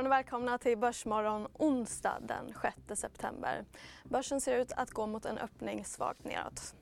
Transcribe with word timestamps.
morgon 0.00 0.12
och 0.12 0.18
välkomna 0.18 0.58
till 0.58 0.78
Börsmorgon 0.78 1.46
onsdag 1.52 2.18
den 2.20 2.54
6 2.88 3.00
september. 3.00 3.64
Börsen 4.04 4.40
ser 4.40 4.56
ut 4.56 4.72
att 4.72 4.90
gå 4.90 5.06
mot 5.06 5.24
en 5.24 5.38
öppning 5.38 5.84
svagt 5.84 6.24
neråt. 6.24 6.74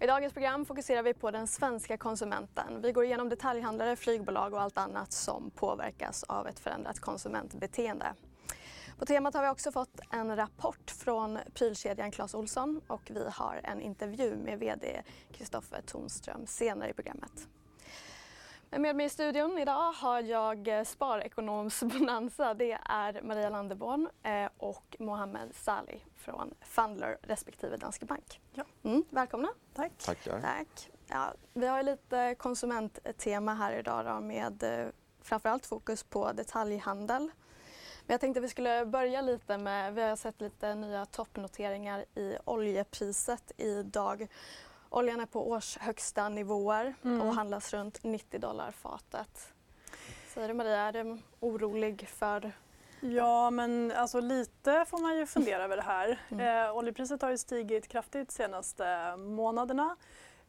I 0.00 0.06
dagens 0.06 0.32
program 0.32 0.64
fokuserar 0.64 1.02
vi 1.02 1.14
på 1.14 1.30
den 1.30 1.46
svenska 1.46 1.96
konsumenten. 1.98 2.82
Vi 2.82 2.92
går 2.92 3.04
igenom 3.04 3.28
detaljhandlare, 3.28 3.96
flygbolag 3.96 4.54
och 4.54 4.60
allt 4.60 4.78
annat 4.78 5.12
som 5.12 5.50
påverkas 5.50 6.22
av 6.22 6.46
ett 6.46 6.58
förändrat 6.58 7.00
konsumentbeteende. 7.00 8.14
På 8.98 9.06
temat 9.06 9.34
har 9.34 9.42
vi 9.42 9.48
också 9.48 9.72
fått 9.72 10.00
en 10.10 10.36
rapport 10.36 10.90
från 10.90 11.38
prylkedjan 11.54 12.10
Clas 12.10 12.34
Ohlson 12.34 12.80
och 12.86 13.10
vi 13.10 13.24
har 13.30 13.60
en 13.64 13.80
intervju 13.80 14.36
med 14.36 14.58
VD 14.58 15.02
Kristoffer 15.32 15.82
Tonström 15.86 16.46
senare 16.46 16.90
i 16.90 16.94
programmet. 16.94 17.48
Med 18.78 18.96
mig 18.96 19.06
i 19.06 19.08
studion 19.08 19.58
idag 19.58 19.92
har 19.92 20.20
jag 20.20 20.86
Sparekonoms 20.86 21.82
bonanza. 21.82 22.54
Det 22.54 22.78
är 22.84 23.22
Maria 23.22 23.48
Landeborn 23.48 24.08
eh, 24.22 24.48
och 24.56 24.96
Mohammed 24.98 25.54
Salih 25.54 26.00
från 26.16 26.54
Fundler 26.60 27.18
respektive 27.22 27.76
Danske 27.76 28.06
Bank. 28.06 28.40
Ja. 28.52 28.64
Mm, 28.82 29.04
välkomna. 29.10 29.48
Tack. 29.74 29.92
Tackar. 29.98 30.40
Tack. 30.40 30.90
Ja, 31.06 31.32
vi 31.52 31.66
har 31.66 31.82
lite 31.82 32.34
konsumenttema 32.38 33.54
här 33.54 33.72
idag 33.72 34.04
då, 34.04 34.20
med 34.20 34.62
eh, 34.62 34.88
framförallt 35.22 35.66
fokus 35.66 36.02
på 36.02 36.32
detaljhandel. 36.32 37.30
Men 38.06 38.14
jag 38.14 38.20
tänkte 38.20 38.40
vi 38.40 38.48
skulle 38.48 38.86
börja 38.86 39.20
lite 39.20 39.58
med, 39.58 39.94
vi 39.94 40.02
har 40.02 40.16
sett 40.16 40.40
lite 40.40 40.74
nya 40.74 41.06
toppnoteringar 41.06 42.04
i 42.14 42.36
oljepriset 42.44 43.52
idag. 43.56 44.28
Oljan 44.90 45.20
är 45.20 45.26
på 45.26 45.50
årshögsta 45.50 46.28
nivåer 46.28 46.94
mm. 47.04 47.20
och 47.20 47.34
handlas 47.34 47.74
runt 47.74 48.04
90 48.04 48.40
dollar 48.40 48.70
fatet. 48.70 49.52
Säger 50.28 50.48
du 50.48 50.54
Maria, 50.54 50.80
är 50.80 50.92
du 50.92 51.18
orolig 51.40 52.08
för 52.08 52.52
Ja, 53.00 53.50
men 53.50 53.92
alltså 53.92 54.20
lite 54.20 54.84
får 54.88 54.98
man 54.98 55.16
ju 55.16 55.26
fundera 55.26 55.64
över 55.64 55.76
det 55.76 55.82
här. 55.82 56.20
Mm. 56.30 56.66
Eh, 56.66 56.76
oljepriset 56.76 57.22
har 57.22 57.30
ju 57.30 57.38
stigit 57.38 57.88
kraftigt 57.88 58.28
de 58.28 58.34
senaste 58.34 59.16
månaderna. 59.16 59.96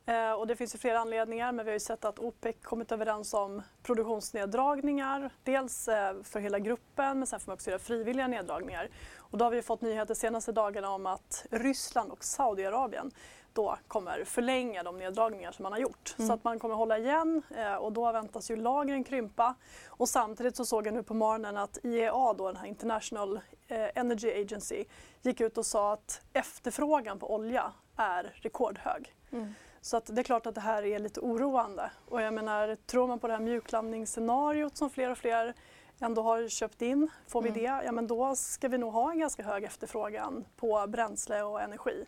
Eh, 0.06 0.32
och 0.32 0.48
det 0.48 0.56
finns 0.56 0.76
ju 0.76 0.80
flera 0.80 1.00
anledningar 1.00 1.52
men 1.52 1.66
vi 1.66 1.72
har 1.72 1.74
ju 1.76 1.80
sett 1.80 2.06
att 2.06 2.20
OPEC 2.20 2.56
kommit 2.62 2.92
överens 2.92 3.34
om 3.34 3.62
produktionsneddragningar. 3.84 5.30
Dels 5.44 5.88
eh, 5.88 6.24
för 6.24 6.40
hela 6.40 6.60
gruppen 6.60 7.20
men 7.20 7.28
sen 7.28 7.40
får 7.40 7.50
man 7.50 7.54
också 7.54 7.70
göra 7.70 7.80
frivilliga 7.80 8.28
neddragningar. 8.28 8.90
Och 9.18 9.38
då 9.38 9.46
har 9.46 9.52
vi 9.52 9.62
fått 9.62 9.82
nyheter 9.82 10.14
de 10.14 10.20
senaste 10.20 10.52
dagarna 10.52 10.90
om 10.90 11.06
att 11.06 11.46
Ryssland 11.52 12.12
och 12.12 12.24
Saudiarabien 12.24 13.12
då 13.58 13.78
kommer 13.88 14.24
förlänga 14.24 14.84
de 14.84 14.98
neddragningar 14.98 15.52
som 15.52 15.64
man 15.64 15.72
har 15.72 15.80
gjort. 15.80 16.16
Mm. 16.18 16.28
Så 16.28 16.34
att 16.34 16.44
man 16.44 16.60
kommer 16.60 16.76
hålla 16.76 16.98
igen 16.98 17.42
eh, 17.58 17.76
och 17.76 17.94
då 17.94 18.12
väntas 18.12 18.52
ju 18.52 18.56
lagren 18.56 19.04
krympa. 19.04 19.56
Och 19.88 20.10
samtidigt 20.10 20.56
så 20.56 20.66
såg 20.66 20.88
jag 20.88 20.94
nu 20.94 21.04
på 21.04 21.14
morgonen 21.14 21.58
att 21.58 21.78
IEA, 21.84 22.34
då, 22.34 22.48
den 22.48 22.56
här 22.56 22.68
International 22.68 23.40
eh, 23.68 23.88
Energy 23.96 24.42
Agency, 24.42 24.86
gick 25.22 25.42
ut 25.42 25.58
och 25.58 25.66
sa 25.66 25.94
att 25.94 26.22
efterfrågan 26.34 27.20
på 27.20 27.34
olja 27.34 27.74
är 27.96 28.34
rekordhög. 28.34 29.16
Mm. 29.32 29.54
Så 29.82 29.98
att 29.98 30.06
det 30.06 30.22
är 30.22 30.24
klart 30.24 30.46
att 30.46 30.56
det 30.56 30.62
här 30.62 30.86
är 30.86 31.00
lite 31.00 31.20
oroande. 31.20 31.92
Och 32.10 32.22
jag 32.22 32.34
menar, 32.34 32.76
tror 32.76 33.08
man 33.08 33.20
på 33.20 33.28
det 33.28 33.34
här 33.34 33.42
mjuklandningsscenariot 33.42 34.78
som 34.78 34.90
fler 34.90 35.12
och 35.12 35.18
fler 35.18 35.54
ändå 36.00 36.22
har 36.22 36.48
köpt 36.48 36.82
in, 36.82 37.10
får 37.28 37.42
vi 37.42 37.50
mm. 37.50 37.62
det, 37.62 37.86
ja 37.86 37.92
men 37.92 38.08
då 38.08 38.36
ska 38.36 38.68
vi 38.68 38.78
nog 38.78 38.94
ha 38.94 39.12
en 39.12 39.20
ganska 39.20 39.44
hög 39.44 39.64
efterfrågan 39.64 40.46
på 40.56 40.88
bränsle 40.88 41.44
och 41.44 41.62
energi. 41.62 42.06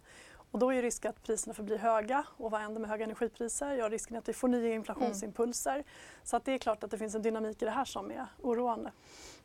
Och 0.51 0.59
då 0.59 0.73
är 0.73 0.81
risken 0.81 1.09
att 1.09 1.23
priserna 1.23 1.53
förblir 1.53 1.77
höga. 1.77 2.23
Och 2.37 2.51
vad 2.51 2.61
händer 2.61 2.81
med 2.81 2.89
höga 2.89 3.03
energipriser? 3.03 3.73
Ja, 3.73 3.89
risken 3.89 4.15
är 4.15 4.19
att 4.19 4.29
vi 4.29 4.33
får 4.33 4.47
nya 4.47 4.73
inflationsimpulser. 4.73 5.73
Mm. 5.73 5.83
Så 6.23 6.37
att 6.37 6.45
det 6.45 6.51
är 6.51 6.57
klart 6.57 6.83
att 6.83 6.91
det 6.91 6.97
finns 6.97 7.15
en 7.15 7.21
dynamik 7.21 7.61
i 7.61 7.65
det 7.65 7.71
här 7.71 7.85
som 7.85 8.11
är 8.11 8.25
oroande. 8.41 8.91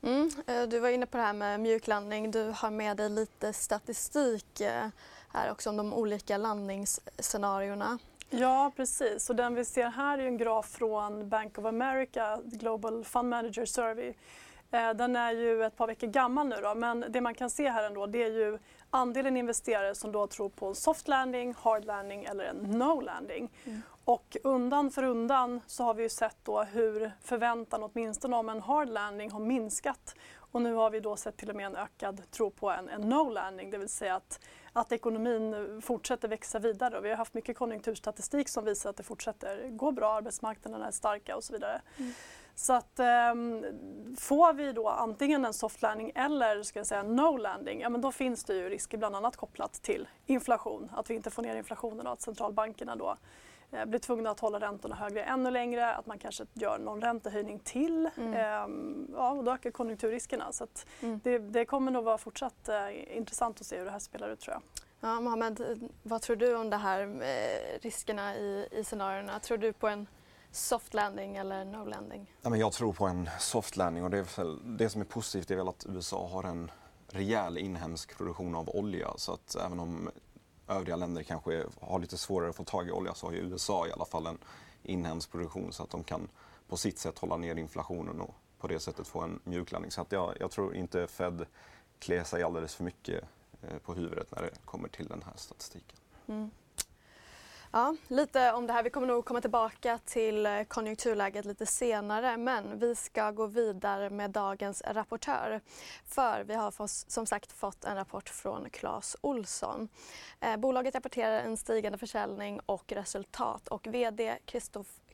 Mm. 0.03 0.31
Eh, 0.47 0.63
du 0.63 0.79
var 0.79 0.89
inne 0.89 1.07
på 1.07 1.17
det 1.17 1.23
här 1.23 1.33
med 1.33 1.61
mjuklandning. 1.61 2.31
Du 2.31 2.53
har 2.57 2.71
med 2.71 2.97
dig 2.97 3.11
lite 3.11 3.53
statistik 3.53 4.61
eh, 4.61 4.89
här 5.33 5.51
också 5.51 5.71
om 5.71 5.77
de 5.77 5.95
olika 5.95 6.37
landningsscenarierna. 6.37 7.99
Ja, 8.31 8.73
precis. 8.77 9.31
Och 9.31 9.37
den 9.37 9.55
vi 9.55 9.65
ser 9.65 9.91
här 9.91 10.19
är 10.19 10.27
en 10.27 10.37
graf 10.37 10.67
från 10.67 11.29
Bank 11.29 11.59
of 11.59 11.65
America, 11.65 12.39
Global 12.45 13.05
Fund 13.05 13.29
Manager 13.29 13.67
Survey. 13.67 14.15
Eh, 14.75 14.91
den 14.95 15.17
är 15.17 15.33
ju 15.33 15.65
ett 15.65 15.77
par 15.77 15.87
veckor 15.87 16.07
gammal 16.07 16.49
nu 16.49 16.57
då, 16.63 16.75
men 16.75 17.05
det 17.09 17.21
man 17.21 17.35
kan 17.35 17.51
se 17.51 17.71
här 17.71 17.85
ändå 17.85 18.07
det 18.07 18.23
är 18.23 18.31
ju 18.31 18.59
andelen 18.91 19.37
investerare 19.37 19.95
som 19.95 20.13
då 20.13 20.27
tror 20.27 20.49
på 20.49 20.67
en 20.67 20.75
soft 20.75 21.09
landing, 21.09 21.55
hard 21.59 21.85
landing 21.85 22.25
eller 22.25 22.45
en 22.45 22.57
no 22.57 23.01
landing. 23.01 23.51
Mm. 23.65 23.83
Och 24.05 24.37
undan 24.45 24.91
för 24.91 25.03
undan 25.03 25.61
så 25.67 25.85
har 25.85 25.95
vi 25.95 26.03
ju 26.03 26.09
sett 26.09 26.37
då 26.43 26.63
hur 26.63 27.13
förväntan 27.23 27.83
åtminstone 27.83 28.37
om 28.37 28.49
en 28.49 28.61
hard 28.61 28.89
landing 28.89 29.31
har 29.31 29.41
minskat. 29.41 30.15
Och 30.37 30.63
nu 30.63 30.75
har 30.75 30.91
vi 30.91 31.01
då 31.01 31.17
sett 31.17 31.37
till 31.37 31.51
och 31.51 31.57
med 31.57 31.67
en 31.67 31.77
ökad 31.77 32.31
tro 32.31 32.51
på 32.51 32.71
en, 32.71 32.89
en 32.89 33.01
no 33.01 33.31
landing, 33.31 33.71
det 33.71 33.79
vill 33.79 33.89
säga 33.89 34.15
att, 34.15 34.41
att 34.73 34.93
ekonomin 34.93 35.81
fortsätter 35.85 36.29
växa 36.29 36.59
vidare. 36.59 36.99
Och 36.99 37.05
vi 37.05 37.11
har 37.11 37.17
haft 37.17 37.35
mycket 37.35 37.57
konjunkturstatistik 37.57 38.49
som 38.49 38.65
visar 38.65 38.91
att 38.91 38.97
det 38.97 39.03
fortsätter 39.03 39.69
gå 39.69 39.93
bra, 39.93 40.13
arbetsmarknaderna 40.13 40.87
är 40.87 40.91
starka 40.91 41.37
och 41.37 41.45
så 41.45 41.53
vidare. 41.53 41.83
Mm. 41.97 42.13
Så 42.57 42.73
att 42.73 43.01
um, 43.33 43.65
får 44.19 44.53
vi 44.53 44.73
då 44.73 44.89
antingen 44.89 45.45
en 45.45 45.55
soft 45.55 45.83
landing 45.83 46.13
eller 46.15 46.63
ska 46.63 46.79
jag 46.79 46.87
säga 46.87 47.03
no 47.03 47.37
landing, 47.37 47.81
ja 47.81 47.89
men 47.89 48.01
då 48.01 48.13
finns 48.13 48.45
det 48.45 48.55
ju 48.55 48.69
risker 48.69 48.99
bland 48.99 49.17
annat 49.17 49.37
kopplat 49.37 49.73
till 49.73 50.09
inflation, 50.27 50.91
att 50.97 51.11
vi 51.11 51.15
inte 51.15 51.31
får 51.31 51.43
ner 51.43 51.57
inflationen 51.57 52.07
och 52.07 52.13
att 52.13 52.21
centralbankerna 52.21 52.97
då 52.97 53.17
eh, 53.73 53.85
blir 53.85 53.99
tvungna 53.99 54.31
att 54.31 54.41
hålla 54.41 54.61
räntorna 54.61 54.95
högre 54.95 55.25
ännu 55.25 55.51
längre, 55.51 55.95
att 55.95 56.07
man 56.07 56.19
kanske 56.19 56.47
gör 56.53 56.79
någon 56.79 57.01
räntehöjning 57.01 57.59
till. 57.59 58.11
Mm. 58.17 58.65
Um, 58.65 59.09
ja, 59.17 59.31
och 59.31 59.45
då 59.45 59.53
ökar 59.53 59.71
konjunkturriskerna. 59.71 60.53
Så 60.53 60.67
mm. 61.01 61.21
det, 61.25 61.39
det, 61.39 61.65
kommer 61.65 61.93
nog 61.93 62.05
vara 62.05 62.19
fortsatt 62.19 62.69
uh, 62.69 63.17
intressant 63.17 63.61
att 63.61 63.67
se 63.67 63.79
hur 63.79 63.85
det 63.85 63.91
här 63.91 63.99
spelar 63.99 64.29
ut 64.29 64.41
tror 64.41 64.55
jag. 64.55 64.63
Ja, 65.01 65.21
Mohammed, 65.21 65.89
vad 66.03 66.23
tror 66.23 66.37
du 66.37 66.57
om 66.57 66.71
det 66.71 66.77
här 66.77 67.07
med 67.07 67.61
riskerna 67.81 68.37
i, 68.37 68.69
i 68.71 68.85
scenarierna? 68.85 69.41
Tror 69.41 69.59
du 69.59 69.73
på 69.73 69.89
en 69.89 70.07
soft 70.55 70.95
landing 70.95 71.37
eller 71.37 71.65
no 71.65 71.85
landing? 71.85 72.35
Ja, 72.43 72.51
men 72.51 72.61
jag 72.61 72.73
tror 72.73 72.93
på 72.93 73.07
en 73.07 73.29
soft 73.39 73.77
landing 73.77 74.05
och 74.05 74.11
det, 74.11 74.19
är 74.19 74.77
det 74.79 74.91
som 74.91 75.01
är 75.01 75.05
positivt 75.05 75.51
är 75.51 75.57
väl 75.57 75.69
att 75.69 75.87
USA 75.89 76.29
har 76.29 76.45
en 76.45 76.71
rejäl 77.09 77.59
inhemsk 77.59 78.17
produktion 78.17 78.55
av 78.55 78.69
olja. 78.69 79.09
Så 79.17 79.33
att 79.33 79.57
även 79.57 79.81
om 79.81 80.11
övriga 80.69 80.97
länder 80.97 81.23
kanske 81.23 81.65
har 81.81 81.99
lite 81.99 82.17
svårare 82.17 82.51
att 82.51 82.57
få 82.57 82.65
tag 82.65 82.89
i 82.89 82.93
olja 82.93 83.15
så 83.15 83.27
har 83.27 83.33
ju 83.33 83.39
USA 83.39 83.87
i 83.87 83.93
alla 83.93 84.05
fall 84.05 84.27
en 84.27 84.39
inhemsk 84.83 85.33
produktion 85.33 85.73
så 85.73 85.83
att 85.83 85.91
de 85.91 86.05
kan 86.05 86.29
på 86.69 86.77
sitt 86.77 86.99
sätt 86.99 87.19
hålla 87.19 87.37
ner 87.37 87.57
inflationen 87.57 88.21
och 88.21 88.35
på 88.59 88.67
det 88.67 88.81
sättet 88.81 89.07
få 89.07 89.21
en 89.21 89.41
mjuklandning. 89.45 89.91
Så 89.91 90.01
att 90.01 90.13
jag, 90.13 90.35
jag 90.41 90.51
tror 90.51 90.75
inte 90.75 91.07
Fed 91.07 91.47
klär 91.99 92.25
sig 92.25 92.43
alldeles 92.43 92.75
för 92.75 92.85
mycket 92.85 93.25
eh, 93.63 93.79
på 93.79 93.95
huvudet 93.95 94.31
när 94.31 94.43
det 94.43 94.51
kommer 94.65 94.89
till 94.89 95.07
den 95.07 95.23
här 95.23 95.33
statistiken. 95.37 95.99
Mm. 96.27 96.51
Ja, 97.77 97.97
lite 98.09 98.53
om 98.53 98.67
det 98.67 98.73
här. 98.73 98.83
Vi 98.83 98.91
kommer 98.91 99.07
nog 99.07 99.25
komma 99.25 99.41
tillbaka 99.41 99.99
till 100.05 100.47
eh, 100.47 100.63
konjunkturläget 100.63 101.45
lite 101.45 101.67
senare 101.67 102.37
men 102.37 102.79
vi 102.79 102.95
ska 102.95 103.31
gå 103.31 103.47
vidare 103.47 104.11
med 104.11 104.31
dagens 104.31 104.83
rapportör. 104.87 105.61
För 106.05 106.45
vi 106.45 106.55
har 106.55 106.75
som 107.11 107.27
sagt 107.27 107.53
fått 107.53 107.85
en 107.85 107.97
rapport 107.97 108.29
från 108.29 108.71
Clas 108.71 109.17
Olsson. 109.21 109.89
Eh, 110.41 110.57
bolaget 110.57 110.95
rapporterar 110.95 111.41
en 111.41 111.57
stigande 111.57 111.99
försäljning 111.99 112.61
och 112.67 112.93
resultat 112.93 113.69
och 113.69 113.87
VD 113.87 114.39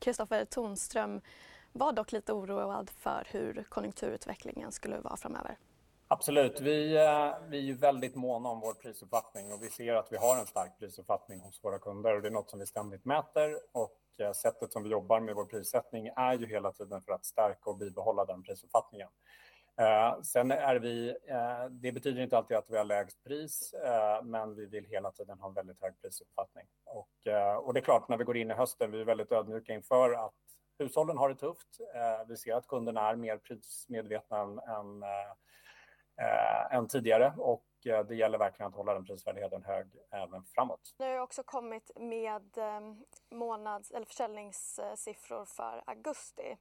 Kristoffer 0.00 0.44
Tonström 0.44 1.20
var 1.72 1.92
dock 1.92 2.12
lite 2.12 2.32
oroad 2.32 2.90
för 2.90 3.26
hur 3.30 3.64
konjunkturutvecklingen 3.68 4.72
skulle 4.72 4.98
vara 5.00 5.16
framöver. 5.16 5.56
Absolut. 6.12 6.60
Vi, 6.60 6.96
eh, 6.96 7.34
vi 7.48 7.58
är 7.58 7.62
ju 7.62 7.74
väldigt 7.74 8.14
måna 8.14 8.48
om 8.48 8.60
vår 8.60 8.74
prisuppfattning 8.74 9.52
och 9.52 9.62
vi 9.62 9.70
ser 9.70 9.94
att 9.94 10.12
vi 10.12 10.16
har 10.16 10.38
en 10.40 10.46
stark 10.46 10.78
prisuppfattning 10.78 11.40
hos 11.40 11.64
våra 11.64 11.78
kunder 11.78 12.16
och 12.16 12.22
det 12.22 12.28
är 12.28 12.32
något 12.32 12.50
som 12.50 12.58
vi 12.58 12.66
ständigt 12.66 13.04
mäter 13.04 13.58
och 13.72 13.98
eh, 14.18 14.32
sättet 14.32 14.72
som 14.72 14.82
vi 14.82 14.90
jobbar 14.90 15.20
med 15.20 15.34
vår 15.34 15.44
prissättning 15.44 16.10
är 16.16 16.34
ju 16.34 16.46
hela 16.46 16.72
tiden 16.72 17.02
för 17.02 17.12
att 17.12 17.24
stärka 17.24 17.70
och 17.70 17.76
bibehålla 17.76 18.24
den 18.24 18.42
prisuppfattningen. 18.42 19.08
Eh, 19.76 20.20
sen 20.22 20.50
är 20.50 20.76
vi, 20.76 21.08
eh, 21.08 21.64
det 21.70 21.92
betyder 21.92 22.22
inte 22.22 22.38
alltid 22.38 22.56
att 22.56 22.70
vi 22.70 22.76
har 22.76 22.84
lägst 22.84 23.24
pris, 23.24 23.74
men 24.22 24.54
vi 24.54 24.66
vill 24.66 24.84
hela 24.84 25.10
tiden 25.10 25.38
ha 25.38 25.48
en 25.48 25.54
väldigt 25.54 25.82
hög 25.82 26.00
prisuppfattning. 26.02 26.66
Och, 26.84 27.08
och 27.64 27.74
det 27.74 27.80
är 27.80 27.84
klart, 27.84 28.08
när 28.08 28.16
vi 28.16 28.24
går 28.24 28.36
in 28.36 28.50
i 28.50 28.54
hösten, 28.54 28.90
vi 28.90 29.00
är 29.00 29.04
väldigt 29.04 29.32
ödmjuka 29.32 29.74
inför 29.74 30.12
att 30.12 30.34
hushållen 30.78 31.18
har 31.18 31.28
det 31.28 31.34
tufft. 31.34 31.80
Vi 32.28 32.36
ser 32.36 32.54
att 32.54 32.66
kunderna 32.66 33.10
är 33.10 33.16
mer 33.16 33.36
prismedvetna 33.36 34.38
än, 34.40 34.58
än, 34.58 35.04
än 36.70 36.88
tidigare 36.88 37.34
och 37.38 37.66
det 37.82 38.14
gäller 38.14 38.38
verkligen 38.38 38.68
att 38.68 38.76
hålla 38.76 38.94
den 38.94 39.04
prisvärdheten 39.04 39.62
hög 39.62 39.86
även 40.10 40.44
framåt. 40.44 40.94
Ni 40.98 41.12
har 41.12 41.18
också 41.18 41.42
kommit 41.42 41.90
med 41.96 42.58
månads 43.30 43.90
eller 43.90 44.06
försäljningssiffror 44.06 45.44
för 45.44 45.82
augusti. 45.86 46.56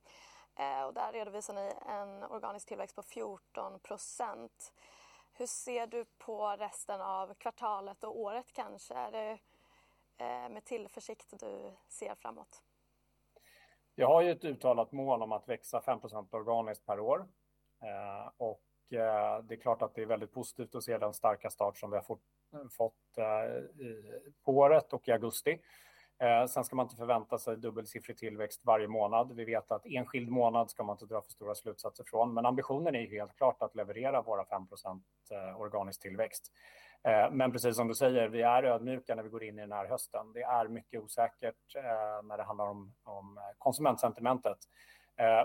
Och 0.88 0.94
där 0.94 1.12
redovisar 1.12 1.54
ni 1.54 1.74
en 1.86 2.24
organisk 2.24 2.68
tillväxt 2.68 2.96
på 2.96 3.04
14 3.04 3.80
procent. 3.80 4.74
Hur 5.34 5.48
ser 5.48 5.88
du 5.88 6.06
på 6.06 6.48
resten 6.48 7.02
av 7.02 7.34
kvartalet 7.34 8.04
och 8.04 8.20
året 8.20 8.52
kanske? 8.54 8.94
Är 8.94 9.12
det 9.12 9.40
med 10.50 10.66
tillförsikt 10.66 11.34
du 11.40 11.76
ser 11.88 12.16
framåt? 12.16 12.64
Jag 13.96 14.08
har 14.08 14.22
ju 14.22 14.32
ett 14.32 14.44
uttalat 14.44 14.92
mål 14.92 15.22
om 15.22 15.32
att 15.32 15.50
växa 15.50 15.80
5% 15.80 16.36
organiskt 16.36 16.86
per 16.86 17.00
år. 17.00 17.28
Och 18.38 18.62
Eh, 18.94 19.44
det 19.44 19.56
är 19.56 19.60
klart 19.62 19.82
att 19.82 19.96
det 19.96 20.02
är 20.02 20.06
väldigt 20.06 20.34
positivt 20.34 20.76
att 20.76 20.84
se 20.84 20.98
den 20.98 21.14
starka 21.14 21.50
start 21.50 21.78
som 21.78 21.92
vi 21.92 21.98
har 21.98 22.04
fått 22.70 23.18
eh, 23.18 23.26
eh, 23.26 24.22
på 24.46 24.58
året 24.58 24.94
och 24.94 25.08
i 25.08 25.12
augusti. 25.12 25.60
Sen 26.50 26.64
ska 26.64 26.76
man 26.76 26.86
inte 26.86 26.96
förvänta 26.96 27.38
sig 27.38 27.58
dubbelsiffrig 27.58 28.18
tillväxt 28.18 28.62
varje 28.66 28.88
månad. 28.88 29.36
Vi 29.36 29.46
vet 29.46 29.72
att 29.72 29.86
enskild 29.86 30.30
månad 30.30 30.70
ska 30.70 30.84
man 30.84 30.94
inte 30.94 31.06
dra 31.06 31.22
för 31.22 31.32
stora 31.32 31.56
slutsatser 31.56 32.04
från, 32.08 32.34
men 32.34 32.46
ambitionen 32.46 32.96
är 32.96 33.08
helt 33.08 33.36
klart 33.36 33.62
att 33.62 33.76
leverera 33.76 34.22
våra 34.22 34.44
5% 34.44 35.02
organisk 35.56 36.02
tillväxt. 36.02 36.52
Men 37.32 37.52
precis 37.52 37.76
som 37.76 37.88
du 37.88 37.96
säger, 37.96 38.28
vi 38.28 38.42
är 38.42 38.64
ödmjuka 38.64 39.16
när 39.16 39.24
vi 39.24 39.30
går 39.30 39.44
in 39.44 39.60
i 39.60 39.62
den 39.62 39.72
här 39.72 39.86
hösten. 39.86 40.34
Det 40.34 40.42
är 40.42 40.68
mycket 40.68 41.02
osäkert 41.02 41.76
när 42.24 42.38
det 42.38 42.44
handlar 42.44 42.68
om 42.68 42.94
konsumentsentimentet. 43.58 44.58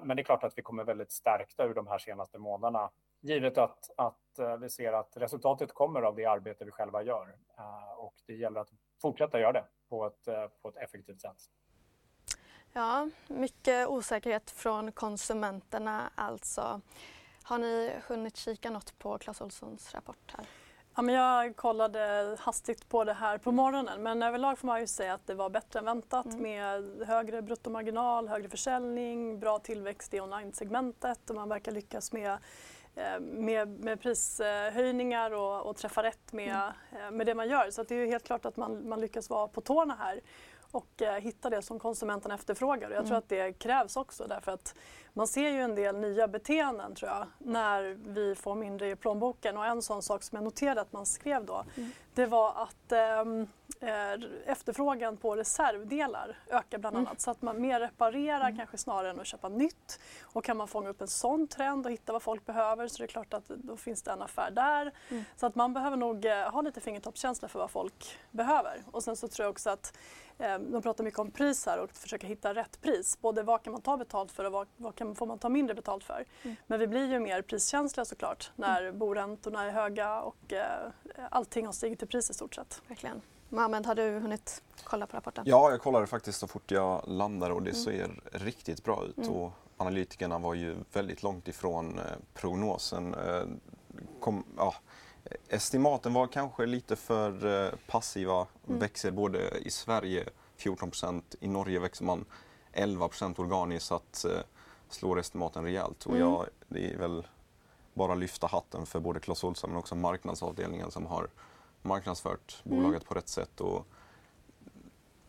Men 0.02 0.16
det 0.16 0.22
är 0.22 0.24
klart 0.24 0.44
att 0.44 0.58
vi 0.58 0.62
kommer 0.62 0.84
väldigt 0.84 1.12
stärkta 1.12 1.64
ur 1.64 1.74
de 1.74 1.86
här 1.86 1.98
senaste 1.98 2.38
månaderna, 2.38 2.90
givet 3.24 3.58
att 3.58 3.90
vi 4.60 4.70
ser 4.70 4.92
att 4.92 5.16
resultatet 5.16 5.72
kommer 5.72 6.02
av 6.02 6.16
det 6.16 6.26
arbete 6.26 6.64
vi 6.64 6.70
själva 6.70 7.02
gör. 7.02 7.36
Och 7.96 8.14
det 8.26 8.34
gäller 8.34 8.60
att 8.60 8.70
fortsätta 9.02 9.40
göra 9.40 9.52
det 9.52 9.64
på 9.88 10.06
ett 10.06 10.76
effektivt 10.76 11.20
sätt. 11.20 11.36
Ja, 12.72 13.08
mycket 13.28 13.88
osäkerhet 13.88 14.50
från 14.50 14.92
konsumenterna 14.92 16.10
alltså. 16.14 16.80
Har 17.42 17.58
ni 17.58 17.92
hunnit 18.06 18.36
kika 18.36 18.70
något 18.70 18.98
på 18.98 19.18
Clas 19.18 19.40
Ohlsons 19.40 19.94
rapport 19.94 20.34
här? 20.36 20.46
Ja, 20.96 21.02
men 21.02 21.14
jag 21.14 21.56
kollade 21.56 22.36
hastigt 22.40 22.88
på 22.88 23.04
det 23.04 23.12
här 23.12 23.38
på 23.38 23.52
morgonen, 23.52 24.02
men 24.02 24.22
överlag 24.22 24.58
får 24.58 24.66
man 24.66 24.80
ju 24.80 24.86
säga 24.86 25.14
att 25.14 25.26
det 25.26 25.34
var 25.34 25.50
bättre 25.50 25.78
än 25.78 25.84
väntat 25.84 26.26
med 26.26 27.02
högre 27.06 27.42
bruttomarginal, 27.42 28.28
högre 28.28 28.48
försäljning, 28.48 29.40
bra 29.40 29.58
tillväxt 29.58 30.14
i 30.14 30.20
online-segmentet 30.20 31.30
och 31.30 31.36
man 31.36 31.48
verkar 31.48 31.72
lyckas 31.72 32.12
med 32.12 32.38
prishöjningar 34.02 35.30
och 35.66 35.76
träffa 35.76 36.02
rätt 36.02 36.32
med 36.32 36.72
det 37.26 37.34
man 37.34 37.48
gör. 37.48 37.70
Så 37.70 37.82
det 37.82 37.94
är 37.94 38.06
helt 38.06 38.24
klart 38.24 38.44
att 38.44 38.56
man 38.56 39.00
lyckas 39.00 39.30
vara 39.30 39.48
på 39.48 39.60
tårna 39.60 39.96
här 39.98 40.20
och 40.70 41.02
hitta 41.20 41.50
det 41.50 41.62
som 41.62 41.78
konsumenterna 41.78 42.34
efterfrågar. 42.34 42.90
Jag 42.90 43.06
tror 43.06 43.16
att 43.16 43.28
det 43.28 43.52
krävs 43.52 43.96
också 43.96 44.26
därför 44.28 44.52
att 44.52 44.74
man 45.16 45.26
ser 45.28 45.50
ju 45.50 45.60
en 45.60 45.74
del 45.74 45.96
nya 45.96 46.28
beteenden 46.28 46.94
tror 46.94 47.10
jag, 47.10 47.26
när 47.38 47.96
vi 48.00 48.34
får 48.34 48.54
mindre 48.54 48.90
i 48.90 48.96
plånboken. 48.96 49.56
Och 49.56 49.66
en 49.66 49.82
sån 49.82 50.02
sak 50.02 50.22
som 50.22 50.36
jag 50.36 50.44
noterade 50.44 50.80
att 50.80 50.92
man 50.92 51.06
skrev 51.06 51.44
då, 51.44 51.64
det 52.14 52.26
var 52.26 52.62
att 52.62 52.92
efterfrågan 54.46 55.16
på 55.16 55.36
reservdelar 55.36 56.38
ökar 56.50 56.78
bland 56.78 56.96
annat. 56.96 57.20
Så 57.20 57.30
att 57.30 57.42
man 57.42 57.60
mer 57.60 57.80
reparerar 57.80 58.56
kanske 58.56 58.78
snarare 58.78 59.10
än 59.10 59.20
att 59.20 59.26
köpa 59.26 59.48
nytt. 59.48 60.00
Och 60.22 60.44
kan 60.44 60.56
man 60.56 60.68
fånga 60.68 60.88
upp 60.88 61.00
en 61.00 61.08
sån 61.08 61.48
trend 61.48 61.86
och 61.86 61.92
hitta 61.92 62.12
vad 62.12 62.22
folk 62.22 62.46
behöver 62.46 62.88
så 62.88 62.98
det 62.98 63.04
är 63.04 63.08
klart 63.08 63.34
att 63.34 63.48
då 63.48 63.76
finns 63.76 64.02
det 64.02 64.10
en 64.10 64.22
affär 64.22 64.50
där. 64.50 64.92
Så 65.36 65.46
att 65.46 65.54
man 65.54 65.74
behöver 65.74 65.96
nog 65.96 66.26
ha 66.26 66.60
lite 66.60 66.80
fingertoppskänsla 66.80 67.48
för 67.48 67.58
vad 67.58 67.70
folk 67.70 68.18
behöver. 68.30 68.82
Och 68.90 69.04
sen 69.04 69.16
så 69.16 69.28
tror 69.28 69.44
jag 69.44 69.50
också 69.50 69.70
att 69.70 69.98
de 70.58 70.82
pratar 70.82 71.04
mycket 71.04 71.20
om 71.20 71.30
pris 71.30 71.66
här 71.66 71.78
och 71.78 71.90
försöka 71.90 72.26
hitta 72.26 72.54
rätt 72.54 72.80
pris. 72.80 73.18
Både 73.20 73.42
vad 73.42 73.62
kan 73.62 73.72
man 73.72 73.82
ta 73.82 73.96
betalt 73.96 74.32
för 74.32 74.44
och 74.44 74.66
vad 74.76 74.94
får 75.14 75.26
man 75.26 75.38
ta 75.38 75.48
mindre 75.48 75.74
betalt 75.74 76.04
för. 76.04 76.24
Men 76.66 76.80
vi 76.80 76.86
blir 76.86 77.06
ju 77.06 77.18
mer 77.18 77.42
priskänsliga 77.42 78.04
såklart 78.04 78.52
när 78.56 78.92
boräntorna 78.92 79.64
är 79.64 79.70
höga 79.70 80.20
och 80.20 80.52
allting 81.30 81.66
har 81.66 81.72
stigit 81.72 82.02
i 82.02 82.06
pris 82.06 82.30
i 82.30 82.34
stort 82.34 82.54
sett. 82.54 82.82
Verkligen. 82.88 83.20
Mohamed, 83.48 83.86
har 83.86 83.94
du 83.94 84.18
hunnit 84.18 84.62
kolla 84.84 85.06
på 85.06 85.16
rapporten? 85.16 85.44
Ja, 85.46 85.70
jag 85.70 85.80
kollade 85.80 86.06
faktiskt 86.06 86.38
så 86.38 86.48
fort 86.48 86.70
jag 86.70 87.02
landade 87.06 87.54
och 87.54 87.62
det 87.62 87.74
ser 87.74 88.20
riktigt 88.32 88.84
bra 88.84 89.04
ut. 89.04 89.28
Och 89.28 89.52
analytikerna 89.76 90.38
var 90.38 90.54
ju 90.54 90.76
väldigt 90.92 91.22
långt 91.22 91.48
ifrån 91.48 92.00
prognosen. 92.34 93.14
Kom, 94.20 94.44
ja, 94.56 94.74
estimaten 95.48 96.12
var 96.12 96.26
kanske 96.26 96.66
lite 96.66 96.96
för 96.96 97.74
passiva. 97.86 98.46
Växer 98.64 99.10
både 99.10 99.58
i 99.58 99.70
Sverige 99.70 100.28
14% 100.58 101.22
i 101.40 101.48
Norge 101.48 101.78
växer 101.78 102.04
man 102.04 102.24
11 102.72 103.08
organiskt 103.36 103.86
så 103.86 103.94
att 103.94 104.26
slår 104.94 105.18
estimaten 105.18 105.64
rejält. 105.64 106.06
Och 106.06 106.18
jag, 106.18 106.46
det 106.68 106.92
är 106.92 106.98
väl 106.98 107.26
bara 107.94 108.14
lyfta 108.14 108.46
hatten 108.46 108.86
för 108.86 109.00
både 109.00 109.20
Clas 109.20 109.44
Ohlson 109.44 109.70
men 109.70 109.78
också 109.78 109.94
marknadsavdelningen 109.94 110.90
som 110.90 111.06
har 111.06 111.28
marknadsfört 111.82 112.60
bolaget 112.64 113.04
på 113.04 113.14
rätt 113.14 113.28
sätt. 113.28 113.60
Och, 113.60 113.86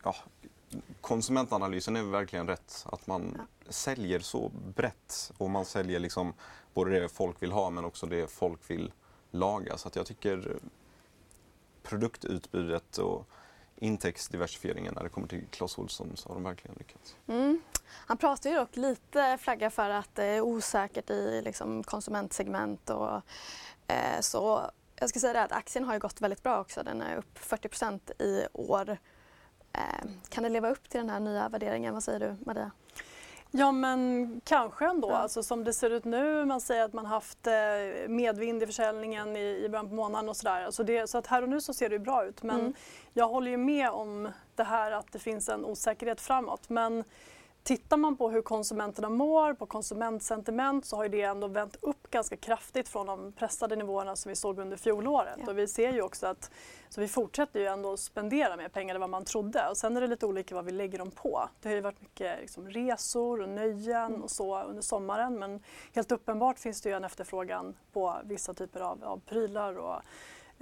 ja, 0.04 0.16
konsumentanalysen 1.02 1.96
är 1.96 2.04
verkligen 2.04 2.48
rätt. 2.48 2.86
Att 2.92 3.08
man 3.08 3.42
säljer 3.70 4.20
så 4.20 4.52
brett 4.76 5.32
och 5.38 5.50
man 5.50 5.66
säljer 5.66 6.00
liksom 6.00 6.34
både 6.74 7.00
det 7.00 7.10
folk 7.10 7.42
vill 7.42 7.52
ha 7.52 7.70
men 7.70 7.86
också 7.86 8.06
det 8.06 8.32
folk 8.32 8.70
vill 8.70 8.92
laga. 9.32 9.78
Så 9.78 9.88
att 9.88 9.96
jag 9.96 10.06
tycker 10.06 10.58
produktutbudet 11.84 12.98
och 12.98 13.28
intäktsdiversifieringen 13.86 14.94
när 14.94 15.04
det 15.04 15.10
kommer 15.10 15.28
till 15.28 15.48
Clas 15.52 15.78
Ohlson 15.78 16.18
så 16.18 16.30
har 16.30 16.36
de 16.36 16.44
verkligen 16.44 16.76
lyckats. 16.78 17.16
Mm. 17.28 17.62
Han 17.88 18.18
pratar 18.18 18.50
ju 18.50 18.56
dock 18.56 18.76
lite 18.76 19.38
flagga 19.42 19.70
för 19.70 19.90
att 19.90 20.16
det 20.16 20.24
är 20.24 20.42
osäkert 20.42 21.10
i 21.10 21.42
liksom 21.42 21.84
konsumentsegment 21.84 22.90
och 22.90 23.22
eh, 23.88 24.20
så. 24.20 24.72
Jag 24.96 25.10
ska 25.10 25.20
säga 25.20 25.34
det 25.34 25.44
att 25.44 25.52
aktien 25.52 25.86
har 25.86 25.94
ju 25.94 26.00
gått 26.00 26.22
väldigt 26.22 26.44
bra 26.44 26.60
också. 26.60 26.84
Den 26.84 27.02
är 27.02 27.16
upp 27.16 27.40
40% 27.40 28.22
i 28.22 28.48
år. 28.54 28.98
Eh, 29.74 30.10
kan 30.30 30.44
det 30.44 30.50
leva 30.50 30.70
upp 30.70 30.90
till 30.90 31.00
den 31.00 31.10
här 31.10 31.20
nya 31.20 31.50
värderingen? 31.50 31.94
Vad 31.94 32.04
säger 32.04 32.20
du 32.20 32.36
Maria? 32.46 32.72
Ja 33.58 33.72
men 33.72 34.42
kanske 34.44 34.86
ändå. 34.86 35.10
Ja. 35.10 35.16
Alltså, 35.16 35.44
som 35.44 35.64
det 35.64 35.74
ser 35.74 35.90
ut 35.90 36.06
nu, 36.06 36.46
man 36.46 36.62
säger 36.62 36.84
att 36.84 36.94
man 36.94 37.06
haft 37.06 37.48
medvind 38.08 38.64
i 38.64 38.66
försäljningen 38.66 39.36
i, 39.36 39.64
i 39.66 39.70
början 39.70 39.90
på 39.90 39.96
månaden 39.96 40.30
och 40.30 40.38
sådär. 40.38 40.66
Alltså 40.66 40.84
det, 40.84 41.10
så 41.10 41.18
att 41.18 41.28
här 41.28 41.42
och 41.42 41.50
nu 41.50 41.62
så 41.62 41.74
ser 41.74 41.90
det 41.90 42.00
bra 42.00 42.26
ut. 42.26 42.44
Men 42.44 42.60
mm. 42.60 42.74
jag 43.14 43.28
håller 43.28 43.52
ju 43.52 43.58
med 43.58 43.90
om 43.90 44.30
det 44.56 44.64
här 44.64 44.92
att 44.92 45.12
det 45.12 45.20
finns 45.20 45.50
en 45.50 45.66
osäkerhet 45.66 46.22
framåt. 46.22 46.70
Men 46.70 47.04
Tittar 47.66 47.98
man 47.98 48.18
på 48.18 48.30
hur 48.30 48.42
konsumenterna 48.42 49.10
mår, 49.10 49.54
på 49.54 49.66
konsumentsentiment 49.66 50.86
så 50.86 50.96
har 50.96 51.10
det 51.10 51.22
ändå 51.22 51.48
vänt 51.48 51.78
upp 51.82 52.12
ganska 52.12 52.38
kraftigt 52.38 52.90
från 52.90 53.08
de 53.08 53.32
pressade 53.32 53.76
nivåerna 53.76 54.16
som 54.16 54.30
vi 54.30 54.36
såg 54.36 54.60
under 54.60 54.78
fjolåret. 54.78 55.38
Ja. 55.38 55.52
Och 55.52 55.58
vi 55.58 55.68
ser 55.68 55.94
ju 55.94 56.02
också 56.02 56.28
att 56.28 56.52
så 56.90 57.02
vi 57.02 57.08
fortsätter 57.08 57.60
ju 57.60 57.66
ändå 57.66 57.98
spendera 57.98 58.58
mer 58.58 58.70
pengar 58.70 58.96
än 58.96 59.02
vad 59.02 59.10
man 59.10 59.26
trodde. 59.26 59.70
Och 59.70 59.78
sen 59.78 59.98
är 59.98 60.02
det 60.02 60.08
lite 60.08 60.26
olika 60.26 60.56
vad 60.56 60.66
vi 60.66 60.72
lägger 60.72 61.00
dem 61.00 61.12
på. 61.12 61.50
Det 61.62 61.70
har 61.70 61.76
ju 61.76 61.82
varit 61.82 62.02
mycket 62.02 62.40
liksom, 62.40 62.70
resor 62.70 63.42
och 63.42 63.50
nöjen 63.50 64.06
mm. 64.06 64.24
och 64.24 64.32
så 64.32 64.64
under 64.64 64.82
sommaren 64.82 65.40
men 65.40 65.64
helt 65.94 66.12
uppenbart 66.12 66.60
finns 66.60 66.82
det 66.82 66.90
ju 66.90 66.96
en 66.96 67.04
efterfrågan 67.04 67.76
på 67.94 68.16
vissa 68.24 68.54
typer 68.54 68.80
av, 68.80 69.04
av 69.04 69.20
prylar 69.20 69.78
och 69.78 70.02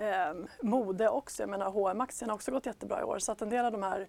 eh, 0.04 0.34
mode 0.62 1.10
också. 1.10 1.44
Jag 1.44 1.50
menar 1.50 1.92
hm 1.92 2.02
aktien 2.02 2.30
har 2.30 2.36
också 2.36 2.52
gått 2.52 2.66
jättebra 2.66 3.02
i 3.02 3.04
år 3.04 3.20
så 3.20 3.32
att 3.32 3.42
en 3.42 3.50
del 3.50 3.66
av 3.66 3.72
de 3.72 3.84
här 3.84 4.08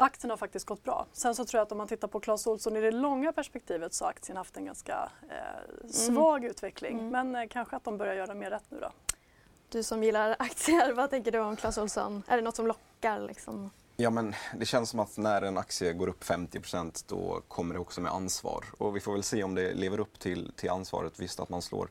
Aktien 0.00 0.30
har 0.30 0.36
faktiskt 0.36 0.66
gått 0.66 0.84
bra. 0.84 1.06
Sen 1.12 1.34
så 1.34 1.44
tror 1.44 1.58
jag 1.58 1.66
att 1.66 1.72
om 1.72 1.78
man 1.78 1.88
tittar 1.88 2.08
på 2.08 2.20
Clas 2.20 2.46
Ohlson 2.46 2.76
i 2.76 2.80
det 2.80 2.90
långa 2.90 3.32
perspektivet 3.32 3.94
så 3.94 4.04
har 4.04 4.10
aktien 4.10 4.36
haft 4.36 4.56
en 4.56 4.64
ganska 4.64 5.10
eh, 5.30 5.88
svag 5.90 6.38
mm. 6.38 6.50
utveckling. 6.50 6.98
Mm. 6.98 7.08
Men 7.08 7.42
eh, 7.42 7.48
kanske 7.48 7.76
att 7.76 7.84
de 7.84 7.98
börjar 7.98 8.14
göra 8.14 8.34
mer 8.34 8.50
rätt 8.50 8.64
nu 8.68 8.80
då. 8.80 8.90
Du 9.68 9.82
som 9.82 10.04
gillar 10.04 10.36
aktier, 10.38 10.92
vad 10.92 11.10
tänker 11.10 11.32
du 11.32 11.38
om 11.38 11.56
Clas 11.56 11.78
Ohlson? 11.78 12.22
Är 12.28 12.36
det 12.36 12.42
något 12.42 12.56
som 12.56 12.66
lockar? 12.66 13.20
Liksom? 13.20 13.70
Ja, 13.96 14.10
men 14.10 14.34
det 14.56 14.66
känns 14.66 14.90
som 14.90 15.00
att 15.00 15.16
när 15.16 15.42
en 15.42 15.58
aktie 15.58 15.92
går 15.92 16.08
upp 16.08 16.24
50% 16.24 17.04
då 17.08 17.42
kommer 17.48 17.74
det 17.74 17.80
också 17.80 18.00
med 18.00 18.12
ansvar. 18.12 18.64
Och 18.78 18.96
vi 18.96 19.00
får 19.00 19.12
väl 19.12 19.22
se 19.22 19.42
om 19.42 19.54
det 19.54 19.74
lever 19.74 20.00
upp 20.00 20.18
till, 20.18 20.52
till 20.56 20.70
ansvaret. 20.70 21.20
Visst 21.20 21.40
att 21.40 21.48
man 21.48 21.62
slår 21.62 21.88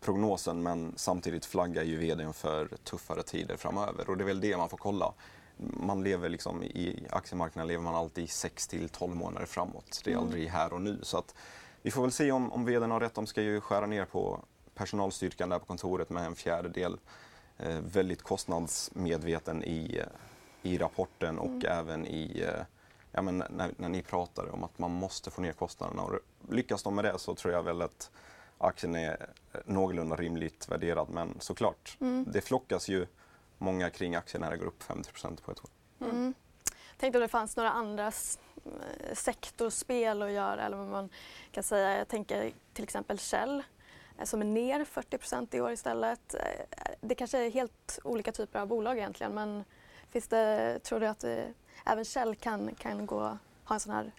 prognosen 0.00 0.62
men 0.62 0.92
samtidigt 0.96 1.46
flaggar 1.46 1.82
ju 1.82 1.96
vdn 1.96 2.32
för 2.32 2.66
tuffare 2.66 3.22
tider 3.22 3.56
framöver 3.56 4.10
och 4.10 4.16
det 4.16 4.24
är 4.24 4.26
väl 4.26 4.40
det 4.40 4.56
man 4.56 4.68
får 4.68 4.76
kolla 4.76 5.12
man 5.58 6.04
lever 6.04 6.28
liksom, 6.28 6.62
i 6.62 7.06
aktiemarknaden 7.10 7.68
lever 7.68 7.82
man 7.82 7.94
alltid 7.94 8.30
6 8.30 8.66
till 8.66 8.88
12 8.88 9.16
månader 9.16 9.46
framåt. 9.46 10.00
Det 10.04 10.10
är 10.10 10.14
mm. 10.14 10.24
aldrig 10.24 10.48
här 10.48 10.72
och 10.72 10.80
nu. 10.80 10.98
Så 11.02 11.18
att 11.18 11.34
vi 11.82 11.90
får 11.90 12.02
väl 12.02 12.12
se 12.12 12.32
om, 12.32 12.52
om 12.52 12.64
vdn 12.64 12.90
har 12.90 13.00
rätt. 13.00 13.14
De 13.14 13.26
ska 13.26 13.42
ju 13.42 13.60
skära 13.60 13.86
ner 13.86 14.04
på 14.04 14.44
personalstyrkan 14.74 15.48
där 15.48 15.58
på 15.58 15.64
kontoret 15.64 16.10
med 16.10 16.26
en 16.26 16.34
fjärdedel. 16.34 16.98
Eh, 17.58 17.80
väldigt 17.80 18.22
kostnadsmedveten 18.22 19.64
i, 19.64 20.02
i 20.62 20.78
rapporten 20.78 21.38
och 21.38 21.46
mm. 21.46 21.66
även 21.66 22.06
i, 22.06 22.44
eh, 22.46 22.62
ja, 23.12 23.22
men 23.22 23.44
när, 23.50 23.74
när 23.76 23.88
ni 23.88 24.02
pratade 24.02 24.50
om 24.50 24.64
att 24.64 24.78
man 24.78 24.90
måste 24.90 25.30
få 25.30 25.40
ner 25.40 25.52
kostnaderna 25.52 26.02
och 26.02 26.18
lyckas 26.50 26.82
de 26.82 26.94
med 26.94 27.04
det 27.04 27.18
så 27.18 27.34
tror 27.34 27.54
jag 27.54 27.62
väl 27.62 27.82
att 27.82 28.10
aktien 28.58 28.94
är 28.94 29.30
någorlunda 29.64 30.16
rimligt 30.16 30.68
värderad. 30.68 31.08
Men 31.10 31.36
såklart, 31.40 31.96
mm. 32.00 32.26
det 32.32 32.40
flockas 32.40 32.88
ju 32.88 33.06
många 33.58 33.90
kring 33.90 34.14
aktien 34.14 34.50
det 34.50 34.56
går 34.56 34.66
upp 34.66 34.82
50% 34.82 35.42
på 35.42 35.52
ett 35.52 35.64
år. 35.64 35.70
Mm. 36.00 36.16
mm. 36.16 36.34
Tänkte 36.96 37.18
om 37.18 37.22
det 37.22 37.28
fanns 37.28 37.56
några 37.56 37.70
andra 37.70 38.06
eh, 38.06 39.14
sektorspel 39.14 40.22
att 40.22 40.30
göra 40.30 40.66
eller 40.66 40.76
vad 40.76 40.88
man 40.88 41.08
kan 41.50 41.62
säga. 41.62 41.98
Jag 41.98 42.08
tänker 42.08 42.52
till 42.72 42.84
exempel 42.84 43.18
Shell 43.18 43.62
eh, 44.18 44.24
som 44.24 44.40
är 44.40 44.44
ner 44.44 44.84
40% 44.84 45.56
i 45.56 45.60
år 45.60 45.72
istället. 45.72 46.34
Eh, 46.34 46.40
det 47.00 47.14
kanske 47.14 47.38
är 47.38 47.50
helt 47.50 47.98
olika 48.04 48.32
typer 48.32 48.60
av 48.60 48.66
bolag 48.66 48.98
egentligen 48.98 49.34
men 49.34 49.64
finns 50.10 50.28
det, 50.28 50.78
tror 50.78 51.00
du 51.00 51.06
att 51.06 51.24
även 51.86 52.04
Shell 52.04 52.34
kan, 52.34 52.74
kan 52.74 53.06
gå, 53.06 53.38
ha 53.64 53.74
en 53.74 53.80
sån 53.80 53.92
här 53.92 54.12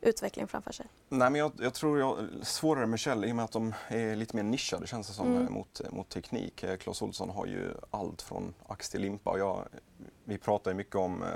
utveckling 0.00 0.46
framför 0.46 0.72
sig? 0.72 0.86
Nej, 1.08 1.30
men 1.30 1.38
jag, 1.38 1.52
jag 1.58 1.74
tror 1.74 1.98
jag, 1.98 2.28
svårare 2.42 2.86
med 2.86 2.98
Kjell 2.98 3.24
i 3.24 3.32
och 3.32 3.36
med 3.36 3.44
att 3.44 3.52
de 3.52 3.74
är 3.88 4.16
lite 4.16 4.36
mer 4.36 4.42
nischade 4.42 4.86
känns 4.86 5.08
det 5.08 5.12
som 5.12 5.36
mm. 5.36 5.52
mot, 5.52 5.80
mot 5.90 6.08
teknik. 6.08 6.64
Clas 6.78 7.02
Ohlson 7.02 7.30
har 7.30 7.46
ju 7.46 7.74
allt 7.90 8.22
från 8.22 8.54
ax 8.66 8.90
till 8.90 9.00
limpa. 9.00 9.38
Jag, 9.38 9.68
vi 10.24 10.38
pratar 10.38 10.70
ju 10.70 10.76
mycket 10.76 10.94
om 10.94 11.22
eh, 11.22 11.28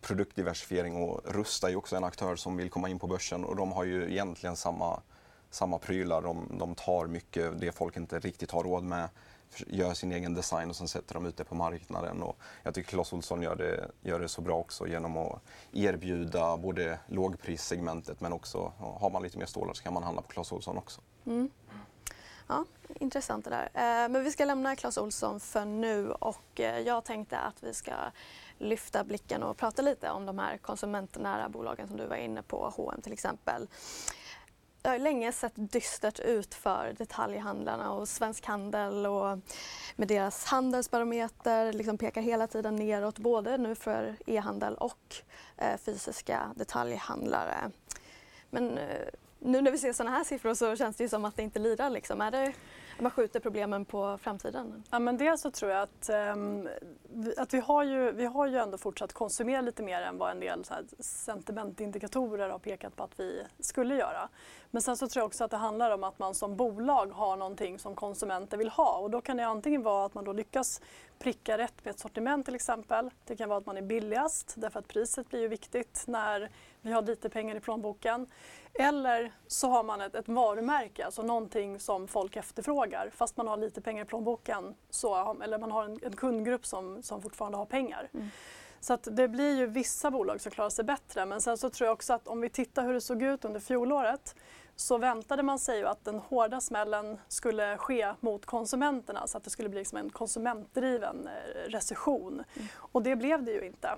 produktdiversifiering 0.00 0.96
och 0.96 1.20
Rusta 1.24 1.66
är 1.66 1.70
ju 1.70 1.76
också 1.76 1.96
en 1.96 2.04
aktör 2.04 2.36
som 2.36 2.56
vill 2.56 2.70
komma 2.70 2.88
in 2.88 2.98
på 2.98 3.06
börsen 3.06 3.44
och 3.44 3.56
de 3.56 3.72
har 3.72 3.84
ju 3.84 4.10
egentligen 4.10 4.56
samma, 4.56 5.00
samma 5.50 5.78
prylar. 5.78 6.22
De, 6.22 6.58
de 6.58 6.74
tar 6.74 7.06
mycket 7.06 7.60
det 7.60 7.72
folk 7.72 7.96
inte 7.96 8.18
riktigt 8.18 8.50
har 8.50 8.62
råd 8.62 8.84
med 8.84 9.08
gör 9.66 9.94
sin 9.94 10.12
egen 10.12 10.34
design 10.34 10.70
och 10.70 10.76
sen 10.76 10.88
sätter 10.88 11.14
de 11.14 11.26
ut 11.26 11.36
det 11.36 11.44
på 11.44 11.54
marknaden. 11.54 12.22
Och 12.22 12.38
jag 12.62 12.74
tycker 12.74 12.90
Clas 12.90 13.12
Ohlson 13.12 13.42
gör 13.42 13.56
det, 13.56 13.90
gör 14.00 14.20
det 14.20 14.28
så 14.28 14.40
bra 14.40 14.56
också 14.56 14.86
genom 14.86 15.16
att 15.16 15.42
erbjuda 15.72 16.56
både 16.56 16.98
lågprissegmentet 17.06 18.20
men 18.20 18.32
också 18.32 18.72
har 18.78 19.10
man 19.10 19.22
lite 19.22 19.38
mer 19.38 19.46
stålar 19.46 19.74
så 19.74 19.82
kan 19.82 19.94
man 19.94 20.02
handla 20.02 20.22
på 20.22 20.28
Clas 20.28 20.52
Ohlson 20.52 20.78
också. 20.78 21.00
Mm. 21.26 21.50
Ja, 22.46 22.64
intressant 23.00 23.44
det 23.44 23.50
där. 23.50 23.70
Eh, 23.74 24.08
men 24.08 24.24
vi 24.24 24.32
ska 24.32 24.44
lämna 24.44 24.76
Clas 24.76 24.98
Ohlson 24.98 25.40
för 25.40 25.64
nu 25.64 26.10
och 26.10 26.60
eh, 26.60 26.78
jag 26.78 27.04
tänkte 27.04 27.38
att 27.38 27.62
vi 27.62 27.74
ska 27.74 27.92
lyfta 28.58 29.04
blicken 29.04 29.42
och 29.42 29.56
prata 29.56 29.82
lite 29.82 30.10
om 30.10 30.26
de 30.26 30.38
här 30.38 30.58
konsumentnära 30.58 31.48
bolagen 31.48 31.88
som 31.88 31.96
du 31.96 32.06
var 32.06 32.16
inne 32.16 32.42
på, 32.42 32.72
H&M 32.76 33.00
till 33.02 33.12
exempel 33.12 33.68
det 34.84 34.90
har 34.90 34.98
länge 34.98 35.32
sett 35.32 35.52
dystert 35.56 36.20
ut 36.20 36.54
för 36.54 36.94
detaljhandlarna 36.98 37.92
och 37.92 38.08
Svensk 38.08 38.46
Handel 38.46 39.06
och 39.06 39.38
med 39.96 40.08
deras 40.08 40.44
handelsbarometer 40.44 41.72
liksom 41.72 41.98
pekar 41.98 42.22
hela 42.22 42.46
tiden 42.46 42.76
neråt 42.76 43.18
både 43.18 43.58
nu 43.58 43.74
för 43.74 44.16
e-handel 44.26 44.74
och 44.74 45.16
eh, 45.56 45.76
fysiska 45.76 46.52
detaljhandlare. 46.56 47.70
Men 48.50 48.78
eh, 48.78 49.08
nu 49.44 49.60
när 49.60 49.70
vi 49.70 49.78
ser 49.78 49.92
sådana 49.92 50.16
här 50.16 50.24
siffror 50.24 50.54
så 50.54 50.76
känns 50.76 50.96
det 50.96 51.04
ju 51.04 51.08
som 51.08 51.24
att 51.24 51.36
det 51.36 51.42
inte 51.42 51.58
lirar. 51.58 51.90
Liksom. 51.90 52.20
Är 52.20 52.30
det 52.30 52.52
man 52.98 53.10
skjuter 53.10 53.40
problemen 53.40 53.84
på 53.84 54.18
framtiden? 54.22 54.84
Ja, 54.90 54.98
men 54.98 55.16
dels 55.16 55.40
så 55.40 55.50
tror 55.50 55.70
jag 55.70 55.82
att, 55.82 56.10
um, 56.36 56.68
att 57.36 57.54
vi, 57.54 57.60
har 57.60 57.84
ju, 57.84 58.12
vi 58.12 58.24
har 58.24 58.46
ju 58.46 58.56
ändå 58.56 58.78
fortsatt 58.78 59.12
konsumera 59.12 59.60
lite 59.60 59.82
mer 59.82 60.02
än 60.02 60.18
vad 60.18 60.30
en 60.30 60.40
del 60.40 60.64
så 60.64 60.74
här, 60.74 60.84
sentimentindikatorer 60.98 62.50
har 62.50 62.58
pekat 62.58 62.96
på 62.96 63.02
att 63.02 63.20
vi 63.20 63.42
skulle 63.58 63.94
göra. 63.94 64.28
Men 64.70 64.82
sen 64.82 64.96
så 64.96 65.08
tror 65.08 65.20
jag 65.20 65.26
också 65.26 65.44
att 65.44 65.50
det 65.50 65.56
handlar 65.56 65.90
om 65.90 66.04
att 66.04 66.18
man 66.18 66.34
som 66.34 66.56
bolag 66.56 67.06
har 67.06 67.36
någonting 67.36 67.78
som 67.78 67.94
konsumenter 67.94 68.56
vill 68.56 68.68
ha 68.68 68.98
och 68.98 69.10
då 69.10 69.20
kan 69.20 69.36
det 69.36 69.46
antingen 69.46 69.82
vara 69.82 70.06
att 70.06 70.14
man 70.14 70.24
då 70.24 70.32
lyckas 70.32 70.80
pricka 71.18 71.58
rätt 71.58 71.84
med 71.84 71.90
ett 71.90 71.98
sortiment 71.98 72.44
till 72.44 72.54
exempel. 72.54 73.10
Det 73.24 73.36
kan 73.36 73.48
vara 73.48 73.58
att 73.58 73.66
man 73.66 73.76
är 73.76 73.82
billigast 73.82 74.54
därför 74.56 74.78
att 74.78 74.88
priset 74.88 75.30
blir 75.30 75.40
ju 75.40 75.48
viktigt 75.48 76.04
när 76.06 76.50
vi 76.80 76.92
har 76.92 77.02
lite 77.02 77.28
pengar 77.28 77.56
i 77.56 77.60
plånboken. 77.60 78.26
Eller 78.78 79.32
så 79.46 79.68
har 79.68 79.84
man 79.84 80.00
ett, 80.00 80.14
ett 80.14 80.28
varumärke, 80.28 81.04
alltså 81.04 81.22
någonting 81.22 81.80
som 81.80 82.08
folk 82.08 82.36
efterfrågar. 82.36 83.10
Fast 83.14 83.36
man 83.36 83.48
har 83.48 83.56
lite 83.56 83.80
pengar 83.80 84.04
i 84.04 84.06
plånboken, 84.06 84.74
så, 84.90 85.36
eller 85.42 85.58
man 85.58 85.72
har 85.72 85.84
en, 85.84 85.98
en 86.02 86.16
kundgrupp 86.16 86.66
som, 86.66 87.02
som 87.02 87.22
fortfarande 87.22 87.58
har 87.58 87.66
pengar. 87.66 88.08
Mm. 88.14 88.28
Så 88.80 88.96
det 88.96 89.28
blir 89.28 89.56
ju 89.56 89.66
vissa 89.66 90.10
bolag 90.10 90.40
som 90.40 90.52
klarar 90.52 90.70
sig 90.70 90.84
bättre. 90.84 91.26
Men 91.26 91.40
sen 91.40 91.58
så 91.58 91.70
tror 91.70 91.86
jag 91.86 91.92
också 91.92 92.12
att 92.12 92.28
om 92.28 92.40
vi 92.40 92.48
tittar 92.48 92.86
hur 92.86 92.94
det 92.94 93.00
såg 93.00 93.22
ut 93.22 93.44
under 93.44 93.60
fjolåret 93.60 94.34
så 94.76 94.98
väntade 94.98 95.42
man 95.42 95.58
sig 95.58 95.78
ju 95.78 95.86
att 95.86 96.04
den 96.04 96.18
hårda 96.18 96.60
smällen 96.60 97.18
skulle 97.28 97.76
ske 97.76 98.14
mot 98.20 98.46
konsumenterna 98.46 99.26
så 99.26 99.38
att 99.38 99.44
det 99.44 99.50
skulle 99.50 99.68
bli 99.68 99.78
liksom 99.78 99.98
en 99.98 100.10
konsumentdriven 100.10 101.28
eh, 101.28 101.70
recession. 101.70 102.32
Mm. 102.32 102.68
Och 102.76 103.02
det 103.02 103.16
blev 103.16 103.42
det 103.42 103.52
ju 103.52 103.66
inte. 103.66 103.88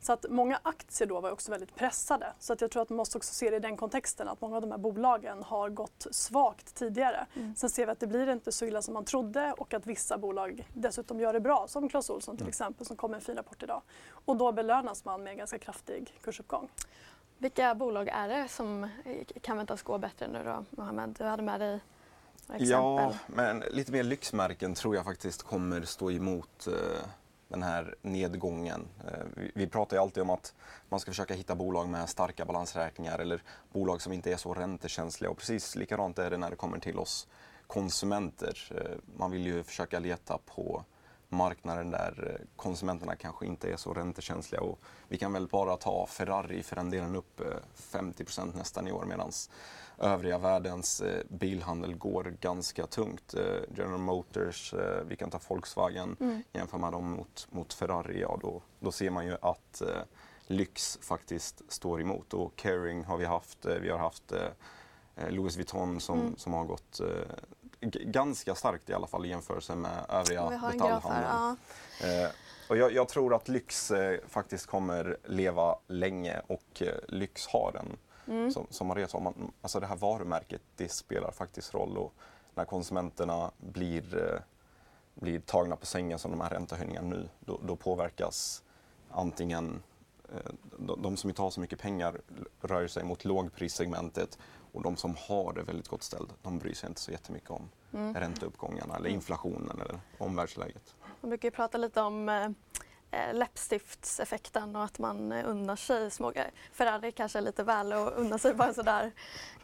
Så 0.00 0.12
att 0.12 0.26
många 0.28 0.60
aktier 0.62 1.08
då 1.08 1.20
var 1.20 1.30
också 1.30 1.50
väldigt 1.50 1.74
pressade. 1.74 2.32
Så 2.38 2.52
att 2.52 2.60
jag 2.60 2.70
tror 2.70 2.82
att 2.82 2.88
man 2.88 2.96
måste 2.96 3.18
också 3.18 3.34
se 3.34 3.50
det 3.50 3.56
i 3.56 3.60
den 3.60 3.76
kontexten 3.76 4.28
att 4.28 4.40
många 4.40 4.56
av 4.56 4.62
de 4.62 4.70
här 4.70 4.78
bolagen 4.78 5.42
har 5.42 5.68
gått 5.70 6.06
svagt 6.10 6.74
tidigare. 6.74 7.26
Mm. 7.34 7.54
Sen 7.56 7.70
ser 7.70 7.86
vi 7.86 7.92
att 7.92 8.00
det 8.00 8.06
blir 8.06 8.32
inte 8.32 8.52
så 8.52 8.64
illa 8.64 8.82
som 8.82 8.94
man 8.94 9.04
trodde 9.04 9.54
och 9.58 9.74
att 9.74 9.86
vissa 9.86 10.18
bolag 10.18 10.68
dessutom 10.74 11.20
gör 11.20 11.32
det 11.32 11.40
bra 11.40 11.66
som 11.68 11.88
Clas 11.88 12.10
Ohlson 12.10 12.36
till 12.36 12.42
mm. 12.42 12.48
exempel 12.48 12.86
som 12.86 12.96
kom 12.96 13.10
med 13.10 13.18
en 13.18 13.24
fin 13.24 13.36
rapport 13.36 13.62
idag. 13.62 13.82
Och 14.24 14.36
då 14.36 14.52
belönas 14.52 15.04
man 15.04 15.22
med 15.22 15.30
en 15.30 15.38
ganska 15.38 15.58
kraftig 15.58 16.18
kursuppgång. 16.22 16.68
Vilka 17.38 17.74
bolag 17.74 18.08
är 18.08 18.28
det 18.28 18.48
som 18.48 18.88
kan 19.42 19.56
väntas 19.56 19.82
gå 19.82 19.98
bättre 19.98 20.28
nu 20.28 20.44
då, 20.44 20.64
Mohammed? 20.70 21.14
Du 21.18 21.24
hade 21.24 21.42
med 21.42 21.60
dig 21.60 21.80
exempel. 22.48 22.70
Ja, 22.70 23.14
men 23.26 23.60
lite 23.70 23.92
mer 23.92 24.02
lyxmärken 24.02 24.74
tror 24.74 24.96
jag 24.96 25.04
faktiskt 25.04 25.42
kommer 25.42 25.82
stå 25.82 26.10
emot 26.10 26.66
eh, 26.66 26.74
den 27.50 27.62
här 27.62 27.94
nedgången. 28.02 28.88
Eh, 29.08 29.44
vi 29.54 29.66
pratar 29.66 29.96
ju 29.96 30.02
alltid 30.02 30.22
om 30.22 30.30
att 30.30 30.54
man 30.88 31.00
ska 31.00 31.10
försöka 31.10 31.34
hitta 31.34 31.54
bolag 31.54 31.88
med 31.88 32.08
starka 32.08 32.44
balansräkningar 32.44 33.18
eller 33.18 33.42
bolag 33.72 34.02
som 34.02 34.12
inte 34.12 34.32
är 34.32 34.36
så 34.36 34.54
räntekänsliga 34.54 35.30
och 35.30 35.38
precis 35.38 35.76
likadant 35.76 36.18
är 36.18 36.30
det 36.30 36.36
när 36.36 36.50
det 36.50 36.56
kommer 36.56 36.78
till 36.78 36.98
oss 36.98 37.28
konsumenter. 37.66 38.72
Eh, 38.76 38.98
man 39.18 39.30
vill 39.30 39.46
ju 39.46 39.62
försöka 39.62 39.98
leta 39.98 40.38
på 40.38 40.84
marknaden 41.28 41.90
där 41.90 42.36
eh, 42.40 42.46
konsumenterna 42.56 43.16
kanske 43.16 43.46
inte 43.46 43.72
är 43.72 43.76
så 43.76 43.94
räntekänsliga. 43.94 44.60
Och 44.60 44.78
vi 45.08 45.18
kan 45.18 45.32
väl 45.32 45.48
bara 45.48 45.76
ta 45.76 46.06
Ferrari 46.06 46.62
för 46.62 46.76
den 46.76 46.90
delen 46.90 47.16
upp 47.16 47.40
50 47.74 48.24
nästan 48.54 48.88
i 48.88 48.92
år 48.92 49.04
medan 49.04 49.32
övriga 50.00 50.38
världens 50.38 51.00
eh, 51.00 51.22
bilhandel 51.28 51.94
går 51.94 52.36
ganska 52.40 52.86
tungt. 52.86 53.34
Eh, 53.34 53.76
General 53.76 53.98
Motors, 53.98 54.74
eh, 54.74 55.04
vi 55.06 55.16
kan 55.16 55.30
ta 55.30 55.40
Volkswagen, 55.48 56.16
mm. 56.20 56.42
jämför 56.52 56.78
man 56.78 56.92
dem 56.92 57.10
mot, 57.10 57.48
mot 57.50 57.72
Ferrari, 57.72 58.20
ja 58.20 58.38
då, 58.42 58.62
då 58.80 58.92
ser 58.92 59.10
man 59.10 59.26
ju 59.26 59.36
att 59.42 59.82
lyx 60.46 60.98
faktiskt 61.02 61.62
står 61.68 62.00
emot. 62.00 62.34
Och 62.34 62.56
Caring 62.56 63.04
har 63.04 63.16
vi 63.16 63.24
haft, 63.24 63.66
vi 63.80 63.90
har 63.90 63.98
haft 63.98 64.32
Louis 65.28 65.56
Vuitton 65.56 66.00
som, 66.00 66.20
mm. 66.20 66.36
som 66.36 66.52
har 66.52 66.64
gått 66.64 67.00
ganska 67.80 68.54
starkt 68.54 68.90
i 68.90 68.94
alla 68.94 69.06
fall 69.06 69.26
i 69.26 69.28
jämförelse 69.28 69.74
med 69.74 70.06
övriga 70.08 70.50
detaljhandeln. 70.50 71.56
Eh, 72.02 72.30
och 72.68 72.76
jag, 72.76 72.92
jag, 72.92 73.08
tror 73.08 73.34
att 73.34 73.48
lyx 73.48 73.90
eh, 73.90 74.20
faktiskt 74.28 74.66
kommer 74.66 75.16
leva 75.24 75.78
länge 75.86 76.40
och 76.46 76.82
eh, 76.82 76.94
lyx 77.08 77.46
har 77.46 77.76
en 77.80 77.96
Mm. 78.30 78.50
Som, 78.50 78.66
som 78.70 78.86
Maria 78.86 79.08
sa, 79.08 79.20
man, 79.20 79.52
alltså 79.62 79.80
det 79.80 79.86
här 79.86 79.96
varumärket 79.96 80.60
det 80.76 80.88
spelar 80.88 81.30
faktiskt 81.30 81.74
roll 81.74 81.98
och 81.98 82.14
när 82.54 82.64
konsumenterna 82.64 83.50
blir, 83.58 84.16
eh, 84.16 84.40
blir 85.14 85.40
tagna 85.40 85.76
på 85.76 85.86
sängen 85.86 86.18
som 86.18 86.30
de 86.30 86.40
här 86.40 86.50
räntehöjningarna 86.50 87.08
nu, 87.08 87.28
då, 87.40 87.60
då 87.66 87.76
påverkas 87.76 88.62
antingen 89.10 89.82
eh, 90.32 90.52
de, 90.78 91.02
de 91.02 91.16
som 91.16 91.30
inte 91.30 91.42
har 91.42 91.50
så 91.50 91.60
mycket 91.60 91.78
pengar 91.78 92.20
rör 92.60 92.86
sig 92.86 93.04
mot 93.04 93.24
lågprissegmentet 93.24 94.38
och 94.72 94.82
de 94.82 94.96
som 94.96 95.14
har 95.28 95.52
det 95.52 95.62
väldigt 95.62 95.88
gott 95.88 96.02
ställt, 96.02 96.30
de 96.42 96.58
bryr 96.58 96.74
sig 96.74 96.88
inte 96.88 97.00
så 97.00 97.10
jättemycket 97.10 97.50
om 97.50 97.68
mm. 97.92 98.14
ränteuppgångarna 98.14 98.96
eller 98.96 99.10
inflationen 99.10 99.80
eller 99.80 100.00
omvärldsläget. 100.18 100.94
Man 101.20 101.28
brukar 101.30 101.46
ju 101.46 101.52
prata 101.52 101.78
lite 101.78 102.00
om 102.00 102.54
eh, 103.10 103.34
läppstiftseffekten 103.34 104.76
och 104.76 104.84
att 104.84 104.98
man 104.98 105.32
eh, 105.32 105.48
unnar 105.48 105.76
sig 105.76 106.10
små 106.10 106.30
grejer. 106.30 106.50
Ferrari 106.72 107.12
kanske 107.12 107.38
är 107.38 107.42
lite 107.42 107.62
väl 107.62 107.92
att 107.92 108.12
unna 108.12 108.38
sig 108.38 108.54
bara 108.54 108.74
sådär. 108.74 109.12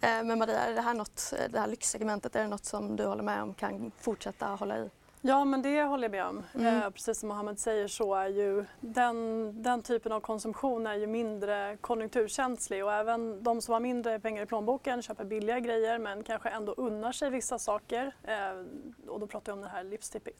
Eh, 0.01 0.23
men 0.25 0.39
Maria, 0.39 0.61
är 0.61 0.75
det 0.75 0.81
här, 0.81 0.95
något, 0.95 1.33
eh, 1.39 1.51
det 1.51 1.61
här 1.61 1.67
lyxsegmentet, 1.67 2.37
är 2.37 2.43
det 2.43 2.49
något 2.49 2.65
som 2.65 2.97
du 2.97 3.07
håller 3.07 3.23
med 3.23 3.43
om 3.43 3.55
kan 3.55 3.93
fortsätta 4.01 4.47
hålla 4.47 4.79
i? 4.79 4.91
Ja, 5.29 5.45
men 5.45 5.63
det 5.63 5.83
håller 5.83 6.05
jag 6.05 6.11
med 6.11 6.25
om. 6.25 6.43
Mm. 6.55 6.83
Eh, 6.83 6.91
precis 6.91 7.19
som 7.19 7.29
Mohammed 7.29 7.59
säger 7.59 7.89
så 7.89 8.15
är 8.15 8.29
ju 8.29 8.65
den, 8.81 9.53
den 9.63 9.83
typen 9.83 10.13
av 10.13 10.21
konsumtion 10.21 10.87
är 10.87 10.95
ju 10.95 11.07
mindre 11.07 11.77
konjunkturkänslig 11.81 12.85
och 12.85 12.93
även 12.93 13.43
de 13.43 13.61
som 13.61 13.73
har 13.73 13.81
mindre 13.81 14.21
pengar 14.21 14.43
i 14.43 14.47
plånboken 14.47 15.03
köper 15.03 15.25
billiga 15.25 15.61
grejer 15.61 15.99
men 15.99 16.23
kanske 16.23 16.49
ändå 16.49 16.73
unnar 16.73 17.13
sig 17.13 17.31
vissa 17.31 17.59
saker. 17.59 18.15
Eh, 18.23 18.65
och 19.09 19.21
då 19.21 19.27
pratar 19.27 19.53
jag 19.53 19.57
om 19.57 19.63
den 19.63 19.71
här 19.71 19.85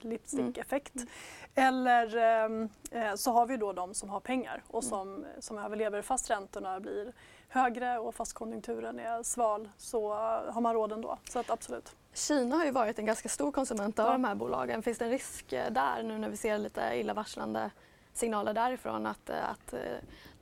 lipstick-effekt. 0.01 0.95
Mm. 0.95 1.09
Eller 1.55 2.17
eh, 2.17 3.03
eh, 3.03 3.15
så 3.15 3.33
har 3.33 3.47
vi 3.47 3.57
då 3.57 3.73
de 3.73 3.95
som 3.95 4.11
har 4.11 4.21
pengar 4.21 4.63
och 4.69 4.83
mm. 4.83 4.91
som, 4.91 5.25
som 5.39 5.59
överlever 5.59 6.03
fast 6.03 6.31
räntorna 6.31 6.81
blir 6.81 7.13
högre 7.49 7.99
och 7.99 8.15
fast 8.15 8.33
konjunkturen 8.33 8.99
är 8.99 9.23
sval 9.23 9.69
så 9.77 10.13
har 10.51 10.61
man 10.61 10.75
råd 10.75 10.93
ändå. 10.93 11.19
Så 11.31 11.39
att 11.39 11.51
absolut. 11.51 11.95
Kina 12.17 12.57
har 12.57 12.65
ju 12.65 12.71
varit 12.71 12.99
en 12.99 13.07
ganska 13.07 13.29
stor 13.29 13.53
konsument 13.53 13.99
av 13.99 14.07
ja. 14.07 14.13
de 14.13 14.25
här 14.25 14.35
bolagen. 14.35 14.83
Finns 14.83 14.99
det 14.99 15.05
en 15.05 15.11
risk 15.11 15.53
eh, 15.53 15.73
där 15.73 16.03
nu 16.03 16.19
när 16.19 16.29
vi 16.29 16.37
ser 16.37 16.59
lite 16.59 16.81
illavarslande 16.95 17.71
signaler 18.13 18.55
därifrån 18.55 19.07
att, 19.07 19.31
att 19.31 19.75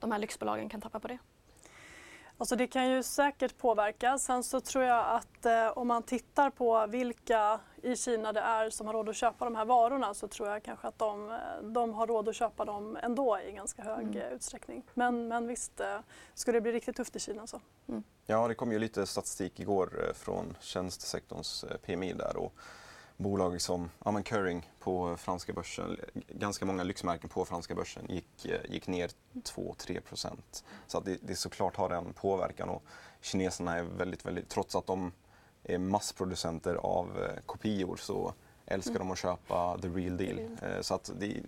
de 0.00 0.12
här 0.12 0.18
lyxbolagen 0.18 0.68
kan 0.68 0.80
tappa 0.80 1.00
på 1.00 1.08
det? 1.08 1.18
Alltså 2.44 2.56
det 2.56 2.66
kan 2.66 2.90
ju 2.90 3.02
säkert 3.02 3.58
påverka. 3.58 4.18
Sen 4.18 4.44
så 4.44 4.60
tror 4.60 4.84
jag 4.84 5.16
att 5.16 5.46
eh, 5.46 5.78
om 5.78 5.88
man 5.88 6.02
tittar 6.02 6.50
på 6.50 6.86
vilka 6.86 7.60
i 7.82 7.96
Kina 7.96 8.32
det 8.32 8.40
är 8.40 8.70
som 8.70 8.86
har 8.86 8.94
råd 8.94 9.08
att 9.08 9.16
köpa 9.16 9.44
de 9.44 9.56
här 9.56 9.64
varorna 9.64 10.14
så 10.14 10.28
tror 10.28 10.48
jag 10.48 10.62
kanske 10.62 10.88
att 10.88 10.98
de, 10.98 11.30
eh, 11.30 11.36
de 11.62 11.94
har 11.94 12.06
råd 12.06 12.28
att 12.28 12.34
köpa 12.34 12.64
dem 12.64 12.98
ändå 13.02 13.40
i 13.40 13.52
ganska 13.52 13.82
hög 13.82 14.06
mm. 14.06 14.16
Eh, 14.16 14.32
utsträckning. 14.32 14.82
Men, 14.94 15.28
men 15.28 15.46
visst, 15.46 15.80
eh, 15.80 15.98
skulle 16.34 16.56
det 16.56 16.60
bli 16.60 16.72
riktigt 16.72 16.96
tufft 16.96 17.16
i 17.16 17.20
Kina 17.20 17.46
så. 17.46 17.60
Mm. 17.88 18.02
Ja, 18.26 18.48
det 18.48 18.54
kom 18.54 18.72
ju 18.72 18.78
lite 18.78 19.06
statistik 19.06 19.60
igår 19.60 20.12
från 20.14 20.56
tjänstesektorns 20.60 21.64
PMI 21.86 22.12
där 22.12 22.36
och 22.36 22.54
bolag 23.16 23.61
som 23.61 23.90
ja, 24.04 24.11
men 24.11 24.23
Curring 24.23 24.71
på 24.80 25.16
franska 25.16 25.52
börsen, 25.52 25.97
ganska 26.28 26.66
många 26.66 26.83
lyxmärken 26.83 27.28
på 27.28 27.44
franska 27.44 27.75
börsen 27.75 28.06
gick, 28.09 28.47
gick 28.68 28.87
ner 28.87 29.11
2-3 29.33 30.00
procent. 30.00 30.64
Så 30.87 30.99
att 30.99 31.04
det, 31.04 31.18
det 31.23 31.37
såklart 31.37 31.76
har 31.76 31.90
en 31.90 32.12
påverkan 32.12 32.68
och 32.68 32.83
kineserna 33.21 33.76
är 33.76 33.83
väldigt, 33.83 34.26
väldigt, 34.26 34.49
trots 34.49 34.76
att 34.76 34.87
de 34.87 35.12
är 35.64 35.78
massproducenter 35.78 36.75
av 36.75 37.23
eh, 37.23 37.40
kopior 37.47 37.97
så 37.97 38.35
älskar 38.66 38.90
mm. 38.90 39.09
de 39.09 39.12
att 39.12 39.18
köpa 39.18 39.78
the 39.83 39.88
real 39.88 40.16
deal. 40.16 40.38
Eh, 40.62 40.80
så 40.80 40.94
att 40.94 41.11
det, 41.18 41.42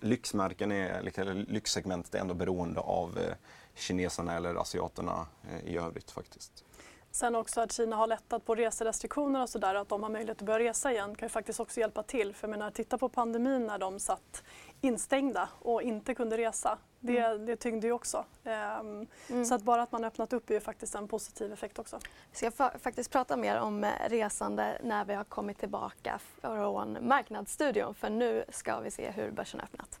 lyxmärken 0.00 0.72
är, 0.72 1.18
eller 1.18 1.34
lyxsegmentet 1.34 2.14
är 2.14 2.18
ändå 2.18 2.34
beroende 2.34 2.80
av 2.80 3.18
eh, 3.18 3.34
kineserna 3.74 4.36
eller 4.36 4.54
asiaterna 4.54 5.26
i 5.64 5.76
övrigt 5.76 6.10
faktiskt. 6.10 6.64
Sen 7.12 7.34
också 7.34 7.60
att 7.60 7.72
Kina 7.72 7.96
har 7.96 8.06
lättat 8.06 8.44
på 8.44 8.54
reserestriktioner 8.54 9.42
och 9.42 9.48
sådär, 9.48 9.74
att 9.74 9.88
de 9.88 10.02
har 10.02 10.10
möjlighet 10.10 10.42
att 10.42 10.46
börja 10.46 10.70
resa 10.70 10.92
igen 10.92 11.14
kan 11.14 11.26
ju 11.26 11.30
faktiskt 11.30 11.60
också 11.60 11.80
hjälpa 11.80 12.02
till. 12.02 12.34
För 12.34 12.48
jag 12.48 12.50
menar, 12.50 12.70
titta 12.70 12.98
på 12.98 13.08
pandemin 13.08 13.66
när 13.66 13.78
de 13.78 13.98
satt 13.98 14.44
instängda 14.80 15.48
och 15.58 15.82
inte 15.82 16.14
kunde 16.14 16.38
resa. 16.38 16.78
Det, 17.00 17.18
mm. 17.18 17.46
det 17.46 17.56
tyngde 17.56 17.86
ju 17.86 17.92
också. 17.92 18.24
Um, 18.44 19.06
mm. 19.30 19.44
Så 19.44 19.54
att 19.54 19.62
bara 19.62 19.82
att 19.82 19.92
man 19.92 20.04
öppnat 20.04 20.32
upp 20.32 20.50
är 20.50 20.54
ju 20.54 20.60
faktiskt 20.60 20.94
en 20.94 21.08
positiv 21.08 21.52
effekt 21.52 21.78
också. 21.78 21.98
Vi 22.30 22.36
ska 22.36 22.50
fa 22.50 22.72
faktiskt 22.78 23.10
prata 23.10 23.36
mer 23.36 23.60
om 23.60 23.84
eh, 23.84 23.90
resande 24.08 24.78
när 24.82 25.04
vi 25.04 25.14
har 25.14 25.24
kommit 25.24 25.58
tillbaka 25.58 26.18
från 26.40 26.98
Marknadsstudion 27.08 27.94
för 27.94 28.10
nu 28.10 28.44
ska 28.48 28.80
vi 28.80 28.90
se 28.90 29.10
hur 29.10 29.30
börsen 29.30 29.60
har 29.60 29.64
öppnat. 29.64 30.00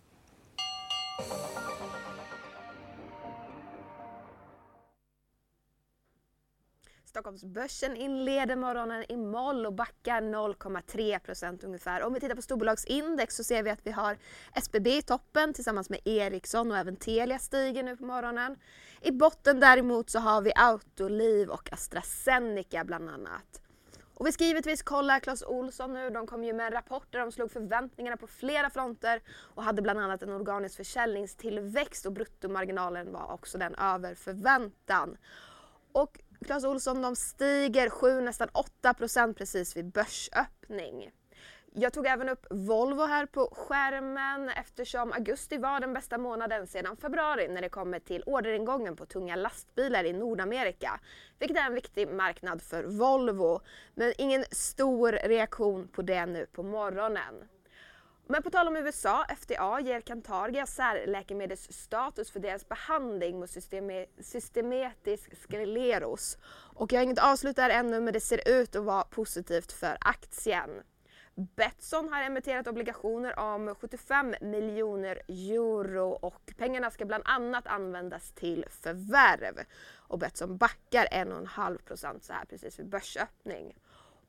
Stockholmsbörsen 7.12 7.96
inleder 7.96 8.56
morgonen 8.56 9.04
i 9.08 9.16
moll 9.16 9.66
och 9.66 9.72
backar 9.72 10.20
0,3 10.20 11.64
ungefär. 11.64 12.02
Om 12.02 12.14
vi 12.14 12.20
tittar 12.20 12.34
på 12.34 12.42
storbolagsindex 12.42 13.36
så 13.36 13.44
ser 13.44 13.62
vi 13.62 13.70
att 13.70 13.80
vi 13.82 13.90
har 13.90 14.18
SBB 14.54 14.86
i 14.96 15.02
toppen 15.02 15.54
tillsammans 15.54 15.90
med 15.90 16.00
Ericsson 16.04 16.70
och 16.70 16.76
även 16.76 16.96
Telia 16.96 17.38
stiger 17.38 17.82
nu 17.82 17.96
på 17.96 18.04
morgonen. 18.04 18.56
I 19.00 19.10
botten 19.10 19.60
däremot 19.60 20.10
så 20.10 20.18
har 20.18 20.42
vi 20.42 20.52
Autoliv 20.56 21.48
och 21.48 21.72
AstraZeneca 21.72 22.84
bland 22.84 23.10
annat. 23.10 23.62
Och 24.14 24.26
vi 24.26 24.32
ska 24.32 24.44
givetvis 24.44 24.82
kolla 24.82 25.20
Clas 25.20 25.42
Olsson 25.42 25.92
nu. 25.92 26.10
De 26.10 26.26
kom 26.26 26.44
ju 26.44 26.52
med 26.52 26.66
en 26.66 26.72
rapport 26.72 27.06
där 27.10 27.20
de 27.20 27.32
slog 27.32 27.50
förväntningarna 27.50 28.16
på 28.16 28.26
flera 28.26 28.70
fronter 28.70 29.22
och 29.54 29.62
hade 29.62 29.82
bland 29.82 29.98
annat 29.98 30.22
en 30.22 30.32
organisk 30.32 30.76
försäljningstillväxt 30.76 32.06
och 32.06 32.12
bruttomarginalen 32.12 33.12
var 33.12 33.32
också 33.32 33.58
den 33.58 33.74
över 33.74 34.14
förväntan. 34.14 35.16
Och 35.92 36.18
Clas 36.44 36.64
Olsson 36.64 37.02
de 37.02 37.16
stiger 37.16 37.90
7, 37.90 38.20
nästan 38.20 38.48
8% 38.82 39.34
precis 39.34 39.76
vid 39.76 39.92
börsöppning. 39.92 41.10
Jag 41.74 41.92
tog 41.92 42.06
även 42.06 42.28
upp 42.28 42.46
Volvo 42.50 43.06
här 43.06 43.26
på 43.26 43.48
skärmen 43.52 44.48
eftersom 44.48 45.12
augusti 45.12 45.58
var 45.58 45.80
den 45.80 45.92
bästa 45.92 46.18
månaden 46.18 46.66
sedan 46.66 46.96
februari 46.96 47.48
när 47.48 47.62
det 47.62 47.68
kommer 47.68 47.98
till 47.98 48.22
orderingången 48.26 48.96
på 48.96 49.06
tunga 49.06 49.36
lastbilar 49.36 50.04
i 50.04 50.12
Nordamerika. 50.12 51.00
Vilket 51.38 51.58
är 51.58 51.66
en 51.66 51.74
viktig 51.74 52.08
marknad 52.08 52.62
för 52.62 52.84
Volvo. 52.84 53.60
Men 53.94 54.12
ingen 54.18 54.44
stor 54.50 55.12
reaktion 55.12 55.88
på 55.88 56.02
det 56.02 56.26
nu 56.26 56.46
på 56.46 56.62
morgonen. 56.62 57.48
Men 58.26 58.42
på 58.42 58.50
tal 58.50 58.68
om 58.68 58.76
USA, 58.76 59.24
FDA 59.28 59.80
ger 59.80 60.00
Cantargia 60.00 60.66
särläkemedelsstatus 60.66 62.30
för 62.30 62.40
deras 62.40 62.68
behandling 62.68 63.40
mot 63.40 63.50
systematisk 64.20 65.42
skleros. 65.42 66.38
Och 66.74 66.92
jag 66.92 67.00
har 67.00 67.04
inget 67.04 67.18
avslut 67.18 67.56
där 67.56 67.70
ännu 67.70 68.00
men 68.00 68.12
det 68.12 68.20
ser 68.20 68.48
ut 68.48 68.76
att 68.76 68.84
vara 68.84 69.04
positivt 69.04 69.72
för 69.72 69.96
aktien. 70.00 70.70
Betsson 71.34 72.12
har 72.12 72.22
emitterat 72.22 72.66
obligationer 72.66 73.38
om 73.38 73.74
75 73.74 74.34
miljoner 74.40 75.22
euro 75.28 76.10
och 76.10 76.52
pengarna 76.58 76.90
ska 76.90 77.04
bland 77.04 77.22
annat 77.26 77.66
användas 77.66 78.32
till 78.32 78.64
förvärv. 78.70 79.64
Och 79.94 80.18
Betsson 80.18 80.56
backar 80.56 81.06
1,5 81.06 82.20
så 82.20 82.32
här 82.32 82.44
precis 82.44 82.78
vid 82.78 82.88
börsöppning. 82.88 83.74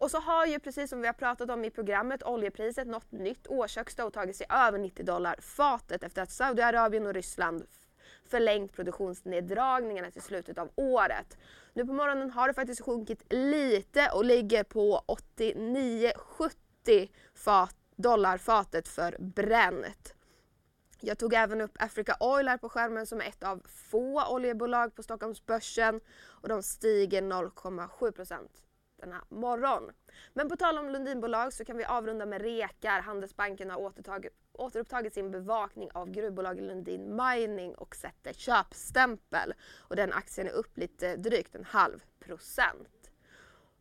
Och 0.04 0.12
så 0.12 0.20
har 0.20 0.46
ju 0.46 0.60
precis 0.60 0.89
som 0.89 1.02
vi 1.02 1.08
har 1.08 1.13
pratat 1.13 1.50
om 1.50 1.66
i 1.66 1.70
programmet 1.70 2.24
oljepriset 2.24 2.88
nått 2.88 3.12
nytt 3.12 3.48
årshögsta 3.48 4.06
och 4.06 4.13
tagit 4.13 4.36
sig 4.36 4.48
över 4.50 4.78
90 4.78 5.06
dollar 5.06 5.36
fatet 5.42 6.04
efter 6.04 6.22
att 6.22 6.32
Saudiarabien 6.32 7.08
och 7.08 7.13
Ryssland 7.13 7.66
förlängt 8.26 8.74
produktionsneddragningarna 8.74 10.12
till 10.12 10.22
slutet 10.22 10.58
av 10.58 10.72
året. 10.76 11.38
Nu 11.74 11.86
på 11.86 11.94
morgonen 11.94 12.32
har 12.32 12.48
det 12.48 12.54
faktiskt 12.54 12.82
sjunkit 12.82 13.34
lite 13.34 14.10
och 14.13 14.26
ligger 14.26 14.63
på 14.63 15.04
89,70 15.08 17.10
dollar 17.96 18.38
fatet 18.38 18.88
för 18.88 19.16
bränt. 19.20 20.13
Jag 21.00 21.18
tog 21.18 21.34
även 21.34 21.62
upp 21.62 21.78
Africa 21.80 22.18
Oil 22.20 22.48
här 22.48 22.58
på 22.58 22.70
skärmen 22.70 23.06
som 23.06 23.22
är 23.22 23.26
ett 23.26 23.44
av 23.44 23.62
få 23.66 24.34
oljebolag 24.34 24.96
på 24.96 25.04
Stockholmsbörsen 25.04 26.00
och 26.26 26.50
de 26.50 26.63
stiger 26.63 27.22
0,7 27.22 28.48
denna 29.04 29.26
morgon. 29.30 29.92
Men 30.34 30.50
på 30.50 30.56
tal 30.56 30.78
om 30.78 30.89
Lundinbolag 30.89 31.54
så 31.54 31.66
kan 31.66 31.78
vi 31.78 31.86
avrunda 31.86 32.26
med 32.26 32.42
rekar. 32.42 33.02
Handelsbanken 33.02 33.70
har 33.70 33.92
återupptagit 34.54 35.13
sin 35.13 35.32
bevakning 35.32 35.89
av 35.94 36.12
gruvbolaget 36.12 36.63
Lundin 36.63 37.16
Mining 37.16 37.76
och 37.76 37.96
sätter 37.96 38.34
köpstämpel. 38.34 39.54
Och 39.78 39.96
den 39.96 40.13
aktien 40.13 40.48
är 40.48 40.52
upp 40.52 40.78
lite 40.78 41.16
drygt 41.16 41.56
en 41.56 41.63
halv 41.63 42.04
procent. 42.20 43.12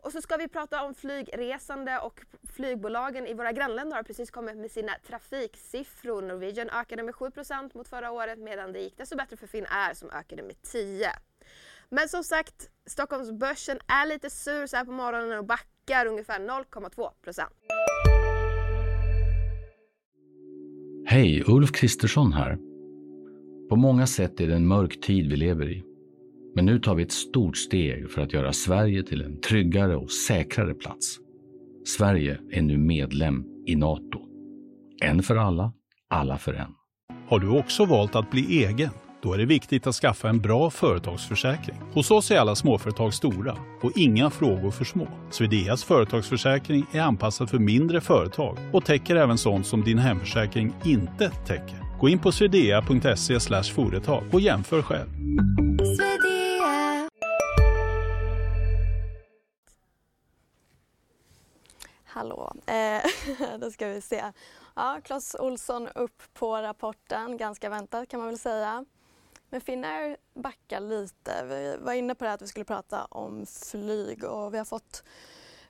Och 0.02 0.12
så 0.12 0.22
ska 0.22 0.36
vi 0.36 0.48
prata 0.48 0.84
om 0.84 0.94
flygresande 0.94 1.98
och 1.98 2.20
flygbolagen 2.52 3.26
i 3.26 3.34
våra 3.34 3.52
grannländer 3.52 3.96
har 3.96 4.02
precis 4.02 4.30
kommit 4.30 4.56
med 4.56 4.70
sina 4.70 4.92
trafiksiffror. 5.06 6.22
Norwegian 6.22 6.70
ökade 6.70 7.02
med 7.02 7.14
7% 7.14 7.76
mot 7.76 7.88
förra 7.88 8.10
året 8.10 8.38
medan 8.38 8.72
det 8.72 8.80
gick 8.80 8.96
desto 8.96 9.16
bättre 9.16 9.36
för 9.36 9.46
Finnair 9.46 9.94
som 9.94 10.10
ökade 10.10 10.42
med 10.42 10.62
10 10.62 11.12
men 11.92 12.08
som 12.08 12.24
sagt, 12.24 12.70
Stockholmsbörsen 12.86 13.78
är 13.86 14.06
lite 14.06 14.30
sur 14.30 14.66
så 14.66 14.76
här 14.76 14.84
på 14.84 14.92
morgonen 14.92 15.38
och 15.38 15.46
backar 15.46 16.06
ungefär 16.06 16.40
0,2 16.40 17.10
procent. 17.24 17.52
Hej, 21.06 21.44
Ulf 21.46 21.72
Kristersson 21.72 22.32
här. 22.32 22.58
På 23.68 23.76
många 23.76 24.06
sätt 24.06 24.40
är 24.40 24.46
det 24.46 24.54
en 24.54 24.66
mörk 24.66 25.00
tid 25.00 25.30
vi 25.30 25.36
lever 25.36 25.68
i. 25.68 25.84
Men 26.54 26.66
nu 26.66 26.78
tar 26.78 26.94
vi 26.94 27.02
ett 27.02 27.12
stort 27.12 27.56
steg 27.56 28.10
för 28.10 28.22
att 28.22 28.32
göra 28.32 28.52
Sverige 28.52 29.02
till 29.02 29.22
en 29.22 29.40
tryggare 29.40 29.96
och 29.96 30.12
säkrare 30.12 30.74
plats. 30.74 31.18
Sverige 31.86 32.38
är 32.50 32.62
nu 32.62 32.78
medlem 32.78 33.44
i 33.66 33.76
Nato. 33.76 34.20
En 35.02 35.22
för 35.22 35.36
alla, 35.36 35.72
alla 36.08 36.38
för 36.38 36.54
en. 36.54 36.74
Har 37.28 37.38
du 37.38 37.58
också 37.58 37.84
valt 37.84 38.16
att 38.16 38.30
bli 38.30 38.64
egen? 38.64 38.90
Då 39.22 39.34
är 39.34 39.38
det 39.38 39.44
viktigt 39.44 39.86
att 39.86 39.94
skaffa 39.94 40.28
en 40.28 40.40
bra 40.40 40.70
företagsförsäkring. 40.70 41.76
Hos 41.92 42.10
oss 42.10 42.30
är 42.30 42.38
alla 42.38 42.54
småföretag 42.54 43.14
stora 43.14 43.56
och 43.82 43.92
inga 43.96 44.30
frågor 44.30 44.70
för 44.70 44.84
små. 44.84 45.08
Swedeas 45.30 45.84
företagsförsäkring 45.84 46.86
är 46.92 47.00
anpassad 47.00 47.50
för 47.50 47.58
mindre 47.58 48.00
företag 48.00 48.58
och 48.72 48.84
täcker 48.84 49.16
även 49.16 49.38
sånt 49.38 49.66
som 49.66 49.84
din 49.84 49.98
hemförsäkring 49.98 50.74
inte 50.84 51.30
täcker. 51.30 51.98
Gå 52.00 52.08
in 52.08 52.18
på 52.18 52.32
swedea.se 52.32 53.62
företag 53.74 54.24
och 54.32 54.40
jämför 54.40 54.82
själv. 54.82 55.08
Hallå, 62.04 62.52
eh, 62.66 63.58
då 63.60 63.70
ska 63.70 63.86
vi 63.86 64.00
se. 64.00 64.24
Ja, 64.76 65.00
Claes 65.04 65.36
Olsson 65.38 65.88
upp 65.94 66.22
på 66.34 66.56
rapporten, 66.56 67.36
ganska 67.36 67.70
väntat 67.70 68.08
kan 68.08 68.20
man 68.20 68.28
väl 68.28 68.38
säga. 68.38 68.84
Men 69.52 69.60
Finnair 69.60 70.16
backar 70.34 70.80
lite. 70.80 71.44
Vi 71.44 71.76
var 71.80 71.92
inne 71.92 72.14
på 72.14 72.24
det 72.24 72.32
att 72.32 72.42
vi 72.42 72.46
skulle 72.46 72.64
prata 72.64 73.04
om 73.04 73.46
flyg 73.46 74.24
och 74.24 74.54
vi 74.54 74.58
har 74.58 74.64
fått 74.64 75.04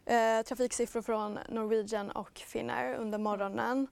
eh, 0.04 0.42
trafiksiffror 0.42 1.02
från 1.02 1.38
Norwegian 1.48 2.10
och 2.10 2.38
Finnair 2.38 2.94
under 2.94 3.18
morgonen. 3.18 3.86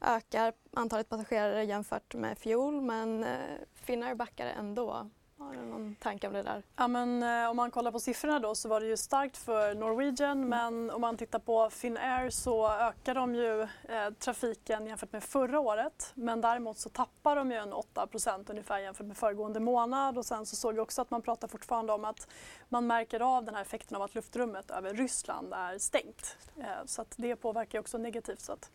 Ökar 0.00 0.52
antalet 0.72 1.08
passagerare 1.08 1.64
jämfört 1.64 2.14
med 2.14 2.38
fjol 2.38 2.80
men 2.80 3.24
eh, 3.24 3.38
Finnair 3.74 4.14
backar 4.14 4.46
ändå. 4.46 5.10
Har 5.40 5.52
du 5.54 5.60
någon 5.62 5.94
tanke 5.94 6.26
om 6.26 6.32
det 6.32 6.42
där? 6.42 6.62
Ja, 6.76 6.88
men, 6.88 7.22
eh, 7.22 7.50
om 7.50 7.56
man 7.56 7.70
kollar 7.70 7.92
på 7.92 8.00
siffrorna 8.00 8.38
då 8.38 8.54
så 8.54 8.68
var 8.68 8.80
det 8.80 8.86
ju 8.86 8.96
starkt 8.96 9.36
för 9.36 9.74
Norwegian 9.74 10.30
Mm. 10.44 10.48
men 10.48 10.90
om 10.90 11.00
man 11.00 11.16
tittar 11.16 11.38
på 11.38 11.70
Finnair 11.70 12.30
så 12.30 12.68
ökar 12.72 13.14
de 13.14 13.34
ju 13.34 13.62
eh, 13.62 14.10
trafiken 14.18 14.86
jämfört 14.86 15.12
med 15.12 15.24
förra 15.24 15.60
året 15.60 16.12
men 16.14 16.40
däremot 16.40 16.78
så 16.78 16.88
tappar 16.88 17.36
de 17.36 17.50
ju 17.50 17.56
en 17.56 17.72
8% 17.72 18.50
ungefär 18.50 18.78
jämfört 18.78 19.06
med 19.06 19.16
föregående 19.16 19.60
månad 19.60 20.18
och 20.18 20.26
sen 20.26 20.46
så 20.46 20.56
såg 20.56 20.76
jag 20.76 20.82
också 20.82 21.02
att 21.02 21.10
man 21.10 21.22
pratar 21.22 21.48
fortfarande 21.48 21.92
om 21.92 22.04
att 22.04 22.28
man 22.68 22.86
märker 22.86 23.20
av 23.20 23.44
den 23.44 23.54
här 23.54 23.62
effekten 23.62 23.96
av 23.96 24.02
att 24.02 24.14
luftrummet 24.14 24.70
över 24.70 24.94
Ryssland 24.94 25.52
är 25.54 25.78
stängt. 25.78 26.36
Eh, 26.58 26.64
så 26.86 27.02
att 27.02 27.14
det 27.16 27.36
påverkar 27.36 27.78
också 27.78 27.98
negativt 27.98 28.40
så 28.40 28.52
att 28.52 28.70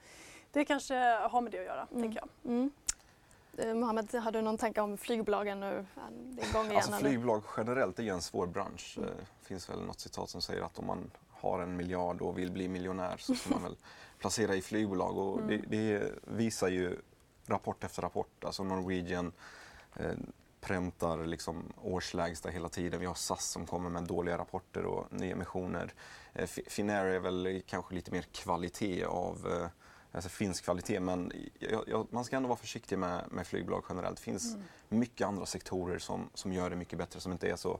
det 0.51 0.65
kanske 0.65 0.95
har 1.31 1.41
med 1.41 1.51
det 1.51 1.59
att 1.59 1.65
göra, 1.65 1.87
Mm. 1.91 2.01
tänker 2.03 2.19
jag. 2.19 2.51
Mm. 2.51 2.71
Eh, 3.57 3.73
Mohammed, 3.73 4.15
har 4.15 4.31
du 4.31 4.41
någon 4.41 4.57
tanke 4.57 4.81
om 4.81 4.97
flygbolagen 4.97 5.59
nu? 5.59 5.85
Det 6.29 6.41
är 6.41 6.49
igång 6.49 6.65
igen 6.65 6.75
Alltså 6.75 6.91
flygbolag 6.93 7.43
generellt 7.57 7.99
är 7.99 8.03
ju 8.03 8.09
en 8.09 8.21
svår 8.21 8.47
bransch. 8.47 8.97
Det 9.01 9.45
finns 9.47 9.69
väl 9.69 9.81
något 9.81 9.99
citat 9.99 10.29
som 10.29 10.41
säger 10.41 10.61
att 10.61 10.79
om 10.79 10.85
man 10.85 11.11
har 11.31 11.59
en 11.59 11.77
miljard 11.77 12.21
och 12.21 12.37
vill 12.37 12.51
bli 12.51 12.67
miljonär 12.67 13.17
så 13.17 13.35
ska 13.35 13.49
man 13.49 13.63
väl 13.63 13.77
placera 14.19 14.55
i 14.55 14.61
flygbolag 14.61 15.17
och 15.17 15.41
det, 15.47 15.57
det 15.57 16.11
visar 16.23 16.67
ju 16.67 16.97
rapport 17.47 17.83
efter 17.83 18.01
rapport. 18.01 18.43
Alltså 18.43 18.63
Norwegian 18.63 19.31
eh, 19.95 20.11
präntar 20.61 21.25
liksom 21.25 21.73
årslägsta 21.81 22.49
hela 22.49 22.69
tiden. 22.69 22.99
Vi 22.99 23.05
har 23.05 23.13
SAS 23.13 23.45
som 23.45 23.65
kommer 23.65 23.89
med 23.89 24.03
dåliga 24.03 24.37
rapporter 24.37 24.85
och 24.85 25.05
nyemissioner. 25.13 25.93
Eh, 26.33 26.45
Fi- 26.47 26.69
Finnair 26.69 27.05
är 27.05 27.19
väl 27.19 27.61
kanske 27.67 27.95
lite 27.95 28.11
mer 28.11 28.21
kvalitet 28.21 29.05
av 29.05 29.47
eh, 29.61 29.67
Alltså 30.15 30.29
finsk 30.29 30.63
kvalitet 30.63 30.99
men 30.99 31.31
jag, 31.59 31.83
jag, 31.87 32.07
man 32.09 32.25
ska 32.25 32.35
ändå 32.35 32.49
vara 32.49 32.59
försiktig 32.59 32.99
med, 32.99 33.25
med 33.31 33.47
flygbolag 33.47 33.83
generellt. 33.89 34.17
Det 34.17 34.23
finns 34.23 34.57
mycket 34.89 35.27
andra 35.27 35.45
sektorer 35.45 35.97
som, 35.97 36.29
som 36.33 36.53
gör 36.53 36.69
det 36.69 36.75
mycket 36.75 36.97
bättre 36.97 37.19
som 37.19 37.31
inte 37.31 37.49
är 37.49 37.55
så 37.55 37.79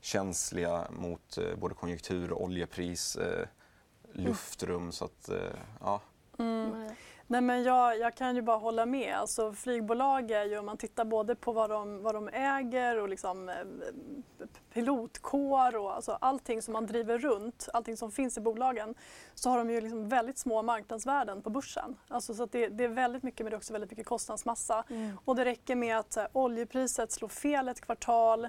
känsliga 0.00 0.86
mot 0.90 1.38
eh, 1.38 1.56
både 1.56 1.74
konjunktur, 1.74 2.32
oljepris, 2.32 3.16
eh, 3.16 3.46
luftrum. 4.12 4.92
Så 4.92 5.04
att, 5.04 5.28
eh, 5.28 5.58
ja. 5.80 6.00
Nej. 6.36 6.96
Nej, 7.32 7.40
men 7.40 7.62
jag, 7.62 7.98
jag 7.98 8.14
kan 8.14 8.36
ju 8.36 8.42
bara 8.42 8.56
hålla 8.56 8.86
med. 8.86 9.16
Alltså, 9.16 9.52
flygbolag 9.52 10.30
är 10.30 10.44
ju, 10.44 10.58
om 10.58 10.66
man 10.66 10.76
tittar 10.76 11.04
både 11.04 11.34
på 11.34 11.52
vad 11.52 11.70
de, 11.70 12.02
vad 12.02 12.14
de 12.14 12.28
äger 12.28 12.98
och 13.00 13.08
liksom, 13.08 13.48
eh, 13.48 13.54
pilotkår 14.72 15.76
och 15.76 15.94
alltså 15.94 16.18
allting 16.20 16.62
som 16.62 16.72
man 16.72 16.86
driver 16.86 17.18
runt, 17.18 17.68
allting 17.72 17.96
som 17.96 18.12
finns 18.12 18.38
i 18.38 18.40
bolagen, 18.40 18.94
så 19.34 19.50
har 19.50 19.58
de 19.58 19.70
ju 19.70 19.80
liksom 19.80 20.08
väldigt 20.08 20.38
små 20.38 20.62
marknadsvärden 20.62 21.42
på 21.42 21.50
börsen. 21.50 21.96
Alltså, 22.08 22.34
så 22.34 22.46
det, 22.46 22.68
det 22.68 22.84
är 22.84 22.88
väldigt 22.88 23.22
mycket, 23.22 23.40
men 23.40 23.50
det 23.50 23.54
är 23.54 23.58
också 23.58 23.72
väldigt 23.72 23.90
mycket 23.90 24.06
kostnadsmassa. 24.06 24.84
Mm. 24.88 25.18
Och 25.24 25.36
det 25.36 25.44
räcker 25.44 25.76
med 25.76 25.98
att 25.98 26.16
här, 26.16 26.28
oljepriset 26.32 27.12
slår 27.12 27.28
fel 27.28 27.68
ett 27.68 27.80
kvartal, 27.80 28.48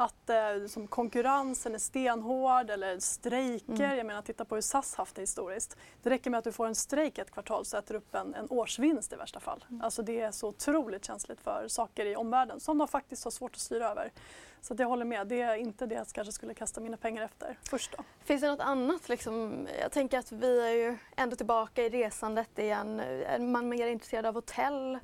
att 0.00 0.30
eh, 0.30 0.66
som 0.66 0.86
konkurrensen 0.86 1.74
är 1.74 1.78
stenhård 1.78 2.70
eller 2.70 2.98
strejker. 2.98 3.84
Mm. 3.84 3.96
Jag 3.96 4.06
menar, 4.06 4.22
titta 4.22 4.44
på 4.44 4.54
hur 4.54 4.62
SAS 4.62 4.94
haft 4.94 5.14
det 5.14 5.22
historiskt. 5.22 5.76
Det 6.02 6.10
räcker 6.10 6.30
med 6.30 6.38
att 6.38 6.44
du 6.44 6.52
får 6.52 6.66
en 6.66 6.74
strejk 6.74 7.18
ett 7.18 7.30
kvartal 7.30 7.64
så 7.64 7.76
äter 7.76 7.94
du 7.94 7.98
upp 7.98 8.14
en, 8.14 8.34
en 8.34 8.46
årsvinst 8.50 9.12
i 9.12 9.16
värsta 9.16 9.40
fall. 9.40 9.64
Mm. 9.68 9.82
Alltså 9.82 10.02
det 10.02 10.20
är 10.20 10.30
så 10.30 10.48
otroligt 10.48 11.04
känsligt 11.04 11.40
för 11.40 11.68
saker 11.68 12.06
i 12.06 12.16
omvärlden 12.16 12.60
som 12.60 12.78
de 12.78 12.88
faktiskt 12.88 13.24
har 13.24 13.30
svårt 13.30 13.54
att 13.54 13.60
styra 13.60 13.88
över. 13.88 14.12
Så 14.60 14.74
jag 14.78 14.88
håller 14.88 15.04
med, 15.04 15.26
det 15.26 15.40
är 15.40 15.54
inte 15.54 15.86
det 15.86 15.94
jag 15.94 16.06
kanske 16.06 16.32
skulle 16.32 16.54
kasta 16.54 16.80
mina 16.80 16.96
pengar 16.96 17.22
efter 17.22 17.58
först 17.70 17.96
då. 17.96 18.04
Finns 18.24 18.40
det 18.40 18.48
något 18.48 18.60
annat? 18.60 19.08
Liksom, 19.08 19.68
jag 19.80 19.92
tänker 19.92 20.18
att 20.18 20.32
vi 20.32 20.60
är 20.60 20.72
ju 20.72 20.96
ändå 21.16 21.36
tillbaka 21.36 21.82
i 21.82 21.88
resandet 21.88 22.58
igen. 22.58 23.00
Är 23.00 23.38
man 23.38 23.68
mer 23.68 23.86
intresserad 23.86 24.26
av 24.26 24.34
hotell? 24.34 24.94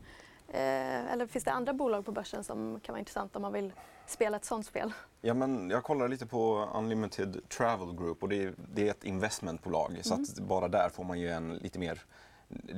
Eh, 0.49 1.13
eller 1.13 1.27
finns 1.27 1.45
det 1.45 1.53
andra 1.53 1.73
bolag 1.73 2.05
på 2.05 2.13
börsen 2.13 2.45
som 2.45 2.81
kan 2.81 2.93
vara 2.93 2.99
intressant 2.99 3.37
om 3.37 3.43
man 3.43 3.53
vill 3.53 3.73
spela 4.11 4.37
ett 4.37 4.45
sånt 4.45 4.67
spel? 4.67 4.93
Ja, 5.21 5.35
men 5.35 5.71
jag 5.71 5.85
kollar 5.85 6.09
lite 6.09 6.27
på 6.27 6.71
Unlimited 6.75 7.49
Travel 7.49 7.97
Group 7.97 8.23
och 8.23 8.29
det 8.29 8.43
är, 8.43 8.55
det 8.75 8.87
är 8.87 8.91
ett 8.91 9.05
investmentbolag 9.05 9.99
så 10.03 10.15
att 10.15 10.39
bara 10.39 10.69
där 10.69 10.89
får 10.89 11.05
man 11.05 11.21
ju 11.21 11.31
en 11.31 11.57
lite 11.57 11.79
mer 11.79 12.03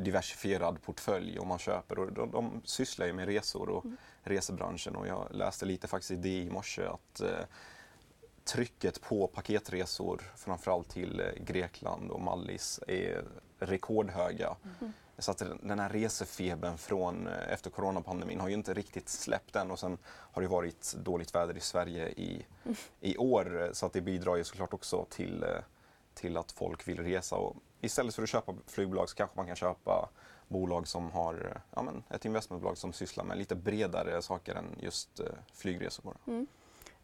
diversifierad 0.05 0.83
portfölj 0.83 1.39
om 1.39 1.49
man 1.49 1.59
köper. 1.59 1.99
Och 1.99 2.13
de, 2.13 2.31
de 2.31 2.63
sysslar 2.65 3.07
ju 3.07 3.13
med 3.13 3.27
resor 3.27 3.69
och 3.69 3.85
resebranschen 4.23 4.97
och 4.97 5.07
jag 5.07 5.29
läste 5.31 5.67
lite 5.67 5.89
faktiskt 5.89 6.11
i 6.11 6.17
DI 6.17 6.47
i 6.47 6.51
morse 6.51 6.83
att 6.83 7.21
eh, 7.21 7.45
trycket 8.45 9.01
på 9.01 9.27
paketresor 9.27 10.33
framförallt 10.37 10.89
till 10.89 11.21
eh, 11.21 11.45
Grekland 11.45 12.11
och 12.11 12.21
Mallis 12.21 12.81
är 12.89 13.25
rekordhöga. 13.59 14.57
Så 15.19 15.31
att 15.31 15.43
den 15.63 15.79
här 15.79 15.89
resefebern 15.89 16.79
från 16.79 17.27
eh, 17.27 17.53
efter 17.53 17.71
coronapandemin 17.71 18.41
har 18.41 18.49
ju 18.49 18.55
inte 18.55 18.75
riktigt 18.75 19.09
släppt 19.09 19.57
än 19.57 19.71
och 19.71 19.79
sen 19.79 19.99
har 20.07 20.43
det 20.43 20.49
varit 20.49 20.95
dåligt 20.99 21.35
väder 21.35 21.57
i 21.57 21.61
Sverige 21.61 22.09
i, 22.09 22.47
i 23.01 23.17
år 23.17 23.71
så 23.73 23.87
att 23.87 23.93
det 23.93 24.01
bidrar 24.01 24.37
ju 24.37 24.45
såklart 24.45 24.75
också 24.75 25.07
till, 25.11 25.43
eh, 25.43 25.49
till 26.15 26.37
att 26.37 26.53
folk 26.53 26.89
vill 26.89 27.01
resa. 27.01 27.37
Och 27.37 27.57
istället 27.81 28.15
för 28.15 28.23
att 28.23 28.29
köpa 28.29 28.55
flygbolag 28.67 29.09
så 29.09 29.17
kanske 29.17 29.37
man 29.37 29.47
kan 29.47 29.57
köpa 29.57 30.09
bolag 30.49 30.89
som 30.89 31.11
har 31.11 31.35
eh, 31.35 31.61
ja, 31.75 31.83
men 31.83 32.03
ett 32.11 32.25
investmentbolag 32.25 32.79
som 32.79 32.93
sysslar 32.93 33.25
med 33.25 33.39
lite 33.39 33.55
bredare 33.55 34.23
saker 34.23 34.55
än 34.55 34.77
just 34.81 35.21
flygresor. 35.53 36.17
Mm. 36.27 36.47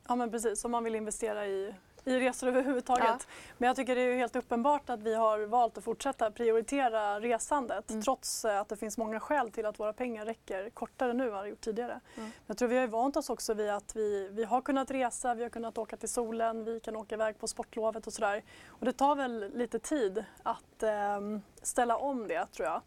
Ja 0.08 0.16
men 0.16 0.30
precis, 0.30 0.64
om 0.64 0.70
man 0.70 0.84
vill 0.84 0.94
investera 0.94 1.46
i, 1.46 1.74
i 2.04 2.20
resor 2.20 2.48
överhuvudtaget. 2.48 3.04
Ja. 3.06 3.18
Men 3.58 3.66
jag 3.66 3.76
tycker 3.76 3.94
det 3.96 4.00
är 4.02 4.16
helt 4.16 4.36
uppenbart 4.36 4.90
att 4.90 5.00
vi 5.02 5.14
har 5.14 5.38
valt 5.38 5.78
att 5.78 5.84
fortsätta 5.84 6.30
prioritera 6.30 7.20
resandet 7.20 7.90
Mm. 7.90 8.02
trots 8.02 8.44
eh, 8.44 8.60
att 8.60 8.68
det 8.68 8.76
finns 8.76 8.98
många 8.98 9.20
skäl 9.20 9.50
till 9.50 9.66
att 9.66 9.80
våra 9.80 9.92
pengar 9.92 10.24
räcker 10.24 10.70
kortare 10.70 11.12
nu 11.12 11.24
än 11.26 11.32
vad 11.32 11.44
det 11.44 11.48
gjort 11.48 11.60
tidigare. 11.60 12.00
Mm. 12.16 12.30
Jag 12.46 12.58
tror 12.58 12.68
vi 12.68 12.78
har 12.78 12.86
vant 12.86 13.16
oss 13.16 13.30
också 13.30 13.54
vid 13.54 13.70
att 13.70 13.96
vi, 13.96 14.28
vi 14.28 14.44
har 14.44 14.60
kunnat 14.60 14.90
resa, 14.90 15.34
vi 15.34 15.42
har 15.42 15.50
kunnat 15.50 15.78
åka 15.78 15.96
till 15.96 16.08
solen, 16.08 16.64
vi 16.64 16.80
kan 16.80 16.96
åka 16.96 17.14
iväg 17.14 17.38
på 17.38 17.46
sportlovet 17.48 18.06
och 18.06 18.12
sådär. 18.12 18.42
Och 18.68 18.84
det 18.84 18.92
tar 18.92 19.14
väl 19.16 19.50
lite 19.54 19.78
tid 19.78 20.24
att 20.42 20.82
ehm, 20.82 21.42
ställa 21.62 21.96
om 21.96 22.28
det 22.28 22.46
tror 22.46 22.68
jag. 22.68 22.80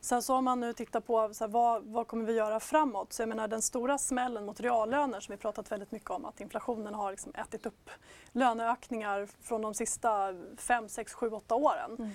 Sen 0.00 0.22
så 0.22 0.34
om 0.34 0.44
man 0.44 0.60
nu 0.60 0.72
tittar 0.72 1.00
på 1.00 1.34
så 1.34 1.44
här, 1.44 1.48
vad, 1.52 1.84
vad 1.84 2.06
kommer 2.06 2.24
vi 2.24 2.32
göra 2.32 2.60
framåt? 2.60 3.12
Så 3.12 3.22
jag 3.22 3.28
menar 3.28 3.48
den 3.48 3.62
stora 3.62 3.98
smällen 3.98 4.46
mot 4.46 4.60
reallöner 4.60 5.20
som 5.20 5.32
vi 5.32 5.36
pratat 5.36 5.72
väldigt 5.72 5.92
mycket 5.92 6.10
om 6.10 6.24
att 6.24 6.40
inflationen 6.40 6.94
har 6.94 7.10
liksom 7.10 7.32
ätit 7.34 7.66
upp 7.66 7.90
löneökningar 8.32 9.28
från 9.40 9.62
de 9.62 9.74
sista 9.74 10.34
5, 10.56 10.88
6, 10.88 11.12
7, 11.12 11.30
8 11.30 11.54
åren. 11.54 11.96
Mm. 11.98 12.10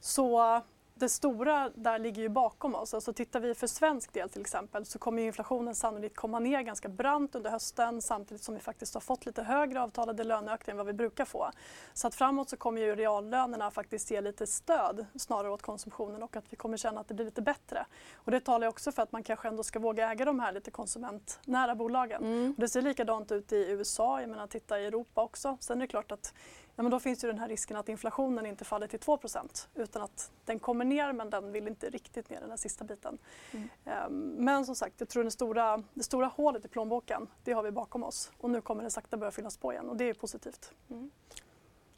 Så 0.00 0.60
det 0.98 1.08
stora 1.08 1.70
där 1.74 1.98
ligger 1.98 2.22
ju 2.22 2.28
bakom 2.28 2.74
oss. 2.74 2.94
Alltså 2.94 3.12
tittar 3.12 3.40
vi 3.40 3.54
för 3.54 3.66
svensk 3.66 4.12
del 4.12 4.28
till 4.28 4.40
exempel 4.40 4.84
så 4.84 4.98
kommer 4.98 5.22
inflationen 5.22 5.74
sannolikt 5.74 6.16
komma 6.16 6.38
ner 6.38 6.62
ganska 6.62 6.88
brant 6.88 7.34
under 7.34 7.50
hösten 7.50 8.02
samtidigt 8.02 8.42
som 8.42 8.54
vi 8.54 8.60
faktiskt 8.60 8.94
har 8.94 9.00
fått 9.00 9.26
lite 9.26 9.42
högre 9.42 9.82
avtalade 9.82 10.24
löneökningar 10.24 10.72
än 10.72 10.76
vad 10.76 10.86
vi 10.86 10.92
brukar 10.92 11.24
få. 11.24 11.50
Så 11.94 12.06
att 12.06 12.14
framåt 12.14 12.50
så 12.50 12.56
kommer 12.56 12.80
ju 12.80 12.96
reallönerna 12.96 13.70
faktiskt 13.70 14.10
ge 14.10 14.20
lite 14.20 14.46
stöd 14.46 15.06
snarare 15.14 15.52
åt 15.52 15.62
konsumtionen 15.62 16.22
och 16.22 16.36
att 16.36 16.44
vi 16.50 16.56
kommer 16.56 16.76
känna 16.76 17.00
att 17.00 17.08
det 17.08 17.14
blir 17.14 17.26
lite 17.26 17.42
bättre. 17.42 17.86
Och 18.14 18.30
det 18.30 18.40
talar 18.40 18.66
också 18.66 18.92
för 18.92 19.02
att 19.02 19.12
man 19.12 19.22
kanske 19.22 19.48
ändå 19.48 19.62
ska 19.62 19.78
våga 19.78 20.10
äga 20.12 20.24
de 20.24 20.40
här 20.40 20.52
lite 20.52 20.70
konsumentnära 20.70 21.74
bolagen. 21.74 22.24
Mm. 22.24 22.54
Och 22.56 22.60
det 22.60 22.68
ser 22.68 22.82
likadant 22.82 23.32
ut 23.32 23.52
i 23.52 23.70
USA, 23.70 24.20
jag 24.20 24.30
menar 24.30 24.46
titta 24.46 24.80
i 24.80 24.86
Europa 24.86 25.22
också. 25.22 25.56
Sen 25.60 25.76
är 25.76 25.80
det 25.80 25.86
klart 25.86 26.12
att 26.12 26.34
ja, 26.76 26.82
men 26.82 26.90
då 26.90 27.00
finns 27.00 27.24
ju 27.24 27.28
den 27.28 27.38
här 27.38 27.48
risken 27.48 27.76
att 27.76 27.88
inflationen 27.88 28.46
inte 28.46 28.64
faller 28.64 28.86
till 28.86 29.00
2% 29.00 29.66
utan 29.74 30.02
att 30.02 30.30
den 30.44 30.58
kommer 30.58 30.84
ner 30.84 31.12
men 31.12 31.30
den 31.30 31.52
vill 31.52 31.68
inte 31.68 31.90
riktigt 31.90 32.30
ner 32.30 32.40
den 32.40 32.50
här 32.50 32.56
sista 32.56 32.84
biten. 32.84 33.18
Mm. 33.52 33.68
Ehm, 33.84 34.30
Men 34.44 34.66
som 34.66 34.74
sagt, 34.74 34.94
jag 34.98 35.08
tror 35.08 35.24
det 35.24 35.30
stora, 35.30 35.82
det 35.94 36.02
stora 36.02 36.26
hålet 36.26 36.64
i 36.64 36.68
plånboken, 36.68 37.28
det 37.44 37.52
har 37.52 37.62
vi 37.62 37.70
bakom 37.70 38.04
oss 38.04 38.30
och 38.38 38.50
nu 38.50 38.60
kommer 38.60 38.84
det 38.84 38.90
sakta 38.90 39.16
börja 39.16 39.30
fyllas 39.30 39.56
på 39.56 39.72
igen 39.72 39.88
och 39.88 39.96
det 39.96 40.04
är 40.10 40.14
positivt. 40.14 40.72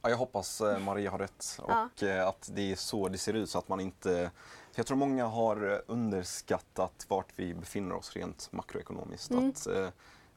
Ja, 0.02 0.10
jag 0.10 0.16
hoppas 0.16 0.60
eh, 0.60 0.78
Maria 0.78 1.10
har 1.10 1.18
rätt 1.18 1.58
Ja. 1.68 1.88
och 1.94 2.02
eh, 2.02 2.28
att 2.28 2.50
det 2.52 2.72
är 2.72 2.76
så 2.76 3.08
det 3.08 3.18
ser 3.18 3.34
ut 3.34 3.50
så 3.50 3.58
att 3.58 3.68
man 3.68 3.80
inte... 3.80 4.30
Jag 4.74 4.86
tror 4.86 4.96
många 4.96 5.26
har 5.26 5.72
eh, 5.72 5.78
underskattat 5.86 7.06
vart 7.08 7.32
vi 7.36 7.54
befinner 7.54 7.94
oss 7.94 8.16
rent 8.16 8.52
makroekonomiskt. 8.52 9.30
Mm. 9.30 9.48
Att, 9.48 9.66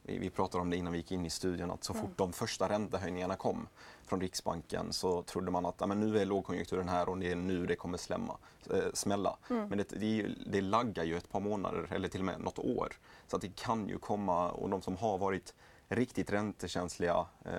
vi, 0.04 0.18
vi 0.18 0.30
pratade 0.30 0.62
om 0.62 0.70
det 0.70 0.78
innan 0.78 0.94
vi 0.94 1.00
gick 1.00 1.12
in 1.12 1.26
i 1.26 1.30
studion 1.30 1.72
att 1.72 1.84
så 1.84 1.94
fort 1.94 2.18
de 2.18 2.34
första 2.34 2.70
räntehöjningarna 2.70 3.36
kom 3.36 3.68
från 4.06 4.22
Riksbanken 4.22 4.94
så 4.94 5.22
trodde 5.22 5.52
man 5.52 5.66
att 5.66 5.88
men 5.88 6.00
nu 6.00 6.20
är 6.20 6.26
lågkonjunkturen 6.26 6.90
här 6.90 7.10
och 7.10 7.18
det 7.18 7.32
är 7.32 7.36
nu 7.36 7.66
det 7.66 7.76
kommer 7.76 7.98
slämma, 7.98 8.38
eh, 8.70 8.92
smälla. 8.94 9.38
Men 9.48 9.78
det, 9.78 9.90
det, 9.90 10.28
det 10.46 10.62
laggar 10.62 11.04
ju 11.04 11.18
ett 11.18 11.32
par 11.32 11.40
månader 11.40 11.88
eller 11.92 12.08
till 12.08 12.22
och 12.22 12.26
med 12.26 12.40
något 12.40 12.60
år. 12.60 12.94
Så 13.28 13.36
att 13.36 13.42
det 13.42 13.56
kan 13.56 13.88
ju 13.88 13.98
komma 13.98 14.50
och 14.50 14.70
de 14.70 14.82
som 14.82 14.98
har 14.98 15.18
varit 15.18 15.54
riktigt 15.88 16.32
räntekänsliga 16.32 17.26
eh, 17.46 17.52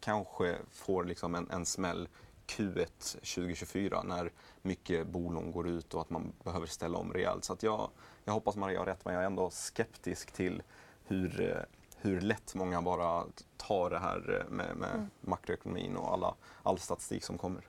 kanske 0.00 0.56
får 0.70 1.04
liksom 1.04 1.34
en, 1.34 1.50
en 1.50 1.66
smäll 1.66 2.08
Q1 2.46 2.86
2024 3.34 4.02
när 4.02 4.32
mycket 4.62 5.06
bolån 5.06 5.52
går 5.52 5.68
ut 5.68 5.94
och 5.94 6.00
att 6.00 6.10
man 6.10 6.32
behöver 6.44 6.66
ställa 6.66 6.98
om 6.98 7.12
rejält. 7.12 7.44
Så 7.44 7.56
jag, 7.60 7.90
jag 8.24 8.32
hoppas 8.32 8.56
Maria 8.56 8.78
har 8.78 8.86
rätt 8.86 9.04
men 9.04 9.14
jag 9.14 9.22
är 9.22 9.26
ändå 9.26 9.50
skeptisk 9.50 10.32
till 10.32 10.62
hur, 11.04 11.40
eh, 11.40 11.56
hur 11.96 12.20
lätt 12.20 12.54
många 12.54 12.82
bara 12.82 13.24
tar 13.56 13.90
det 13.90 13.98
här 13.98 14.40
eh, 14.40 14.50
med, 14.50 14.76
med 14.76 15.08
makroekonomin 15.20 15.96
och 15.96 16.12
alla, 16.12 16.34
all 16.62 16.78
statistik 16.78 17.24
som 17.24 17.38
kommer. 17.38 17.62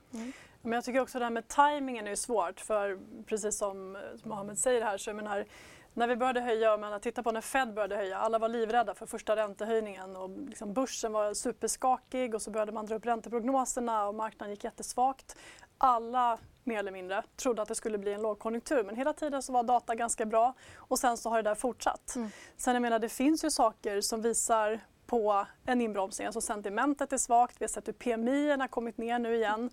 Men 0.62 0.72
jag 0.72 0.84
tycker 0.84 1.00
också 1.00 1.18
det 1.18 1.24
här 1.24 1.32
med 1.32 1.48
tajmingen 1.48 2.06
är 2.06 2.14
svårt 2.14 2.60
för 2.60 2.98
precis 3.26 3.58
som 3.58 3.96
eh, 3.96 4.02
Mohammed 4.24 4.58
säger 4.58 4.82
här 4.82 4.98
så 4.98 5.10
jag 5.10 5.16
menar 5.16 5.46
när 5.94 6.08
vi 6.08 6.16
började 6.16 6.40
höja, 6.40 6.74
om 6.74 6.80
man 6.80 7.00
tittar 7.00 7.22
på 7.22 7.32
när 7.32 7.40
Fed 7.40 7.74
började 7.74 7.96
höja, 7.96 8.18
alla 8.18 8.38
var 8.38 8.48
livrädda 8.48 8.94
för 8.94 9.06
första 9.06 9.36
räntehöjningen 9.36 10.16
och 10.16 10.30
liksom 10.30 10.72
börsen 10.72 11.12
var 11.12 11.34
superskakig 11.34 12.34
och 12.34 12.42
så 12.42 12.50
började 12.50 12.72
man 12.72 12.86
dra 12.86 12.94
upp 12.94 13.06
ränteprognoserna 13.06 14.08
och 14.08 14.14
marknaden 14.14 14.50
gick 14.50 14.64
jättesvagt. 14.64 15.36
Alla 15.78 16.38
mer 16.66 16.78
eller 16.78 16.92
mindre 16.92 17.22
trodde 17.36 17.62
att 17.62 17.68
det 17.68 17.74
skulle 17.74 17.98
bli 17.98 18.12
en 18.12 18.22
lågkonjunktur 18.22 18.84
men 18.84 18.96
hela 18.96 19.12
tiden 19.12 19.42
så 19.42 19.52
var 19.52 19.62
data 19.62 19.94
ganska 19.94 20.26
bra 20.26 20.54
och 20.76 20.98
sen 20.98 21.16
så 21.16 21.30
har 21.30 21.36
det 21.36 21.50
där 21.50 21.54
fortsatt. 21.54 22.16
Mm. 22.16 22.28
Sen 22.56 22.74
jag 22.74 22.82
menar 22.82 22.98
det 22.98 23.08
finns 23.08 23.44
ju 23.44 23.50
saker 23.50 24.00
som 24.00 24.22
visar 24.22 24.80
på 25.06 25.46
en 25.66 25.80
inbromsning. 25.80 26.26
Alltså 26.26 26.40
sentimentet 26.40 27.12
är 27.12 27.18
svagt, 27.18 27.56
vi 27.60 27.64
har 27.64 27.68
sett 27.68 27.88
hur 27.88 27.92
PMI 27.92 28.50
har 28.50 28.68
kommit 28.68 28.98
ner 28.98 29.18
nu 29.18 29.34
igen. 29.34 29.70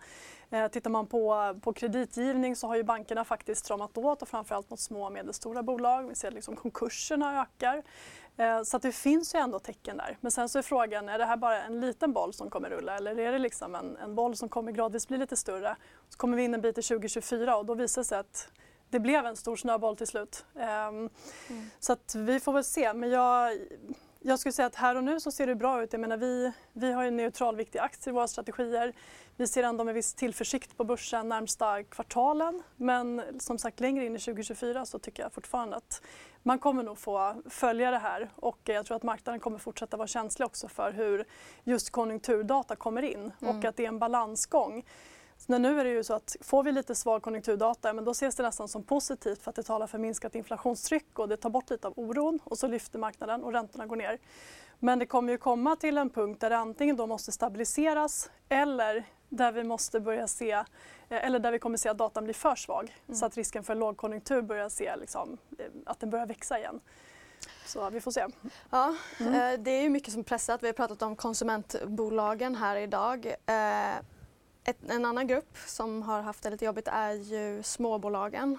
Eh, 0.50 0.68
tittar 0.68 0.90
man 0.90 1.08
på, 1.08 1.56
på 1.62 1.74
kreditgivning 1.74 2.56
så 2.56 2.68
har 2.68 2.76
ju 2.76 2.84
bankerna 2.84 3.26
faktiskt 3.26 3.66
stramat 3.66 3.98
åt 3.98 4.22
och 4.22 4.28
framförallt 4.28 4.70
mot 4.70 4.80
små 4.80 5.06
och 5.06 5.12
medelstora 5.12 5.64
bolag. 5.64 6.10
Vi 6.10 6.16
ser 6.16 6.32
liksom 6.32 6.56
konkurserna 6.56 7.42
ökar. 7.42 7.84
Eh, 8.38 8.64
så 8.64 8.78
att 8.78 8.84
det 8.84 8.92
finns 8.92 9.36
ju 9.36 9.40
ändå 9.40 9.60
tecken 9.60 9.98
där. 9.98 10.18
Men 10.22 10.32
sen 10.32 10.50
så 10.50 10.60
är 10.60 10.64
frågan, 10.64 11.10
är 11.10 11.18
det 11.18 11.26
här 11.26 11.38
bara 11.38 11.64
en 11.64 11.80
liten 11.80 12.14
boll 12.14 12.34
som 12.34 12.50
kommer 12.50 12.70
rulla 12.70 12.98
eller 12.98 13.20
är 13.20 13.32
det 13.32 13.40
liksom 13.40 13.76
en, 13.76 13.98
en 13.98 14.16
boll 14.16 14.36
som 14.36 14.50
kommer 14.50 14.72
gradvis 14.72 15.08
bli 15.08 15.18
lite 15.18 15.36
större? 15.36 15.76
Så 16.10 16.18
kommer 16.18 16.38
vi 16.38 16.44
in 16.44 16.54
en 16.54 16.62
bit 16.62 16.78
i 16.78 16.82
2024 16.82 17.56
och 17.56 17.66
då 17.66 17.74
visar 17.74 18.02
det 18.02 18.06
sig 18.06 18.18
att 18.20 18.52
det 18.90 19.00
blev 19.00 19.26
en 19.26 19.36
stor 19.36 19.56
snöboll 19.56 19.98
till 19.98 20.08
slut. 20.08 20.46
Um, 20.54 20.64
mm. 20.64 21.10
Så 21.80 21.94
att 21.94 22.16
vi 22.16 22.40
får 22.40 22.54
väl 22.54 22.64
se. 22.64 22.94
Men 22.94 23.10
jag, 23.10 23.58
jag 24.20 24.40
skulle 24.40 24.54
säga 24.54 24.66
att 24.66 24.76
här 24.76 24.96
och 24.96 25.04
nu 25.04 25.20
så 25.20 25.32
ser 25.32 25.48
det 25.48 25.56
bra 25.56 25.84
ut. 25.84 25.94
Jag 25.94 26.00
menar, 26.00 26.18
vi, 26.18 26.52
vi 26.74 26.92
har 26.92 27.04
ju 27.04 27.12
neutralviktiga 27.12 27.82
aktier 27.82 28.14
i 28.14 28.16
våra 28.16 28.28
strategier. 28.28 28.94
Vi 29.38 29.48
ser 29.48 29.64
ändå 29.64 29.84
med 29.84 29.94
viss 29.94 30.14
tillförsikt 30.14 30.78
på 30.78 30.84
börsen 30.84 31.30
närmsta 31.30 31.84
kvartalen. 31.84 32.64
Men 32.76 33.22
som 33.40 33.58
sagt 33.58 33.80
längre 33.80 34.06
in 34.06 34.16
i 34.16 34.20
2024 34.20 34.86
så 34.86 35.00
tycker 35.00 35.24
jag 35.24 35.34
fortfarande 35.34 35.76
att 35.76 36.02
man 36.44 36.60
kommer 36.60 36.84
nog 36.84 36.98
få 36.98 37.36
följa 37.50 37.92
det 37.92 37.98
här 37.98 38.30
och 38.36 38.60
jag 38.64 38.86
tror 38.86 38.98
att 38.98 39.04
marknaden 39.04 39.40
kommer 39.40 39.58
fortsätta 39.58 39.98
vara 39.98 40.08
känslig 40.08 40.46
också 40.46 40.68
för 40.68 40.92
hur 40.92 41.26
just 41.64 41.90
konjunkturdata 41.90 42.76
kommer 42.76 43.02
in 43.02 43.32
mm. 43.42 43.58
och 43.58 43.66
att 43.66 43.76
det 43.76 43.84
är 43.84 43.88
en 43.88 44.00
balansgång. 44.00 44.86
Så 45.38 45.58
nu 45.58 45.80
är 45.80 45.84
det 45.84 45.90
ju 45.90 46.04
så 46.04 46.14
att 46.14 46.36
får 46.42 46.64
vi 46.64 46.72
lite 46.72 46.96
svag 46.96 47.22
konjunkturdata 47.22 47.94
men 47.94 48.06
då 48.06 48.12
ses 48.12 48.36
det 48.36 48.44
nästan 48.44 48.68
som 48.68 48.84
positivt 48.84 49.42
för 49.42 49.50
att 49.50 49.56
det 49.56 49.64
talar 49.64 49.88
för 49.88 49.98
minskat 49.98 50.36
inflationstryck 50.36 51.20
och 51.20 51.30
det 51.30 51.38
tar 51.38 51.50
bort 51.50 51.70
lite 51.70 51.88
av 51.88 51.94
oron 51.96 52.40
och 52.44 52.58
så 52.58 52.68
lyfter 52.68 53.00
marknaden 53.00 53.44
och 53.44 53.54
räntorna 53.54 53.86
går 53.86 53.96
ner. 53.96 54.18
Men 54.80 55.00
det 55.00 55.06
kommer 55.06 55.32
ju 55.32 55.38
komma 55.38 55.76
till 55.76 55.98
en 55.98 56.10
punkt 56.10 56.42
där 56.42 56.50
det 56.50 56.58
antingen 56.58 56.96
då 56.96 57.08
måste 57.08 57.32
stabiliseras 57.32 58.32
eller 58.50 59.04
där 59.30 59.52
vi 59.52 59.64
måste 59.64 60.00
börja 60.00 60.28
se 60.28 60.64
eller 61.10 61.40
där 61.40 61.52
vi 61.52 61.60
kommer 61.60 61.78
se 61.78 61.90
att 61.90 61.98
datan 61.98 62.24
blir 62.24 62.34
för 62.34 62.56
svag 62.56 62.96
mm. 63.08 63.16
så 63.16 63.26
att 63.26 63.38
risken 63.38 63.64
för 63.64 63.76
lågkonjunktur 63.76 64.42
börjar 64.42 64.70
se 64.70 64.96
liksom, 64.96 65.38
eh, 65.60 65.66
att 65.86 66.00
den 66.00 66.10
börjar 66.10 66.26
växa 66.26 66.60
igen. 66.60 66.80
Så 67.66 67.90
vi 67.90 68.02
får 68.02 68.12
se. 68.12 68.26
Ja, 68.70 68.96
mm. 69.20 69.34
Eh, 69.34 69.60
det 69.60 69.72
är 69.72 69.90
mycket 69.90 70.14
som 70.14 70.24
pressat. 70.24 70.64
Vi 70.64 70.68
har 70.68 70.74
pratat 70.74 71.02
om 71.02 71.16
konsumentbolagen 71.16 72.56
här 72.56 72.76
idag. 72.76 73.36
Ett, 74.66 74.78
en 74.90 75.06
annan 75.06 75.28
grupp 75.28 75.58
som 75.66 76.02
har 76.02 76.22
haft 76.22 76.44
det 76.44 76.50
lite 76.50 76.66
jobbigt 76.66 76.88
är 76.88 77.12
ju 77.12 77.64
småbolagen. 77.64 78.58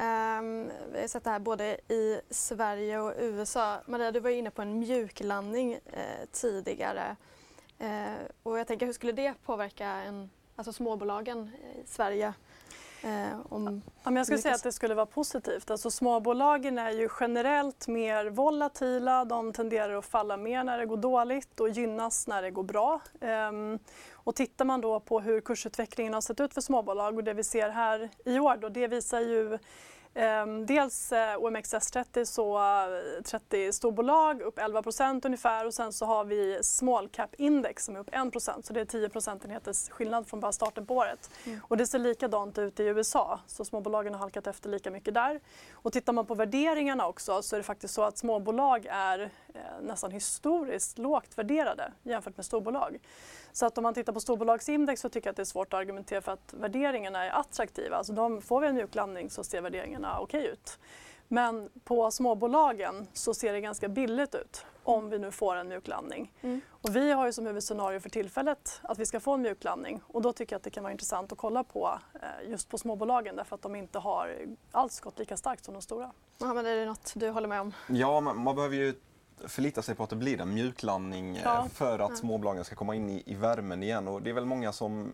Um, 0.00 0.70
vi 0.92 1.00
har 1.00 1.08
sett 1.08 1.24
det 1.24 1.30
här 1.30 1.38
både 1.38 1.64
i 1.88 2.20
Sverige 2.30 2.98
och 2.98 3.12
USA. 3.18 3.78
Maria, 3.86 4.12
du 4.12 4.20
var 4.20 4.30
inne 4.30 4.50
på 4.50 4.62
en 4.62 4.78
mjuklandning 4.78 5.72
eh, 5.72 6.26
tidigare. 6.32 7.16
Eh, 7.78 8.12
och 8.42 8.58
jag 8.58 8.66
tänker, 8.66 8.86
hur 8.86 8.92
skulle 8.92 9.12
det 9.12 9.34
påverka 9.44 9.86
en, 9.86 10.30
alltså 10.58 10.72
småbolagen 10.72 11.50
i 11.84 11.86
Sverige? 11.86 12.34
Eh, 13.02 13.40
om 13.48 13.82
ja, 14.04 14.12
jag 14.12 14.26
skulle 14.26 14.38
säga 14.38 14.54
att 14.54 14.62
det 14.62 14.72
skulle 14.72 14.94
vara 14.94 15.06
positivt. 15.06 15.70
Alltså, 15.70 15.90
småbolagen 15.90 16.78
är 16.78 16.90
ju 16.90 17.08
generellt 17.20 17.88
mer 17.88 18.26
volatila. 18.26 19.24
De 19.24 19.52
tenderar 19.52 19.94
att 19.94 20.06
falla 20.06 20.36
mer 20.36 20.64
när 20.64 20.78
det 20.78 20.86
går 20.86 20.96
dåligt 20.96 21.60
och 21.60 21.68
gynnas 21.68 22.26
när 22.26 22.42
det 22.42 22.50
går 22.50 22.62
bra. 22.62 23.00
Um, 23.20 23.78
och 24.12 24.34
tittar 24.34 24.64
man 24.64 24.80
då 24.80 25.00
på 25.00 25.20
hur 25.20 25.40
kursutvecklingen 25.40 26.14
har 26.14 26.20
sett 26.20 26.40
ut 26.40 26.54
för 26.54 26.60
småbolag 26.60 27.16
och 27.16 27.24
det 27.24 27.34
vi 27.34 27.44
ser 27.44 27.68
här 27.68 28.08
i 28.24 28.38
år 28.38 28.56
då, 28.56 28.68
det 28.68 28.86
visar 28.86 29.20
ju 29.20 29.58
dels 30.66 31.12
uh, 31.12 31.18
eh, 31.18 31.36
OMXS30 31.36 32.24
så 32.24 32.58
uh, 32.58 33.22
30 33.22 33.72
storbolag 33.72 34.42
upp 34.42 34.58
11% 34.58 35.26
ungefär 35.26 35.66
och 35.66 35.74
sen 35.74 35.92
så 35.92 36.06
har 36.06 36.24
vi 36.24 36.58
small 36.62 37.08
cap 37.08 37.34
index 37.38 37.84
som 37.84 37.96
är 37.96 38.00
upp 38.00 38.10
1 38.12 38.42
så 38.64 38.72
det 38.72 38.80
är 38.80 38.84
10 38.84 39.08
procentenheters 39.08 39.88
skillnad 39.88 40.26
från 40.26 40.40
bara 40.40 40.52
starten 40.52 40.86
på 40.86 40.94
året. 40.94 41.30
Mm. 41.44 41.60
Och 41.68 41.76
det 41.76 41.86
ser 41.86 41.98
likadant 41.98 42.58
ut 42.58 42.80
i 42.80 42.82
USA 42.82 43.40
så 43.46 43.64
småbolagen 43.64 44.14
har 44.14 44.20
halkat 44.20 44.46
efter 44.46 44.70
lika 44.70 44.90
mycket 44.90 45.14
där. 45.14 45.40
Och 45.72 45.92
tittar 45.92 46.12
man 46.12 46.26
på 46.26 46.34
värderingarna 46.34 47.06
också 47.06 47.42
så 47.42 47.56
är 47.56 47.58
det 47.58 47.64
faktiskt 47.64 47.94
så 47.94 48.02
att 48.02 48.18
småbolag 48.18 48.86
är 48.90 49.20
uh, 49.20 49.28
nästan 49.82 50.10
historiskt 50.10 50.98
lågt 50.98 51.38
värderade 51.38 51.92
jämfört 52.02 52.36
med 52.36 52.46
storbolag. 52.46 52.98
Så 53.58 53.66
att 53.66 53.78
om 53.78 53.82
man 53.82 53.94
tittar 53.94 54.12
på 54.12 54.20
storbolagsindex 54.20 55.00
så 55.00 55.08
tycker 55.08 55.26
jag 55.28 55.32
att 55.32 55.36
det 55.36 55.42
är 55.42 55.44
svårt 55.44 55.74
att 55.74 55.80
argumentera 55.80 56.20
för 56.20 56.32
att 56.32 56.54
värderingarna 56.56 57.24
är 57.24 57.40
attraktiva. 57.40 57.96
Alltså 57.96 58.12
de, 58.12 58.42
får 58.42 58.60
vi 58.60 58.66
en 58.66 58.74
mjuklandning 58.74 59.30
så 59.30 59.44
ser 59.44 59.60
värderingarna 59.60 60.20
okej 60.20 60.40
okay 60.40 60.52
ut. 60.52 60.78
Men 61.28 61.70
på 61.84 62.10
småbolagen 62.10 63.06
så 63.12 63.34
ser 63.34 63.52
det 63.52 63.60
ganska 63.60 63.88
billigt 63.88 64.34
ut 64.34 64.66
om 64.82 65.10
vi 65.10 65.18
nu 65.18 65.30
får 65.30 65.56
en 65.56 65.68
mjuklandning. 65.68 66.32
Mm. 66.40 66.60
Och 66.70 66.96
vi 66.96 67.12
har 67.12 67.26
ju 67.26 67.32
som 67.32 67.46
huvudscenario 67.46 68.00
för 68.00 68.10
tillfället 68.10 68.80
att 68.82 68.98
vi 68.98 69.06
ska 69.06 69.20
få 69.20 69.34
en 69.34 69.42
mjuklandning 69.42 70.00
och 70.06 70.22
då 70.22 70.32
tycker 70.32 70.54
jag 70.54 70.58
att 70.58 70.64
det 70.64 70.70
kan 70.70 70.82
vara 70.82 70.92
intressant 70.92 71.32
att 71.32 71.38
kolla 71.38 71.64
på 71.64 71.98
eh, 72.14 72.50
just 72.50 72.68
på 72.68 72.78
småbolagen 72.78 73.36
därför 73.36 73.54
att 73.54 73.62
de 73.62 73.74
inte 73.74 73.98
har 73.98 74.36
alls 74.72 75.00
gått 75.00 75.18
lika 75.18 75.36
starkt 75.36 75.64
som 75.64 75.74
de 75.74 75.82
stora. 75.82 76.12
Ja, 76.38 76.54
men 76.54 76.66
är 76.66 76.76
det 76.76 76.86
något 76.86 77.12
du 77.16 77.30
håller 77.30 77.48
med 77.48 77.60
om? 77.60 77.72
Ja, 77.88 78.20
man, 78.20 78.42
man 78.42 78.54
behöver 78.54 78.76
ju 78.76 78.94
förlita 79.46 79.82
sig 79.82 79.94
på 79.94 80.04
att 80.04 80.10
det 80.10 80.16
blir 80.16 80.40
en 80.40 80.54
mjuklandning 80.54 81.36
eh, 81.36 81.42
ja. 81.44 81.68
för 81.72 81.98
att 81.98 82.18
småbolagen 82.18 82.64
ska 82.64 82.74
komma 82.74 82.94
in 82.94 83.10
i, 83.10 83.22
i 83.26 83.34
värmen 83.34 83.82
igen. 83.82 84.08
Och 84.08 84.22
det 84.22 84.30
är 84.30 84.34
väl 84.34 84.44
många 84.44 84.72
som 84.72 85.12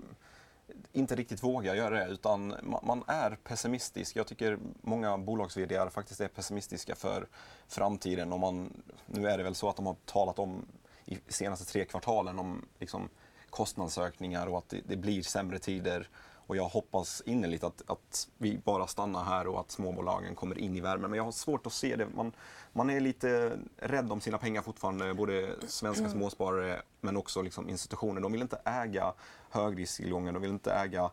inte 0.93 1.15
riktigt 1.15 1.43
vågar 1.43 1.75
göra 1.75 1.99
det 1.99 2.13
utan 2.13 2.55
man 2.83 3.05
är 3.07 3.39
pessimistisk. 3.45 4.17
Jag 4.17 4.27
tycker 4.27 4.59
många 4.81 5.19
bolags 5.19 5.59
faktiskt 5.91 6.21
är 6.21 6.29
pessimistiska 6.29 6.95
för 6.95 7.27
framtiden. 7.69 8.33
Och 8.33 8.41
man, 8.41 8.83
nu 9.07 9.29
är 9.29 9.39
det 9.39 9.45
väl 9.45 9.55
så 9.55 9.69
att 9.69 9.77
de 9.77 9.87
har 9.87 9.97
talat 10.05 10.39
om 10.39 10.67
i 11.05 11.19
senaste 11.29 11.73
tre 11.73 11.85
kvartalen 11.85 12.39
om 12.39 12.65
liksom, 12.79 13.09
kostnadsökningar 13.51 14.47
och 14.47 14.59
att 14.59 14.69
det, 14.69 14.81
det 14.87 14.97
blir 14.97 15.23
sämre 15.23 15.59
tider. 15.59 16.09
Och 16.47 16.57
jag 16.57 16.69
hoppas 16.69 17.23
innerligt 17.27 17.65
att, 17.65 17.83
att 17.87 18.29
vi 18.39 18.59
bara 18.59 18.87
stannar 18.87 19.25
här 19.25 19.47
och 19.47 19.61
att 19.61 19.71
småbolagen 19.71 20.35
kommer 20.35 20.59
in 20.59 20.77
i 20.77 20.81
värmen. 20.81 21.11
Men 21.11 21.17
jag 21.17 21.25
har 21.25 21.33
svårt 21.33 21.67
att 21.67 21.73
se 21.73 21.97
det. 21.97 22.07
Man, 22.15 22.33
man 22.73 22.91
är 22.91 23.01
lite 23.01 23.59
rädd 23.77 24.13
om 24.13 24.21
sina 24.21 24.39
pengar 24.39 24.63
fortfarande, 24.63 25.15
både 25.15 25.55
svenska 25.67 26.05
mm. 26.05 26.13
småsparare 26.13 26.83
men 27.01 27.17
också 27.17 27.43
liksom 27.43 27.69
institutioner. 27.69 28.21
De 28.21 28.33
vill 28.33 28.43
inte 28.43 28.61
äga 28.65 29.13
högrisktillgångar, 29.51 30.33
de 30.33 30.43
vill 30.43 30.51
inte 30.51 30.73
äga 30.73 31.11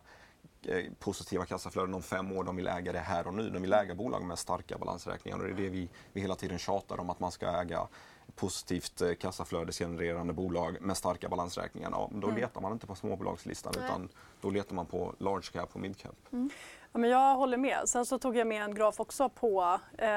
eh, 0.62 0.84
positiva 0.98 1.44
kassaflöden 1.44 1.94
om 1.94 2.02
fem 2.02 2.32
år. 2.32 2.44
De 2.44 2.56
vill 2.56 2.66
äga 2.66 2.92
det 2.92 2.98
här 2.98 3.26
och 3.26 3.34
nu. 3.34 3.50
De 3.50 3.62
vill 3.62 3.72
äga 3.72 3.94
bolag 3.94 4.24
med 4.24 4.38
starka 4.38 4.78
balansräkningar 4.78 5.38
och 5.38 5.44
det 5.44 5.50
är 5.50 5.56
det 5.56 5.68
vi, 5.68 5.88
vi 6.12 6.20
hela 6.20 6.34
tiden 6.34 6.58
tjatar 6.58 7.00
om 7.00 7.10
att 7.10 7.20
man 7.20 7.32
ska 7.32 7.60
äga 7.60 7.88
positivt 8.36 9.00
eh, 9.00 9.14
kassaflödesgenererande 9.14 10.32
bolag 10.32 10.76
med 10.80 10.96
starka 10.96 11.28
balansräkningar. 11.28 11.90
Ja, 11.90 12.10
då 12.12 12.26
mm. 12.26 12.40
letar 12.40 12.60
man 12.60 12.72
inte 12.72 12.86
på 12.86 12.94
småbolagslistan 12.94 13.72
Nej. 13.76 13.84
utan 13.84 14.08
då 14.40 14.50
letar 14.50 14.74
man 14.74 14.86
på 14.86 15.14
large 15.18 15.48
cap 15.52 15.70
och 15.72 15.80
mid 15.80 15.96
cap. 15.96 16.16
Mm. 16.32 16.50
Ja, 16.92 16.98
men 16.98 17.10
jag 17.10 17.36
håller 17.36 17.56
med. 17.56 17.80
Sen 17.84 18.06
så 18.06 18.18
tog 18.18 18.36
jag 18.36 18.46
med 18.46 18.62
en 18.64 18.74
graf 18.74 19.00
också 19.00 19.28
på, 19.28 19.78
eh, 19.98 20.08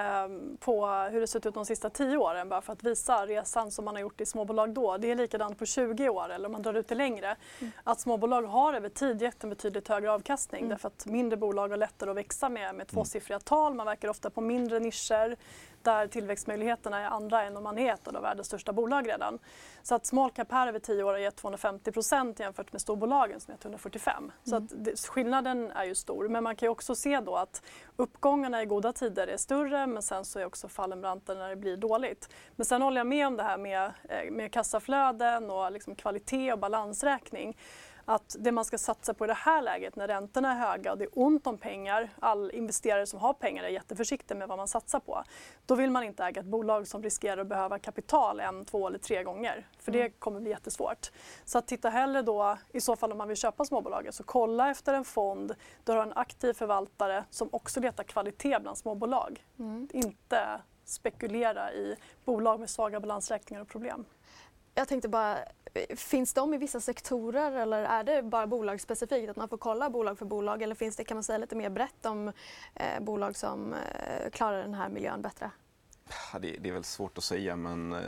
på 0.60 0.88
hur 1.12 1.22
det 1.22 1.28
sett 1.28 1.46
ut 1.46 1.54
de 1.54 1.66
sista 1.66 1.90
tio 1.90 2.18
åren 2.18 2.50
bara 2.50 2.62
för 2.62 2.74
att 2.74 2.84
visa 2.84 3.26
resan 3.26 3.72
som 3.72 3.86
man 3.86 3.96
har 3.96 4.02
gjort 4.02 4.22
i 4.22 4.26
småbolag 4.26 4.74
då. 4.74 4.98
Det 4.98 5.12
är 5.12 5.16
likadant 5.16 5.60
på 5.60 5.66
20 5.66 6.10
år 6.10 6.30
eller 6.30 6.46
om 6.46 6.52
man 6.52 6.62
drar 6.62 6.74
ut 6.74 6.88
det 6.88 6.96
längre. 6.96 7.36
Mm. 7.60 7.72
Att 7.84 8.00
småbolag 8.00 8.42
har 8.42 8.74
över 8.74 8.90
tid 8.90 9.22
gett 9.22 9.44
en 9.44 9.50
betydligt 9.50 9.88
högre 9.88 10.12
avkastning 10.12 10.60
mm. 10.62 10.70
därför 10.70 10.88
att 10.88 11.06
mindre 11.06 11.38
bolag 11.38 11.70
har 11.70 11.78
lättare 11.78 12.10
att 12.10 12.18
växa 12.18 12.50
med, 12.50 12.76
med 12.76 12.88
tvåsiffriga 12.88 13.40
tal. 13.40 13.74
Man 13.74 13.86
verkar 13.86 14.08
ofta 14.08 14.30
på 14.30 14.42
mindre 14.42 14.80
nischer 14.80 15.36
där 15.86 16.08
tillväxtmöjligheterna 16.08 17.00
är 17.00 17.06
andra 17.06 17.44
än 17.44 17.58
om 17.58 17.64
man 17.64 17.78
är 17.78 17.94
ett 17.94 18.08
av 18.08 18.22
världens 18.22 18.48
största 18.48 18.74
bolag 18.74 19.08
redan. 19.08 19.40
Så 19.84 19.96
att 19.96 20.06
small 20.06 20.32
cap 20.32 20.52
här 20.52 20.68
över 20.68 20.80
10 20.80 21.04
år 21.04 21.12
har 21.12 21.20
gett 21.20 21.36
250 21.36 21.92
procent 21.92 22.40
jämfört 22.40 22.72
med 22.72 22.82
storbolagen 22.82 23.40
som 23.40 23.52
gett 23.52 23.66
145. 23.66 24.18
Mm. 24.18 24.32
Så 24.44 24.56
att 24.56 24.86
det, 24.86 25.00
skillnaden 25.10 25.72
är 25.72 25.86
ju 25.86 25.96
stor. 25.96 26.28
Men 26.28 26.44
man 26.44 26.56
kan 26.56 26.70
också 26.70 26.96
se 26.96 27.20
då 27.20 27.36
att 27.36 27.62
uppgångarna 27.96 28.62
i 28.62 28.66
goda 28.66 28.94
tider 28.94 29.28
är 29.28 29.38
större 29.38 29.88
men 29.88 30.04
sen 30.04 30.26
så 30.26 30.40
är 30.40 30.46
också 30.46 30.68
fallen 30.68 31.02
branta 31.02 31.34
när 31.34 31.50
det 31.50 31.56
blir 31.56 31.78
dåligt. 31.78 32.30
Men 32.56 32.66
sen 32.66 32.82
håller 32.82 32.98
jag 32.98 33.08
med 33.08 33.28
om 33.28 33.38
det 33.38 33.44
här 33.44 33.58
med, 33.58 33.92
eh, 34.10 34.32
med 34.32 34.52
kassaflöden 34.52 35.50
och 35.50 35.72
liksom 35.72 35.96
kvalitet 35.96 36.54
och 36.54 36.60
balansräkning 36.60 37.58
att 38.06 38.36
det 38.40 38.52
man 38.52 38.66
ska 38.66 38.78
satsa 38.78 39.14
på 39.14 39.26
i 39.26 39.28
det 39.28 39.34
här 39.34 39.62
läget 39.62 39.96
när 39.96 40.08
räntorna 40.08 40.52
är 40.52 40.56
höga 40.56 40.92
och 40.92 40.98
det 40.98 41.04
är 41.04 41.10
ont 41.14 41.48
om 41.48 41.58
pengar, 41.58 42.10
all 42.20 42.52
investerare 42.52 43.06
som 43.06 43.20
har 43.20 43.34
pengar 43.34 43.64
är 43.64 43.70
jätteförsiktig 43.70 44.38
med 44.38 44.48
vad 44.48 44.58
man 44.58 44.68
satsar 44.68 45.00
på. 45.00 45.24
Då 45.66 45.76
vill 45.76 45.92
man 45.92 46.04
inte 46.04 46.24
äga 46.24 46.42
ett 46.42 46.48
bolag 46.48 46.88
som 46.88 47.04
riskerar 47.04 47.42
att 47.42 47.48
behöva 47.48 47.80
kapital 47.80 48.40
en, 48.40 48.66
två 48.66 48.88
eller 48.88 49.00
tre 49.00 49.24
gånger. 49.24 49.68
För 49.80 49.92
det 49.92 50.00
mm. 50.00 50.14
kommer 50.20 50.40
bli 50.40 50.50
jättesvårt. 50.50 51.12
Så 51.46 51.58
att 51.58 51.68
titta 51.68 51.90
hellre 51.90 52.22
då, 52.22 52.58
i 52.72 52.82
så 52.82 52.96
fall 52.96 53.12
om 53.12 53.18
man 53.18 53.28
vill 53.28 53.38
köpa 53.38 53.66
småbolaget, 53.66 54.16
så 54.16 54.24
kolla 54.24 54.70
efter 54.70 54.94
en 54.94 55.06
fond 55.06 55.56
där 55.84 55.94
du 55.94 56.00
har 56.00 56.06
en 56.06 56.14
aktiv 56.18 56.54
förvaltare 56.54 57.24
som 57.30 57.50
också 57.52 57.80
letar 57.80 58.04
kvalitet 58.04 58.60
bland 58.60 58.78
småbolag. 58.78 59.46
Mm. 59.60 59.88
Inte 59.94 60.62
spekulera 60.86 61.74
i 61.74 61.96
bolag 62.26 62.60
med 62.60 62.70
svaga 62.70 63.00
balansräkningar 63.00 63.62
och 63.62 63.68
problem. 63.68 64.06
Jag 64.78 64.88
tänkte 64.88 65.10
bara, 65.10 65.38
finns 65.96 66.34
de 66.34 66.54
i 66.54 66.58
vissa 66.58 66.80
sektorer 66.80 67.52
eller 67.52 67.84
är 67.84 68.04
det 68.04 68.24
bara 68.24 68.48
bolagsspecifikt 68.48 69.30
att 69.30 69.36
man 69.36 69.50
får 69.50 69.58
kolla 69.58 69.90
bolag 69.90 70.18
för 70.18 70.26
bolag 70.26 70.62
eller 70.62 70.76
finns 70.76 70.96
det 70.96 71.04
kan 71.04 71.18
man 71.18 71.24
säga 71.24 71.38
lite 71.38 71.56
mer 71.56 71.70
brett 71.70 72.06
om 72.06 72.32
eh, 72.74 73.00
bolag 73.02 73.36
som 73.36 73.74
eh, 73.74 74.30
klarar 74.32 74.64
den 74.64 74.74
här 74.74 74.90
miljön 74.90 75.22
bättre? 75.22 75.52
Det, 76.40 76.58
det, 76.58 76.70
är 76.70 76.74
väl 76.74 76.84
svårt 76.84 77.18
att 77.18 77.24
säga 77.24 77.56
men 77.56 77.94
eh, 77.94 78.00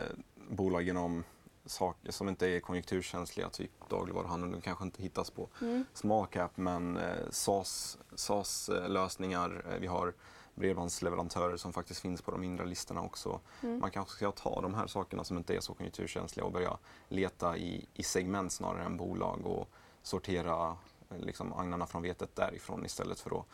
bolag 0.50 0.88
inom 0.88 1.24
saker 1.66 2.12
som 2.12 2.30
inte 2.30 2.48
är 2.48 2.60
konjunkturkänsliga, 2.60 3.50
typ 3.50 3.90
dagligvaruhandeln, 3.90 4.52
de 4.52 4.62
kanske 4.62 4.84
inte 4.84 5.02
hittas 5.02 5.30
på 5.30 5.50
mm. 5.62 5.86
small 5.94 6.28
cap 6.28 6.52
men 6.56 6.98
eh, 6.98 7.30
SAS-lösningar, 7.32 9.66
eh, 9.72 9.80
vi 9.80 9.88
har 9.88 10.14
bredbandsleverantörer 10.58 11.58
som 11.58 11.74
faktiskt 11.74 12.02
finns 12.02 12.22
på 12.22 12.32
de 12.32 12.42
mindre 12.42 12.66
listorna 12.66 13.02
också. 13.02 13.40
Mm. 13.64 13.80
Man 13.80 13.92
kanske 13.92 14.16
ska 14.16 14.32
ta 14.32 14.62
de 14.62 14.74
här 14.74 14.88
sakerna 14.88 15.24
som 15.24 15.38
inte 15.38 15.56
är 15.56 15.60
så 15.60 15.74
konjunkturkänsliga 15.74 16.46
och 16.46 16.52
börja 16.52 16.78
leta 17.10 17.58
i, 17.58 17.86
i 17.94 18.04
segment 18.04 18.52
snarare 18.52 18.84
än 18.84 18.98
bolag 18.98 19.46
och 19.46 19.70
sortera 20.02 20.78
liksom, 21.10 21.54
agnarna 21.54 21.88
från 21.88 22.02
vetet 22.02 22.36
därifrån 22.36 22.86
istället 22.86 23.20
för 23.20 23.40
att 23.40 23.46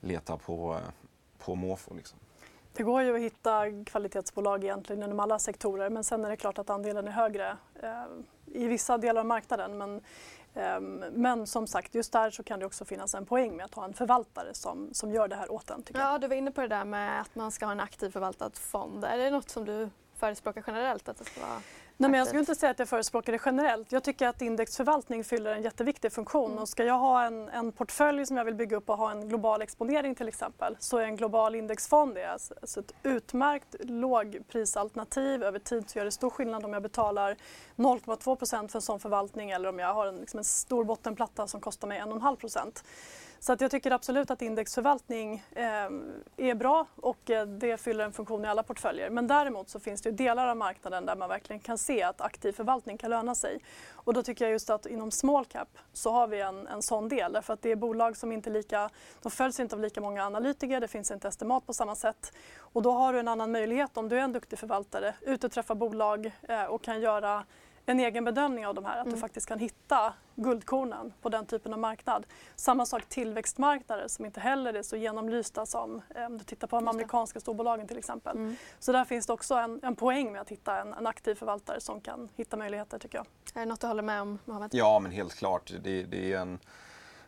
leta 0.00 0.36
på, 0.36 0.80
på 1.38 1.54
måfå. 1.54 1.94
Liksom. 1.94 2.18
Det 2.72 2.82
går 2.82 3.02
ju 3.02 3.14
att 3.14 3.20
hitta 3.20 3.84
kvalitetsbolag 3.86 4.64
egentligen 4.64 5.02
inom 5.02 5.20
alla 5.20 5.38
sektorer 5.38 5.90
men 5.90 6.04
sen 6.04 6.24
är 6.24 6.30
det 6.30 6.36
klart 6.36 6.58
att 6.58 6.70
andelen 6.70 7.08
är 7.08 7.12
högre 7.12 7.56
eh, 7.82 8.04
i 8.46 8.66
vissa 8.66 8.98
delar 8.98 9.20
av 9.20 9.26
marknaden. 9.26 9.78
Men 9.78 10.00
Ehm, 10.54 11.04
men 11.12 11.46
som 11.46 11.66
sagt, 11.66 11.94
just 11.94 12.12
där 12.12 12.30
så 12.30 12.42
kan 12.42 12.60
det 12.60 12.66
också 12.66 12.84
finnas 12.84 13.14
en 13.14 13.26
poäng 13.26 13.56
med 13.56 13.64
att 13.64 13.74
ha 13.74 13.84
en 13.84 13.94
förvaltare 13.94 14.54
som, 14.54 14.94
som 14.94 15.12
gör 15.12 15.28
det 15.28 15.36
här 15.36 15.52
åt 15.52 15.70
en. 15.70 15.84
Ja, 15.94 16.18
du 16.18 16.28
var 16.28 16.36
inne 16.36 16.50
på 16.50 16.60
det 16.60 16.68
där 16.68 16.84
med 16.84 17.20
att 17.20 17.34
man 17.34 17.52
ska 17.52 17.64
ha 17.64 17.72
en 17.72 17.80
aktiv 17.80 18.10
förvaltad 18.10 18.50
fond. 18.54 19.04
Är 19.04 19.18
det 19.18 19.30
något 19.30 19.50
som 19.50 19.64
du 19.64 19.90
förespråkar 20.16 20.64
generellt? 20.66 21.08
Att 21.08 21.18
det 21.18 21.24
ska 21.24 21.40
vara 21.40 21.60
Nej, 21.96 22.10
men 22.10 22.18
jag 22.18 22.26
skulle 22.26 22.40
inte 22.40 22.54
säga 22.54 22.70
att 22.70 22.78
jag 22.78 22.88
förespråkar 22.88 23.32
det 23.32 23.40
generellt. 23.44 23.92
Jag 23.92 24.02
tycker 24.02 24.28
att 24.28 24.42
indexförvaltning 24.42 25.24
fyller 25.24 25.54
en 25.54 25.62
jätteviktig 25.62 26.12
funktion. 26.12 26.50
Mm. 26.50 26.62
Och 26.62 26.68
ska 26.68 26.84
jag 26.84 26.98
ha 26.98 27.24
en, 27.24 27.48
en 27.48 27.72
portfölj 27.72 28.26
som 28.26 28.36
jag 28.36 28.44
vill 28.44 28.54
bygga 28.54 28.76
upp 28.76 28.90
och 28.90 28.96
ha 28.98 29.10
en 29.10 29.28
global 29.28 29.62
exponering 29.62 30.14
till 30.14 30.28
exempel 30.28 30.76
så 30.78 30.98
är 30.98 31.04
en 31.04 31.16
global 31.16 31.54
indexfond 31.54 32.14
det. 32.14 32.24
Alltså, 32.24 32.54
alltså 32.60 32.80
ett 32.80 32.94
utmärkt 33.02 33.76
lågprisalternativ. 33.80 35.42
Över 35.42 35.58
tid 35.58 35.90
så 35.90 35.98
gör 35.98 36.04
det 36.04 36.10
stor 36.10 36.30
skillnad 36.30 36.64
om 36.64 36.72
jag 36.72 36.82
betalar 36.82 37.36
0,2% 37.76 38.68
för 38.68 38.78
en 38.78 38.82
sån 38.82 39.00
förvaltning 39.00 39.50
eller 39.50 39.68
om 39.68 39.78
jag 39.78 39.94
har 39.94 40.06
en, 40.06 40.16
liksom 40.16 40.38
en 40.38 40.44
stor 40.44 40.84
bottenplatta 40.84 41.46
som 41.46 41.60
kostar 41.60 41.88
mig 41.88 42.00
1,5 42.00 42.82
så 43.42 43.52
att 43.52 43.60
jag 43.60 43.70
tycker 43.70 43.90
absolut 43.90 44.30
att 44.30 44.42
indexförvaltning 44.42 45.44
eh, 45.50 45.64
är 46.36 46.54
bra 46.54 46.86
och 46.96 47.30
eh, 47.30 47.46
det 47.46 47.76
fyller 47.76 48.04
en 48.04 48.12
funktion 48.12 48.44
i 48.44 48.48
alla 48.48 48.62
portföljer. 48.62 49.10
Men 49.10 49.26
däremot 49.26 49.68
så 49.68 49.80
finns 49.80 50.02
det 50.02 50.10
delar 50.10 50.48
av 50.48 50.56
marknaden 50.56 51.06
där 51.06 51.16
man 51.16 51.28
verkligen 51.28 51.60
kan 51.60 51.78
se 51.78 52.02
att 52.02 52.20
aktiv 52.20 52.52
förvaltning 52.52 52.98
kan 52.98 53.10
löna 53.10 53.34
sig. 53.34 53.58
Och 53.92 54.14
då 54.14 54.22
tycker 54.22 54.44
jag 54.44 54.52
just 54.52 54.70
att 54.70 54.86
inom 54.86 55.10
small 55.10 55.44
cap 55.44 55.68
så 55.92 56.10
har 56.10 56.26
vi 56.26 56.40
en, 56.40 56.66
en 56.66 56.82
sån 56.82 57.08
del 57.08 57.32
därför 57.32 57.52
att 57.52 57.62
det 57.62 57.70
är 57.70 57.76
bolag 57.76 58.16
som 58.16 58.32
inte 58.32 58.50
lika, 58.50 58.90
de 59.22 59.30
följs 59.30 59.60
inte 59.60 59.76
av 59.76 59.80
lika 59.80 60.00
många 60.00 60.24
analytiker, 60.24 60.80
det 60.80 60.88
finns 60.88 61.10
inte 61.10 61.28
estimat 61.28 61.66
på 61.66 61.72
samma 61.72 61.96
sätt. 61.96 62.32
Och 62.58 62.82
då 62.82 62.90
har 62.90 63.12
du 63.12 63.18
en 63.18 63.28
annan 63.28 63.52
möjlighet 63.52 63.96
om 63.96 64.08
du 64.08 64.18
är 64.18 64.22
en 64.22 64.32
duktig 64.32 64.58
förvaltare, 64.58 65.14
ut 65.20 65.44
och 65.44 65.52
träffa 65.52 65.74
bolag 65.74 66.32
eh, 66.42 66.64
och 66.64 66.82
kan 66.82 67.00
göra 67.00 67.44
en 67.86 68.00
egen 68.00 68.24
bedömning 68.24 68.66
av 68.66 68.74
de 68.74 68.84
här, 68.84 68.98
att 68.98 69.06
mm. 69.06 69.14
du 69.14 69.20
faktiskt 69.20 69.48
kan 69.48 69.58
hitta 69.58 70.14
guldkornen 70.34 71.12
på 71.22 71.28
den 71.28 71.46
typen 71.46 71.72
av 71.72 71.78
marknad. 71.78 72.26
Samma 72.56 72.86
sak 72.86 73.08
tillväxtmarknader 73.08 74.08
som 74.08 74.24
inte 74.24 74.40
heller 74.40 74.74
är 74.74 74.82
så 74.82 74.96
genomlysta 74.96 75.66
som 75.66 76.02
eh, 76.14 76.26
om 76.26 76.38
du 76.38 76.44
tittar 76.44 76.66
på 76.66 76.76
de 76.76 76.88
amerikanska 76.88 77.40
storbolagen 77.40 77.88
till 77.88 77.98
exempel. 77.98 78.36
Mm. 78.36 78.56
Så 78.78 78.92
där 78.92 79.04
finns 79.04 79.26
det 79.26 79.32
också 79.32 79.54
en, 79.54 79.80
en 79.82 79.96
poäng 79.96 80.32
med 80.32 80.40
att 80.40 80.48
hitta 80.48 80.80
en, 80.80 80.92
en, 80.92 81.06
aktiv 81.06 81.34
förvaltare 81.34 81.80
som 81.80 82.00
kan 82.00 82.28
hitta 82.36 82.56
möjligheter 82.56 82.98
tycker 82.98 83.18
jag. 83.18 83.26
Är 83.54 83.60
det 83.60 83.66
något 83.66 83.80
du 83.80 83.86
håller 83.86 84.02
med 84.02 84.22
om 84.22 84.38
Mohammed? 84.44 84.70
Ja 84.74 84.98
men 84.98 85.12
helt 85.12 85.34
klart. 85.34 85.72
Det, 85.82 86.02
det 86.02 86.32
är 86.32 86.38
en 86.38 86.58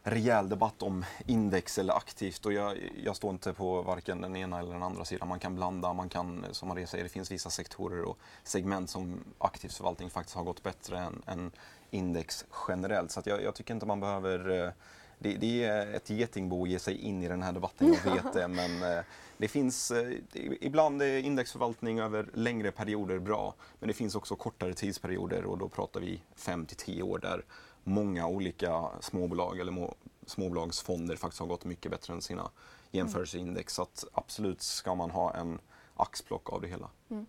rejäl 0.07 0.49
debatt 0.49 0.83
om 0.83 1.05
index 1.27 1.79
eller 1.79 1.95
aktivt 1.95 2.47
och 2.47 2.53
jag, 2.53 2.91
jag, 3.05 3.17
står 3.17 3.31
inte 3.31 3.53
på 3.53 3.83
varken 3.83 4.21
den 4.21 4.37
ena 4.37 4.59
eller 4.59 4.73
den 4.73 4.83
andra 4.83 5.05
sidan. 5.05 5.29
Man 5.29 5.39
kan 5.39 5.55
blanda, 5.55 5.93
man 5.93 6.09
kan, 6.09 6.45
som 6.51 6.69
Maria 6.69 6.87
säger, 6.87 7.05
det 7.05 7.11
finns 7.11 7.31
vissa 7.31 7.51
sektorer 7.51 8.03
och 8.03 8.19
segment 8.43 8.91
som 8.91 9.21
aktiv 9.39 9.69
förvaltning 9.69 10.11
faktiskt 10.11 10.37
har 10.37 10.45
gått 10.45 10.63
bättre 10.63 10.99
än, 10.99 11.23
än 11.27 11.51
index 11.91 12.45
generellt. 12.69 13.11
Så 13.11 13.23
jag, 13.25 13.43
jag, 13.43 13.55
tycker 13.55 13.75
inte 13.75 13.87
man 13.87 14.01
behöver 14.01 14.65
eh, 14.67 14.71
det, 15.19 15.37
det, 15.37 15.65
är 15.65 15.95
ett 15.95 16.11
getingbo 16.11 16.63
att 16.63 16.69
ge 16.69 16.79
sig 16.79 16.97
in 16.97 17.23
i 17.23 17.29
den 17.29 17.43
här 17.43 17.53
debatten, 17.53 17.97
jag 18.05 18.15
vet 18.15 18.33
det. 18.33 18.49
Men 18.49 18.83
eh, 18.83 19.05
det 19.37 19.49
finns, 19.49 19.91
eh, 19.91 20.13
ibland 20.61 21.03
är 21.03 21.19
indexförvaltning 21.19 21.99
över 21.99 22.31
längre 22.35 22.71
perioder 22.71 23.19
bra. 23.19 23.55
Men 23.81 23.89
det 23.89 23.95
finns 23.95 24.15
också 24.15 24.37
kortare 24.37 24.75
tidsperioder 24.75 25.45
och 25.45 25.59
då 25.59 25.69
pratar 25.69 26.01
vi 26.01 26.21
5 26.35 26.67
till 26.67 26.77
10 26.77 27.03
år 27.03 27.19
där 27.19 27.45
många 27.85 28.27
olika 28.27 28.91
småbolag 29.01 29.59
eller 29.59 29.95
småbolagsfonder 30.27 31.17
faktiskt 31.17 31.41
har 31.41 31.47
gått 31.47 31.65
mycket 31.65 31.91
bättre 31.91 32.15
än 32.15 32.23
sina 32.23 32.51
jämförelseindex. 32.91 33.75
Så 33.75 33.83
att 33.83 34.05
absolut 34.13 34.63
ska 34.63 34.95
man 34.95 35.11
ha 35.11 35.35
en 35.35 35.61
axplock 35.97 36.53
av 36.53 36.61
det 36.61 36.69
hela. 36.69 36.91
Mm. 37.11 37.27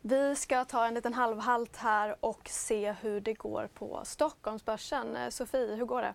Vi 0.00 0.36
ska 0.36 0.64
ta 0.64 0.86
en 0.86 0.94
liten 0.94 1.14
halvhalt 1.14 1.76
här 1.76 2.16
och 2.20 2.48
se 2.48 2.92
hur 2.92 3.20
det 3.20 3.34
går 3.34 3.68
på 3.74 4.00
Stockholmsbörsen. 4.04 5.16
Eh, 5.16 5.28
Sofie, 5.28 5.74
hur 5.74 5.84
går 5.84 6.02
det? 6.02 6.14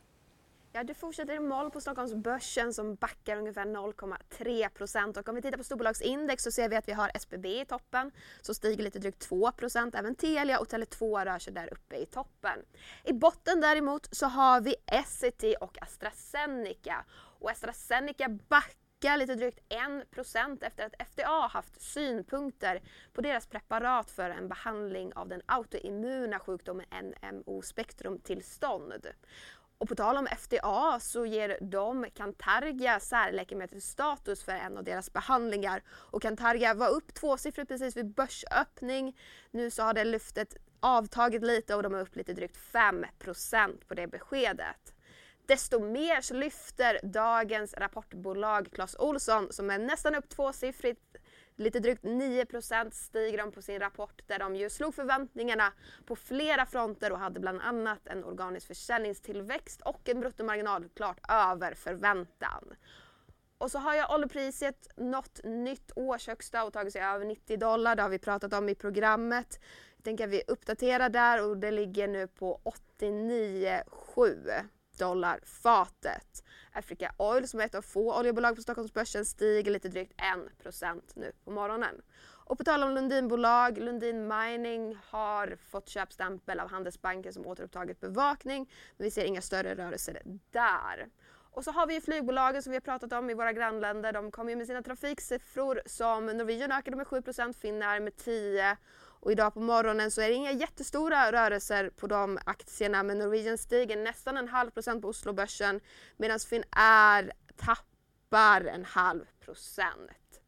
Ja, 0.74 0.84
det 0.84 0.94
fortsätter 0.94 1.34
i 1.34 1.40
moll 1.40 1.72
på 1.72 1.82
Stockholmsbörsen 1.82 2.74
som 2.74 2.96
backar 2.96 3.38
ungefär 3.38 3.66
0,3 3.66 4.70
procent. 4.70 5.18
Och 5.18 5.30
om 5.30 5.36
vi 5.36 5.42
tittar 5.42 5.58
på 5.58 5.64
storbolagsindex 5.64 6.44
så 6.44 6.52
ser 6.52 6.70
vi 6.70 6.76
att 6.76 6.88
vi 6.88 6.94
har 6.94 7.12
SBB 7.14 7.62
i 7.62 7.66
toppen 7.66 8.12
som 8.42 8.56
stiger 8.56 8.84
lite 8.84 9.00
drygt 9.00 9.20
2 9.20 9.52
procent. 9.52 9.96
Även 9.96 10.16
Telia 10.16 10.60
och 10.60 10.68
Tele2 10.68 11.26
rör 11.26 11.40
sig 11.40 11.54
där 11.54 11.74
uppe 11.74 11.96
i 11.96 12.06
toppen. 12.06 12.60
I 13.04 13.14
botten 13.14 13.62
däremot 13.62 14.16
så 14.16 14.26
har 14.26 14.62
vi 14.62 14.76
Essity 14.86 15.56
och 15.62 15.82
AstraZeneca. 15.82 17.06
Och 17.40 17.52
AstraZeneca 17.52 18.30
backar 18.30 19.18
lite 19.18 19.36
drygt 19.36 19.60
1 19.70 20.12
procent 20.12 20.64
efter 20.64 20.86
att 20.86 21.08
FDA 21.08 21.48
haft 21.48 21.82
synpunkter 21.82 22.82
på 23.14 23.22
deras 23.22 23.48
preparat 23.48 24.12
för 24.12 24.30
en 24.30 24.48
behandling 24.48 25.14
av 25.14 25.28
den 25.28 25.42
autoimmuna 25.46 26.40
sjukdomen 26.40 26.86
NMO 26.92 27.62
spektrumtillstånd. 27.62 29.08
Och 29.82 29.90
på 29.90 29.96
tal 29.96 30.18
om 30.18 30.28
FDA 30.28 31.00
så 31.00 31.26
ger 31.26 31.58
de 31.62 32.06
Cantargia 32.14 33.00
särläkemedelsstatus 33.00 34.44
för 34.44 34.52
en 34.52 34.78
av 34.78 34.84
deras 34.84 35.14
behandlingar. 35.14 35.84
Och 35.90 36.22
Cantargia 36.22 36.74
var 36.74 36.90
upp 36.90 37.14
tvåsiffrigt 37.14 37.68
precis 37.70 37.98
vid 37.98 38.14
börsöppning. 38.14 39.18
Nu 39.52 39.72
så 39.72 39.84
har 39.84 39.94
det 39.94 40.04
lyftet 40.04 40.58
avtagit 40.80 41.44
lite 41.44 41.76
och 41.76 41.84
de 41.84 41.94
är 41.94 42.00
upp 42.00 42.16
lite 42.16 42.34
drygt 42.34 42.58
5 42.58 43.06
på 43.88 43.94
det 43.94 44.08
beskedet. 44.08 44.94
Desto 45.46 45.80
mer 45.80 46.22
så 46.22 46.34
lyfter 46.34 47.00
dagens 47.04 47.74
rapportbolag 47.74 48.72
Clas 48.72 48.96
Olsson 49.00 49.48
som 49.52 49.70
är 49.70 49.80
nästan 49.80 50.16
upp 50.16 50.30
tvåsiffrigt 50.30 51.18
Lite 51.56 51.80
drygt 51.80 52.04
9% 52.04 52.92
stiger 52.92 53.38
de 53.38 53.52
på 53.52 53.62
sin 53.62 53.80
rapport 53.80 54.22
där 54.28 54.40
de 54.40 54.56
ju 54.56 54.70
slog 54.70 54.96
förväntningarna 54.96 55.74
på 56.06 56.16
flera 56.16 56.66
fronter 56.66 57.12
och 57.12 57.20
hade 57.20 57.40
bland 57.40 57.62
annat 57.62 58.08
en 58.08 58.24
organisk 58.24 58.68
försäljningstillväxt 58.68 59.82
och 59.82 60.10
en 60.10 60.20
bruttomarginal 60.20 60.90
klart 60.96 61.20
över 61.30 61.74
förväntan. 61.74 62.74
Och 63.58 63.72
så 63.72 63.80
har 63.80 63.94
jag 63.94 64.14
oljepriset 64.14 64.88
nått 64.98 65.40
nytt 65.44 65.92
årshögsta 65.96 66.64
och 66.64 66.74
tagit 66.74 66.94
sig 66.94 67.02
över 67.02 67.26
90 67.26 67.58
dollar. 67.58 67.96
Det 67.96 68.02
har 68.02 68.10
vi 68.10 68.20
pratat 68.20 68.54
om 68.54 68.70
i 68.70 68.76
programmet. 68.76 69.60
Jag 69.96 70.04
tänker 70.04 70.24
att 70.24 70.30
vi 70.30 70.44
uppdaterar 70.48 71.10
där 71.10 71.50
och 71.50 71.58
det 71.58 71.72
ligger 71.72 72.08
nu 72.08 72.28
på 72.28 72.62
89,7 73.00 74.64
dollar 74.98 75.40
fatet. 75.46 76.44
Africa 76.74 77.12
Oil 77.18 77.48
som 77.48 77.60
är 77.60 77.66
ett 77.66 77.76
av 77.76 77.82
få 77.82 78.20
oljebolag 78.20 78.56
på 78.56 78.62
Stockholmsbörsen 78.62 79.26
stiger 79.26 79.72
lite 79.72 79.90
drygt 79.90 80.14
1% 80.64 81.02
nu 81.14 81.32
på 81.44 81.52
morgonen. 81.52 82.02
Och 82.52 82.58
på 82.58 82.64
tal 82.64 82.84
om 82.84 82.92
Lundinbolag, 82.92 83.78
Lundin 83.78 84.28
Mining 84.28 84.98
har 85.10 85.58
fått 85.70 85.90
köpstämpel 85.90 86.60
av 86.60 86.70
Handelsbanken 86.70 87.34
som 87.34 87.46
återupptagit 87.46 88.00
bevakning. 88.00 88.70
Men 88.98 89.04
vi 89.06 89.12
ser 89.12 89.26
inga 89.26 89.42
större 89.42 89.76
rörelser 89.76 90.22
där. 90.52 91.10
Och 91.54 91.64
så 91.64 91.72
har 91.72 91.88
vi 91.88 91.94
ju 91.94 92.02
flygbolagen 92.02 92.64
som 92.64 92.72
vi 92.72 92.76
har 92.76 92.82
pratat 92.82 93.14
om 93.14 93.30
i 93.30 93.34
våra 93.34 93.54
grannländer. 93.54 94.14
De 94.14 94.32
kommer 94.32 94.56
med 94.56 94.68
sina 94.68 94.82
trafiksiffror 94.82 95.82
som 95.86 96.26
Norwegian 96.26 96.72
ökade 96.72 96.98
med 96.98 97.08
7% 97.08 97.54
Finnair 97.54 98.00
med 98.00 98.16
10 98.16 98.78
och 99.22 99.32
idag 99.32 99.54
på 99.54 99.60
morgonen 99.60 100.12
så 100.12 100.22
är 100.22 100.30
det 100.30 100.36
inga 100.36 100.52
jättestora 100.52 101.32
rörelser 101.32 101.90
på 101.90 102.08
de 102.08 102.40
aktierna 102.46 103.04
men 103.04 103.20
Norwegian 103.20 103.58
stiger 103.58 103.98
nästan 103.98 104.38
en 104.38 104.48
halv 104.48 104.72
procent 104.72 105.02
på 105.02 105.08
Oslobörsen 105.08 105.80
medan 106.18 106.40
Finnair 106.40 107.32
tappar 107.56 108.66
en 108.66 108.86
halv 108.86 109.26
procent. 109.40 110.42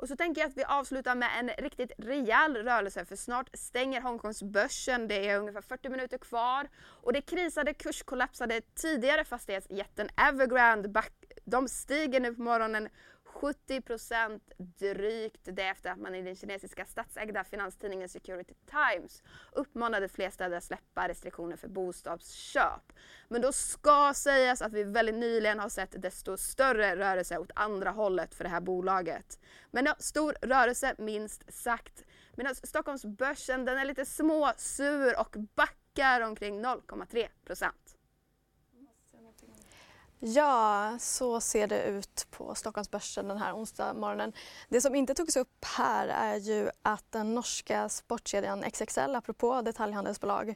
Och 0.00 0.08
så 0.08 0.16
tänker 0.16 0.40
jag 0.40 0.48
att 0.48 0.56
vi 0.56 0.64
avslutar 0.64 1.14
med 1.14 1.28
en 1.38 1.48
riktigt 1.48 1.92
rejäl 1.98 2.56
rörelse 2.56 3.04
för 3.04 3.16
snart 3.16 3.50
stänger 3.54 4.00
Hongkongsbörsen. 4.00 5.08
Det 5.08 5.28
är 5.28 5.38
ungefär 5.38 5.60
40 5.60 5.88
minuter 5.88 6.18
kvar 6.18 6.68
och 6.76 7.12
det 7.12 7.20
krisade 7.20 7.74
kurskollapsade 7.74 8.60
tidigare 8.60 9.24
fastighetsjätten 9.24 10.08
Evergrande. 10.16 10.88
Back, 10.88 11.12
de 11.44 11.68
stiger 11.68 12.20
nu 12.20 12.34
på 12.34 12.42
morgonen 12.42 12.88
70 13.32 13.80
procent 13.80 14.52
drygt 14.58 15.40
det 15.42 15.62
efter 15.62 15.90
att 15.90 15.98
man 15.98 16.14
i 16.14 16.22
den 16.22 16.36
kinesiska 16.36 16.84
statsägda 16.84 17.44
finanstidningen 17.44 18.08
Security 18.08 18.54
Times 18.66 19.22
uppmanade 19.52 20.08
fler 20.08 20.30
städer 20.30 20.56
att 20.56 20.64
släppa 20.64 21.08
restriktioner 21.08 21.56
för 21.56 21.68
bostadsköp. 21.68 22.92
Men 23.28 23.42
då 23.42 23.52
ska 23.52 24.12
sägas 24.14 24.62
att 24.62 24.72
vi 24.72 24.84
väldigt 24.84 25.14
nyligen 25.14 25.58
har 25.58 25.68
sett 25.68 26.02
desto 26.02 26.36
större 26.36 26.96
rörelse 26.96 27.38
åt 27.38 27.50
andra 27.54 27.90
hållet 27.90 28.34
för 28.34 28.44
det 28.44 28.50
här 28.50 28.60
bolaget. 28.60 29.38
Men 29.70 29.86
ja, 29.86 29.94
stor 29.98 30.36
rörelse 30.42 30.94
minst 30.98 31.54
sagt. 31.54 32.04
Medan 32.36 32.54
Stockholmsbörsen 32.54 33.64
den 33.64 33.78
är 33.78 33.84
lite 33.84 34.04
småsur 34.04 35.20
och 35.20 35.36
backar 35.54 36.20
omkring 36.20 36.64
0,3 36.64 37.28
procent. 37.44 37.89
Ja, 40.22 40.96
så 40.98 41.40
ser 41.40 41.66
det 41.66 41.82
ut 41.82 42.26
på 42.30 42.54
Stockholmsbörsen 42.54 43.28
den 43.28 43.38
här 43.38 43.56
onsdag 43.56 43.94
morgonen. 43.94 44.32
Det 44.68 44.80
som 44.80 44.94
inte 44.94 45.14
togs 45.14 45.36
upp 45.36 45.64
här 45.64 46.08
är 46.08 46.36
ju 46.36 46.70
att 46.82 47.12
den 47.12 47.34
norska 47.34 47.88
sportkedjan 47.88 48.64
XXL, 48.70 49.14
apropå 49.14 49.62
detaljhandelsbolag, 49.62 50.54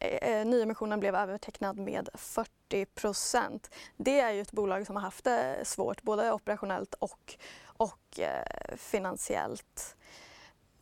eh, 0.00 0.46
nyemissionen 0.46 1.00
blev 1.00 1.14
övertecknad 1.14 1.78
med 1.78 2.08
40 2.14 2.86
procent. 2.86 3.70
Det 3.96 4.20
är 4.20 4.30
ju 4.30 4.40
ett 4.40 4.52
bolag 4.52 4.86
som 4.86 4.96
har 4.96 5.02
haft 5.02 5.24
det 5.24 5.60
svårt 5.64 6.02
både 6.02 6.32
operationellt 6.32 6.94
och, 6.94 7.34
och 7.66 8.20
eh, 8.20 8.76
finansiellt. 8.76 9.96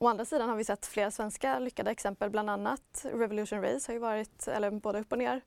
Å 0.05 0.09
andra 0.09 0.25
sidan 0.25 0.49
har 0.49 0.57
vi 0.57 0.65
sett 0.65 0.87
flera 0.87 1.11
svenska 1.11 1.59
lyckade 1.59 1.91
exempel, 1.91 2.31
bland 2.31 2.51
annat 2.51 3.07
Revolution 3.13 3.63
Race 3.63 3.89
har 3.89 3.95
ju 3.95 3.99
varit 3.99 4.49
eller 4.49 4.71
både 4.71 5.01
upp 5.01 5.13
och 5.13 5.19
ner. 5.19 5.41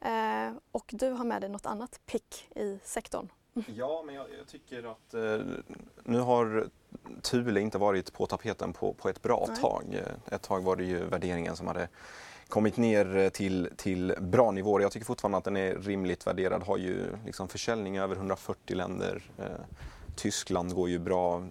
Mm. 0.00 0.54
Eh, 0.54 0.60
och 0.72 0.90
du 0.92 1.10
har 1.10 1.24
med 1.24 1.40
dig 1.40 1.50
något 1.50 1.66
annat 1.66 2.00
pick 2.06 2.48
i 2.54 2.78
sektorn. 2.84 3.28
Ja, 3.66 4.02
men 4.06 4.14
jag, 4.14 4.26
jag 4.38 4.46
tycker 4.46 4.90
att 4.92 5.14
eh, 5.14 5.46
nu 6.02 6.18
har 6.18 6.66
Thule 7.22 7.60
inte 7.60 7.78
varit 7.78 8.12
på 8.12 8.26
tapeten 8.26 8.72
på, 8.72 8.92
på 8.92 9.08
ett 9.08 9.22
bra 9.22 9.44
Nej. 9.48 9.56
tag. 9.56 9.84
Eh, 9.94 10.34
ett 10.34 10.42
tag 10.42 10.62
var 10.62 10.76
det 10.76 10.84
ju 10.84 11.04
värderingen 11.04 11.56
som 11.56 11.66
hade 11.66 11.88
kommit 12.48 12.76
ner 12.76 13.16
eh, 13.16 13.28
till, 13.28 13.68
till 13.76 14.14
bra 14.20 14.50
nivåer. 14.50 14.82
Jag 14.82 14.92
tycker 14.92 15.06
fortfarande 15.06 15.38
att 15.38 15.44
den 15.44 15.56
är 15.56 15.74
rimligt 15.74 16.26
värderad. 16.26 16.62
Har 16.62 16.76
ju 16.76 17.16
liksom 17.26 17.48
försäljning 17.48 17.96
i 17.96 18.00
över 18.00 18.16
140 18.16 18.76
länder. 18.76 19.22
Eh, 19.38 19.46
Tyskland 20.14 20.74
går 20.74 20.88
ju 20.88 20.98
bra. 20.98 21.46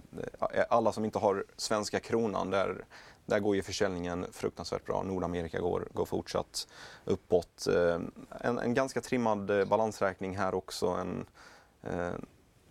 Eh, 0.53 0.63
alla 0.69 0.91
som 0.91 1.05
inte 1.05 1.19
har 1.19 1.45
svenska 1.57 1.99
kronan, 1.99 2.49
där, 2.49 2.85
där 3.25 3.39
går 3.39 3.55
ju 3.55 3.61
försäljningen 3.61 4.25
fruktansvärt 4.31 4.85
bra. 4.85 5.03
Nordamerika 5.03 5.59
går, 5.59 5.87
går 5.93 6.05
fortsatt 6.05 6.67
uppåt. 7.05 7.67
Eh, 7.67 7.99
en, 8.39 8.59
en 8.59 8.73
ganska 8.73 9.01
trimmad 9.01 9.49
eh, 9.49 9.65
balansräkning 9.65 10.37
här 10.37 10.53
också. 10.53 10.87
En 10.87 11.25
eh, 11.81 12.13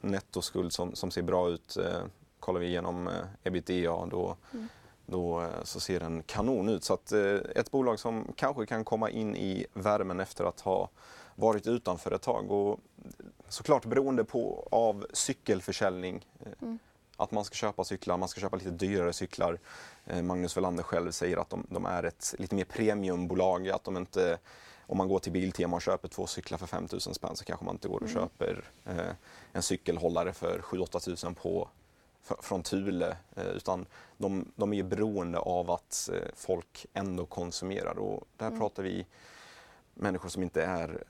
nettoskuld 0.00 0.72
som, 0.72 0.94
som 0.94 1.10
ser 1.10 1.22
bra 1.22 1.48
ut. 1.48 1.78
kollar 2.40 2.60
vi 2.60 2.66
igenom 2.66 3.10
ebitda 3.42 4.06
då, 4.06 4.36
mm. 4.52 4.68
då 5.06 5.48
så 5.64 5.80
ser 5.80 6.00
den 6.00 6.22
kanon 6.22 6.68
ut. 6.68 6.84
Så 6.84 6.94
att, 6.94 7.12
ett 7.12 7.70
bolag 7.70 7.98
som 7.98 8.32
kanske 8.36 8.66
kan 8.66 8.84
komma 8.84 9.10
in 9.10 9.36
i 9.36 9.66
värmen 9.72 10.20
efter 10.20 10.44
att 10.44 10.60
ha 10.60 10.90
varit 11.40 11.66
utanför 11.66 12.10
ett 12.10 12.22
tag. 12.22 12.50
Och 12.50 12.80
såklart 13.48 13.84
beroende 13.84 14.24
på 14.24 14.68
av 14.70 15.06
cykelförsäljning. 15.12 16.26
Eh, 16.40 16.52
mm. 16.62 16.78
Att 17.16 17.30
man 17.30 17.44
ska 17.44 17.54
köpa 17.54 17.84
cyklar, 17.84 18.16
man 18.16 18.28
ska 18.28 18.40
köpa 18.40 18.56
lite 18.56 18.70
dyrare 18.70 19.12
cyklar. 19.12 19.58
Eh, 20.06 20.22
Magnus 20.22 20.56
Welander 20.56 20.82
själv 20.82 21.10
säger 21.10 21.36
att 21.36 21.50
de, 21.50 21.66
de, 21.68 21.86
är 21.86 22.02
ett 22.02 22.34
lite 22.38 22.54
mer 22.54 22.64
premiumbolag. 22.64 23.68
Att 23.68 23.84
de 23.84 23.96
inte, 23.96 24.38
om 24.86 24.98
man 24.98 25.08
går 25.08 25.18
till 25.18 25.32
Biltema 25.32 25.76
och 25.76 25.82
köper 25.82 26.08
två 26.08 26.26
cyklar 26.26 26.58
för 26.58 26.66
5 26.66 26.88
000 26.92 27.00
spänn 27.00 27.36
så 27.36 27.44
kanske 27.44 27.64
man 27.64 27.74
inte 27.74 27.88
går 27.88 28.02
och 28.02 28.10
mm. 28.10 28.14
köper 28.14 28.64
eh, 28.84 29.14
en 29.52 29.62
cykelhållare 29.62 30.32
för 30.32 30.58
7-8 30.58 31.24
000 31.26 31.34
på, 31.34 31.68
för, 32.22 32.36
från 32.42 32.62
Thule. 32.62 33.16
Eh, 33.36 33.46
utan 33.46 33.86
de, 34.16 34.52
de 34.56 34.72
är 34.72 34.82
beroende 34.82 35.38
av 35.38 35.70
att 35.70 36.10
eh, 36.12 36.28
folk 36.34 36.86
ändå 36.92 37.26
konsumerar. 37.26 37.98
Och 37.98 38.24
där 38.36 38.46
mm. 38.46 38.58
pratar 38.58 38.82
vi 38.82 39.06
människor 39.94 40.28
som 40.28 40.42
inte 40.42 40.64
är 40.64 41.04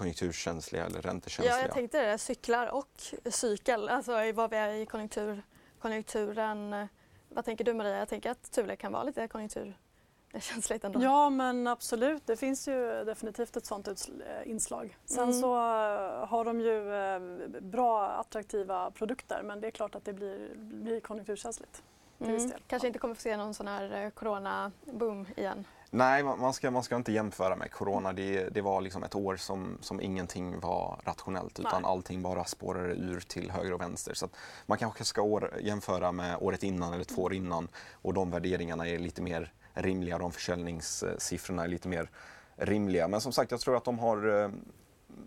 konjunkturkänsliga 0.00 0.86
eller 0.86 1.02
räntekänsliga? 1.02 1.56
Ja, 1.56 1.62
jag 1.62 1.72
tänkte 1.72 2.06
det. 2.06 2.18
Cyklar 2.18 2.66
och 2.66 3.02
cykel, 3.30 3.88
alltså 3.88 4.32
vad 4.32 4.50
vi 4.50 4.56
är 4.56 4.72
i 4.72 4.86
konjunktur, 4.86 5.42
konjunkturen. 5.78 6.88
Vad 7.28 7.44
tänker 7.44 7.64
du 7.64 7.74
Maria? 7.74 7.98
Jag 7.98 8.08
tänker 8.08 8.30
att 8.30 8.50
Thule 8.50 8.76
kan 8.76 8.92
vara 8.92 9.02
lite 9.02 9.28
konjunkturkänsligt 9.28 10.84
ändå. 10.84 11.02
Ja 11.02 11.30
men 11.30 11.66
absolut, 11.66 12.26
det 12.26 12.36
finns 12.36 12.68
ju 12.68 13.04
definitivt 13.04 13.56
ett 13.56 13.66
sådant 13.66 14.08
inslag. 14.44 14.96
Sen 15.04 15.22
mm. 15.22 15.40
så 15.40 15.54
eh, 15.54 16.28
har 16.28 16.44
de 16.44 16.60
ju 16.60 16.94
eh, 16.94 17.60
bra 17.60 18.08
attraktiva 18.08 18.90
produkter 18.90 19.42
men 19.42 19.60
det 19.60 19.66
är 19.66 19.70
klart 19.70 19.94
att 19.94 20.04
det 20.04 20.12
blir, 20.12 20.54
blir 20.56 21.00
konjunkturkänsligt. 21.00 21.82
Mm. 22.20 22.52
Kanske 22.66 22.86
inte 22.86 22.98
kommer 22.98 23.14
få 23.14 23.20
se 23.20 23.36
någon 23.36 23.54
sån 23.54 23.68
här 23.68 24.04
eh, 24.04 24.10
corona-boom 24.10 25.26
igen. 25.36 25.64
Nej, 25.92 26.22
man 26.22 26.52
ska, 26.52 26.70
man 26.70 26.82
ska 26.82 26.96
inte 26.96 27.12
jämföra 27.12 27.56
med 27.56 27.70
corona. 27.70 28.12
Det, 28.12 28.48
det 28.48 28.60
var 28.60 28.80
liksom 28.80 29.02
ett 29.02 29.14
år 29.14 29.36
som, 29.36 29.78
som 29.80 30.00
ingenting 30.00 30.60
var 30.60 31.00
rationellt 31.04 31.58
utan 31.60 31.82
Nej. 31.82 31.90
allting 31.90 32.22
bara 32.22 32.44
spårade 32.44 32.94
ur 32.94 33.20
till 33.20 33.50
höger 33.50 33.72
och 33.72 33.80
vänster. 33.80 34.14
Så 34.14 34.28
man 34.66 34.78
kanske 34.78 35.04
ska 35.04 35.22
år, 35.22 35.54
jämföra 35.60 36.12
med 36.12 36.36
året 36.40 36.62
innan 36.62 36.92
eller 36.92 37.04
två 37.04 37.22
år 37.22 37.34
innan 37.34 37.68
och 37.92 38.14
de 38.14 38.30
värderingarna 38.30 38.88
är 38.88 38.98
lite 38.98 39.22
mer 39.22 39.52
rimliga. 39.74 40.18
De 40.18 40.32
försäljningssiffrorna 40.32 41.64
är 41.64 41.68
lite 41.68 41.88
mer 41.88 42.10
rimliga. 42.56 43.08
Men 43.08 43.20
som 43.20 43.32
sagt, 43.32 43.50
jag 43.50 43.60
tror 43.60 43.76
att 43.76 43.84
de 43.84 43.98
har 43.98 44.42
eh, 44.42 44.50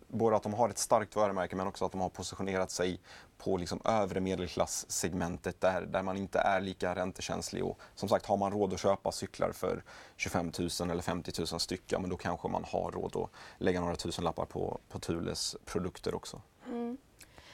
både 0.07 0.35
att 0.35 0.43
de 0.43 0.53
har 0.53 0.69
ett 0.69 0.77
starkt 0.77 1.15
varumärke 1.15 1.55
men 1.55 1.67
också 1.67 1.85
att 1.85 1.91
de 1.91 2.01
har 2.01 2.09
positionerat 2.09 2.71
sig 2.71 2.99
på 3.37 3.57
liksom 3.57 3.81
övre 3.85 4.19
medelklasssegmentet 4.19 5.61
där, 5.61 5.81
där 5.81 6.03
man 6.03 6.17
inte 6.17 6.39
är 6.39 6.61
lika 6.61 6.95
räntekänslig. 6.95 7.63
Och 7.63 7.79
som 7.95 8.09
sagt, 8.09 8.25
har 8.25 8.37
man 8.37 8.51
råd 8.51 8.73
att 8.73 8.79
köpa 8.79 9.11
cyklar 9.11 9.51
för 9.51 9.83
25 10.17 10.51
000 10.79 10.91
eller 10.91 11.01
50 11.01 11.31
000 11.51 11.59
stycken, 11.59 12.01
men 12.01 12.09
då 12.09 12.17
kanske 12.17 12.47
man 12.47 12.63
har 12.63 12.91
råd 12.91 13.15
att 13.15 13.29
lägga 13.57 13.81
några 13.81 13.95
tusen 13.95 14.23
lappar 14.23 14.45
på, 14.45 14.79
på 14.89 14.99
Thules 14.99 15.55
produkter 15.65 16.15
också. 16.15 16.41
Mm. 16.67 16.97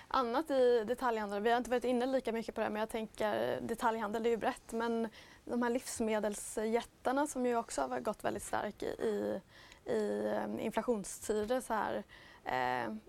Annat 0.07 0.51
i 0.51 0.83
detaljhandeln, 0.83 1.43
vi 1.43 1.49
har 1.49 1.57
inte 1.57 1.69
varit 1.69 1.83
inne 1.83 2.05
lika 2.05 2.31
mycket 2.31 2.55
på 2.55 2.61
det 2.61 2.69
men 2.69 2.79
jag 2.79 2.89
tänker 2.89 3.61
detaljhandel 3.61 4.25
är 4.25 4.29
ju 4.29 4.37
brett 4.37 4.71
men 4.71 5.07
de 5.45 5.61
här 5.63 5.69
livsmedelsjättarna 5.69 7.27
som 7.27 7.45
ju 7.45 7.55
också 7.55 7.81
har 7.81 7.99
gått 7.99 8.23
väldigt 8.23 8.43
starkt 8.43 8.83
i, 8.83 9.41
i 9.85 10.33
eh, 10.35 10.65
inflationstider 10.65 11.61
så 11.61 11.73
här 11.73 12.03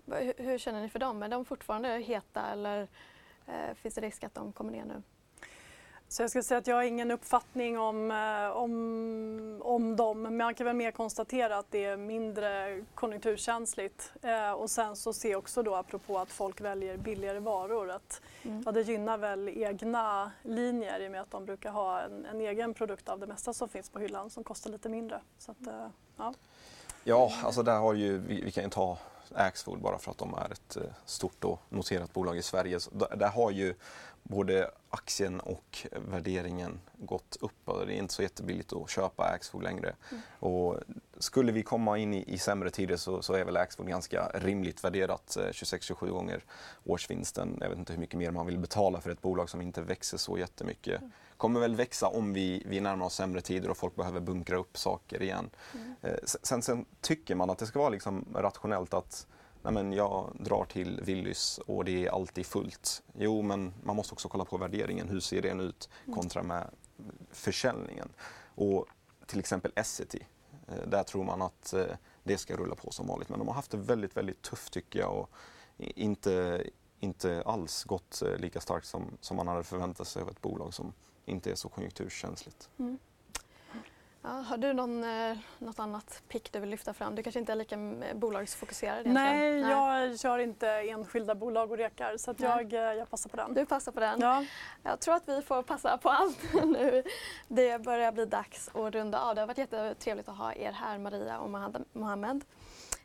hur, 0.05 0.43
hur, 0.43 0.57
känner 0.57 0.81
ni 0.81 0.89
för 0.89 0.99
dem? 0.99 1.23
Är 1.23 1.29
de 1.29 1.45
fortfarande 1.45 1.89
heta 1.89 2.47
eller 2.51 2.87
eh, 3.47 3.73
finns 3.75 3.95
det 3.95 4.01
risk 4.01 4.23
att 4.23 4.33
de 4.33 4.53
kommer 4.53 4.71
ner 4.71 4.85
nu? 4.85 5.01
Så 6.11 6.23
jag 6.23 6.29
ska 6.29 6.43
säga 6.43 6.57
att 6.57 6.67
jag 6.67 6.75
har 6.75 6.83
ingen 6.83 7.11
uppfattning 7.11 7.79
om, 7.79 8.11
eh, 8.11 8.57
om, 8.57 9.61
om 9.63 9.95
dem, 9.95 10.21
men 10.21 10.37
man 10.37 10.55
kan 10.55 10.65
väl 10.65 10.75
mer 10.75 10.91
konstatera 10.91 11.57
att 11.57 11.65
det 11.69 11.85
är 11.85 11.97
mindre 11.97 12.81
konjunkturkänsligt. 12.95 14.13
Eh, 14.21 14.51
och 14.51 14.69
sen 14.69 14.95
så 14.95 15.13
ser 15.13 15.31
jag 15.31 15.39
också 15.39 15.63
då 15.63 15.75
apropå 15.75 16.19
att 16.19 16.29
folk 16.29 16.61
väljer 16.61 16.97
billigare 16.97 17.39
varor 17.39 17.91
att 17.91 18.21
mm. 18.43 18.63
ja, 18.65 18.71
det 18.71 18.81
gynnar 18.81 19.17
väl 19.17 19.49
egna 19.49 20.31
linjer 20.41 20.99
i 20.99 21.07
och 21.07 21.11
med 21.11 21.21
att 21.21 21.31
de 21.31 21.45
brukar 21.45 21.71
ha 21.71 22.01
en, 22.01 22.25
en, 22.25 22.41
egen 22.41 22.73
produkt 22.73 23.09
av 23.09 23.19
det 23.19 23.27
mesta 23.27 23.53
som 23.53 23.69
finns 23.69 23.89
på 23.89 23.99
hyllan 23.99 24.29
som 24.29 24.43
kostar 24.43 24.69
lite 24.69 24.89
mindre. 24.89 25.21
Så 25.37 25.51
att, 25.51 25.67
eh, 25.67 25.87
ja. 26.17 26.33
ja, 27.03 27.31
alltså 27.43 27.63
där 27.63 27.77
har 27.77 27.93
ju, 27.93 28.17
vi, 28.17 28.41
vi 28.41 28.51
kan 28.51 28.63
ju 28.63 28.69
ta 28.69 28.97
Axfood 29.35 29.81
bara 29.81 29.97
för 29.97 30.11
att 30.11 30.17
de 30.17 30.33
är 30.33 30.51
ett 30.51 30.77
eh, 30.77 30.83
stort 31.05 31.43
och 31.43 31.59
noterat 31.69 32.13
bolag 32.13 32.37
i 32.37 32.41
Sverige. 32.41 32.79
Så 32.79 32.89
där 33.15 33.29
har 33.29 33.51
ju 33.51 33.73
både 34.23 34.71
aktien 34.89 35.39
och 35.39 35.87
värderingen 35.91 36.79
gått 36.97 37.37
upp. 37.41 37.51
Det 37.65 37.93
är 37.93 37.97
inte 37.97 38.13
så 38.13 38.21
jättebilligt 38.21 38.73
att 38.73 38.89
köpa 38.89 39.23
Axfood 39.23 39.63
längre. 39.63 39.95
Mm. 40.11 40.21
Och 40.39 40.77
skulle 41.17 41.51
vi 41.51 41.63
komma 41.63 41.97
in 41.97 42.13
i, 42.13 42.33
i 42.33 42.37
sämre 42.37 42.69
tider 42.69 42.97
så, 42.97 43.21
så, 43.21 43.33
är 43.33 43.45
väl 43.45 43.57
Axfood 43.57 43.87
ganska 43.87 44.31
rimligt 44.33 44.83
värderat. 44.83 45.37
26-27 45.51 46.05
eh, 46.07 46.13
gånger 46.13 46.43
årsvinsten. 46.83 47.57
Jag 47.61 47.69
vet 47.69 47.77
inte 47.77 47.93
hur 47.93 47.99
mycket 47.99 48.19
mer 48.19 48.31
man 48.31 48.45
vill 48.45 48.59
betala 48.59 49.01
för 49.01 49.09
ett 49.09 49.21
bolag 49.21 49.49
som 49.49 49.61
inte 49.61 49.81
växer 49.81 50.17
så 50.17 50.37
jättemycket. 50.37 51.01
Mm. 51.01 51.11
Kommer 51.41 51.59
väl 51.59 51.75
växa 51.75 52.07
om 52.07 52.33
vi, 52.33 52.63
vi 52.65 52.79
närmar 52.79 53.05
oss 53.05 53.15
sämre 53.15 53.41
tider 53.41 53.69
och 53.69 53.77
folk 53.77 53.95
behöver 53.95 54.19
bunkra 54.19 54.57
upp 54.57 54.77
saker 54.77 55.21
igen. 55.21 55.49
Mm. 55.73 55.95
Eh, 56.01 56.17
sen, 56.23 56.61
sen, 56.61 56.85
tycker 56.99 57.35
man 57.35 57.49
att 57.49 57.57
det 57.57 57.65
ska 57.65 57.79
vara 57.79 57.89
liksom 57.89 58.25
rationellt 58.35 58.93
att 58.93 59.27
nej 59.61 59.73
men 59.73 59.93
jag 59.93 60.35
drar 60.39 60.65
till 60.65 61.01
Willys 61.03 61.57
och 61.57 61.85
det 61.85 62.05
är 62.05 62.11
alltid 62.11 62.45
fullt. 62.45 63.03
Jo, 63.13 63.41
men 63.41 63.73
man 63.83 63.95
måste 63.95 64.13
också 64.13 64.29
kolla 64.29 64.45
på 64.45 64.57
värderingen. 64.57 65.09
Hur 65.09 65.19
ser 65.19 65.41
den 65.41 65.59
ut 65.59 65.89
mm. 66.05 66.19
kontra 66.19 66.43
med 66.43 66.67
försäljningen. 67.31 68.09
Och 68.55 68.85
till 69.25 69.39
exempel 69.39 69.71
Essity, 69.75 70.19
eh, 70.67 70.87
där 70.87 71.03
tror 71.03 71.23
man 71.23 71.41
att 71.41 71.73
eh, 71.73 71.85
det 72.23 72.37
ska 72.37 72.55
rulla 72.55 72.75
på 72.75 72.91
som 72.91 73.07
vanligt. 73.07 73.29
Men 73.29 73.39
de 73.39 73.47
har 73.47 73.55
haft 73.55 73.71
det 73.71 73.77
väldigt, 73.77 74.17
väldigt 74.17 74.41
tufft 74.41 74.73
tycker 74.73 74.99
jag 74.99 75.17
och 75.17 75.29
inte, 75.77 76.63
inte 76.99 77.43
alls 77.45 77.83
gått 77.83 78.23
lika 78.37 78.61
starkt 78.61 78.87
som, 78.87 79.17
som 79.21 79.37
man 79.37 79.47
hade 79.47 79.63
förväntat 79.63 80.07
sig 80.07 80.21
av 80.21 80.29
ett 80.29 80.41
bolag 80.41 80.73
som 80.73 80.93
inte 81.25 81.51
är 81.51 81.55
så 81.55 81.69
konjunkturkänsligt. 81.69 82.69
Mm. 82.79 82.99
Ja, 84.23 84.29
har 84.29 84.57
du 84.57 84.73
någon, 84.73 85.03
eh, 85.03 85.37
något 85.59 85.79
annat 85.79 86.23
pick 86.27 86.51
du 86.51 86.59
vill 86.59 86.69
lyfta 86.69 86.93
fram? 86.93 87.15
Du 87.15 87.23
kanske 87.23 87.39
inte 87.39 87.51
är 87.51 87.55
lika 87.55 87.77
bolagsfokuserad 88.15 89.05
Nej, 89.05 89.61
Nej, 89.61 89.71
jag 89.71 90.19
kör 90.19 90.39
inte 90.39 90.67
enskilda 90.67 91.35
bolag 91.35 91.71
och 91.71 91.77
rekar 91.77 92.17
så 92.17 92.31
att 92.31 92.39
jag, 92.39 92.73
eh, 92.73 92.79
jag 92.79 93.09
passar 93.09 93.29
på 93.29 93.37
den. 93.37 93.53
Du 93.53 93.65
passar 93.65 93.91
på 93.91 93.99
den? 93.99 94.19
Ja. 94.19 94.45
Jag 94.83 94.99
tror 94.99 95.15
att 95.15 95.29
vi 95.29 95.41
får 95.41 95.63
passa 95.63 95.97
på 95.97 96.09
allt 96.09 96.53
nu. 96.53 97.03
Det 97.47 97.81
börjar 97.81 98.11
bli 98.11 98.25
dags 98.25 98.69
att 98.73 98.93
runda 98.93 99.19
av. 99.19 99.35
Det 99.35 99.41
har 99.41 99.47
varit 99.47 99.57
jättetrevligt 99.57 100.29
att 100.29 100.37
ha 100.37 100.53
er 100.53 100.71
här, 100.71 100.97
Maria 100.97 101.39
och 101.39 101.49
Mohammed. 101.93 102.43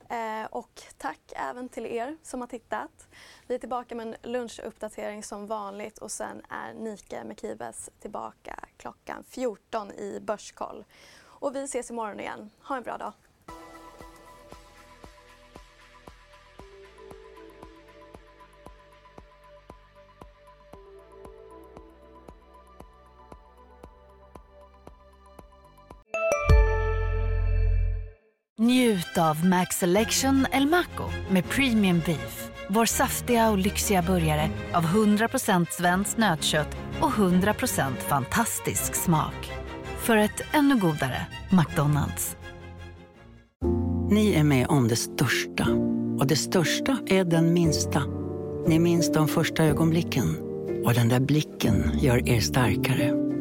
Eh, 0.09 0.45
och 0.51 0.83
tack 0.99 1.21
även 1.37 1.69
till 1.69 1.87
er 1.87 2.17
som 2.23 2.41
har 2.41 2.49
tittat. 2.49 3.09
Vi 3.47 3.55
är 3.55 3.59
tillbaka 3.59 3.95
med 3.95 4.07
en 4.07 4.33
lunchuppdatering 4.33 5.23
som 5.23 5.47
vanligt 5.47 5.99
och 5.99 6.11
sen 6.11 6.43
är 6.49 6.75
Nike 6.75 7.25
Mekibes 7.25 7.91
tillbaka 8.01 8.65
klockan 8.77 9.25
14 9.29 9.93
i 9.93 10.21
Börskoll. 10.21 10.85
Och 11.23 11.57
vi 11.57 11.63
ses 11.63 11.91
imorgon 11.91 12.21
igen. 12.21 12.51
Ha 12.63 12.77
en 12.77 12.83
bra 12.83 12.97
dag. 12.99 13.13
Njut 28.67 29.19
av 29.19 29.45
Max 29.47 29.77
Selection 29.77 30.47
El 30.53 30.67
Maco 30.67 31.11
med 31.31 31.49
Premium 31.49 32.03
Beef. 32.07 32.51
Vår 32.69 32.85
saftiga 32.85 33.51
och 33.51 33.59
lyxiga 33.59 34.03
burgare 34.03 34.51
av 34.73 34.83
100% 34.83 35.67
svenskt 35.71 36.19
nötkött 36.19 36.77
och 37.01 37.11
100% 37.11 37.97
fantastisk 38.09 38.95
smak. 38.95 39.53
För 39.99 40.17
ett 40.17 40.43
ännu 40.53 40.77
godare 40.77 41.27
McDonalds. 41.51 42.37
Ni 44.11 44.35
är 44.35 44.45
med 44.45 44.67
om 44.67 44.89
det 44.89 44.97
största. 44.97 45.69
Och 46.19 46.27
det 46.27 46.37
största 46.37 46.99
är 47.07 47.25
den 47.25 47.53
minsta. 47.53 48.03
Ni 48.67 48.79
minns 48.79 49.13
de 49.13 49.29
första 49.29 49.65
ögonblicken. 49.65 50.37
Och 50.85 50.95
den 50.95 51.09
där 51.09 51.21
blicken 51.21 51.91
gör 52.01 52.29
er 52.29 52.41
starkare. 52.41 53.26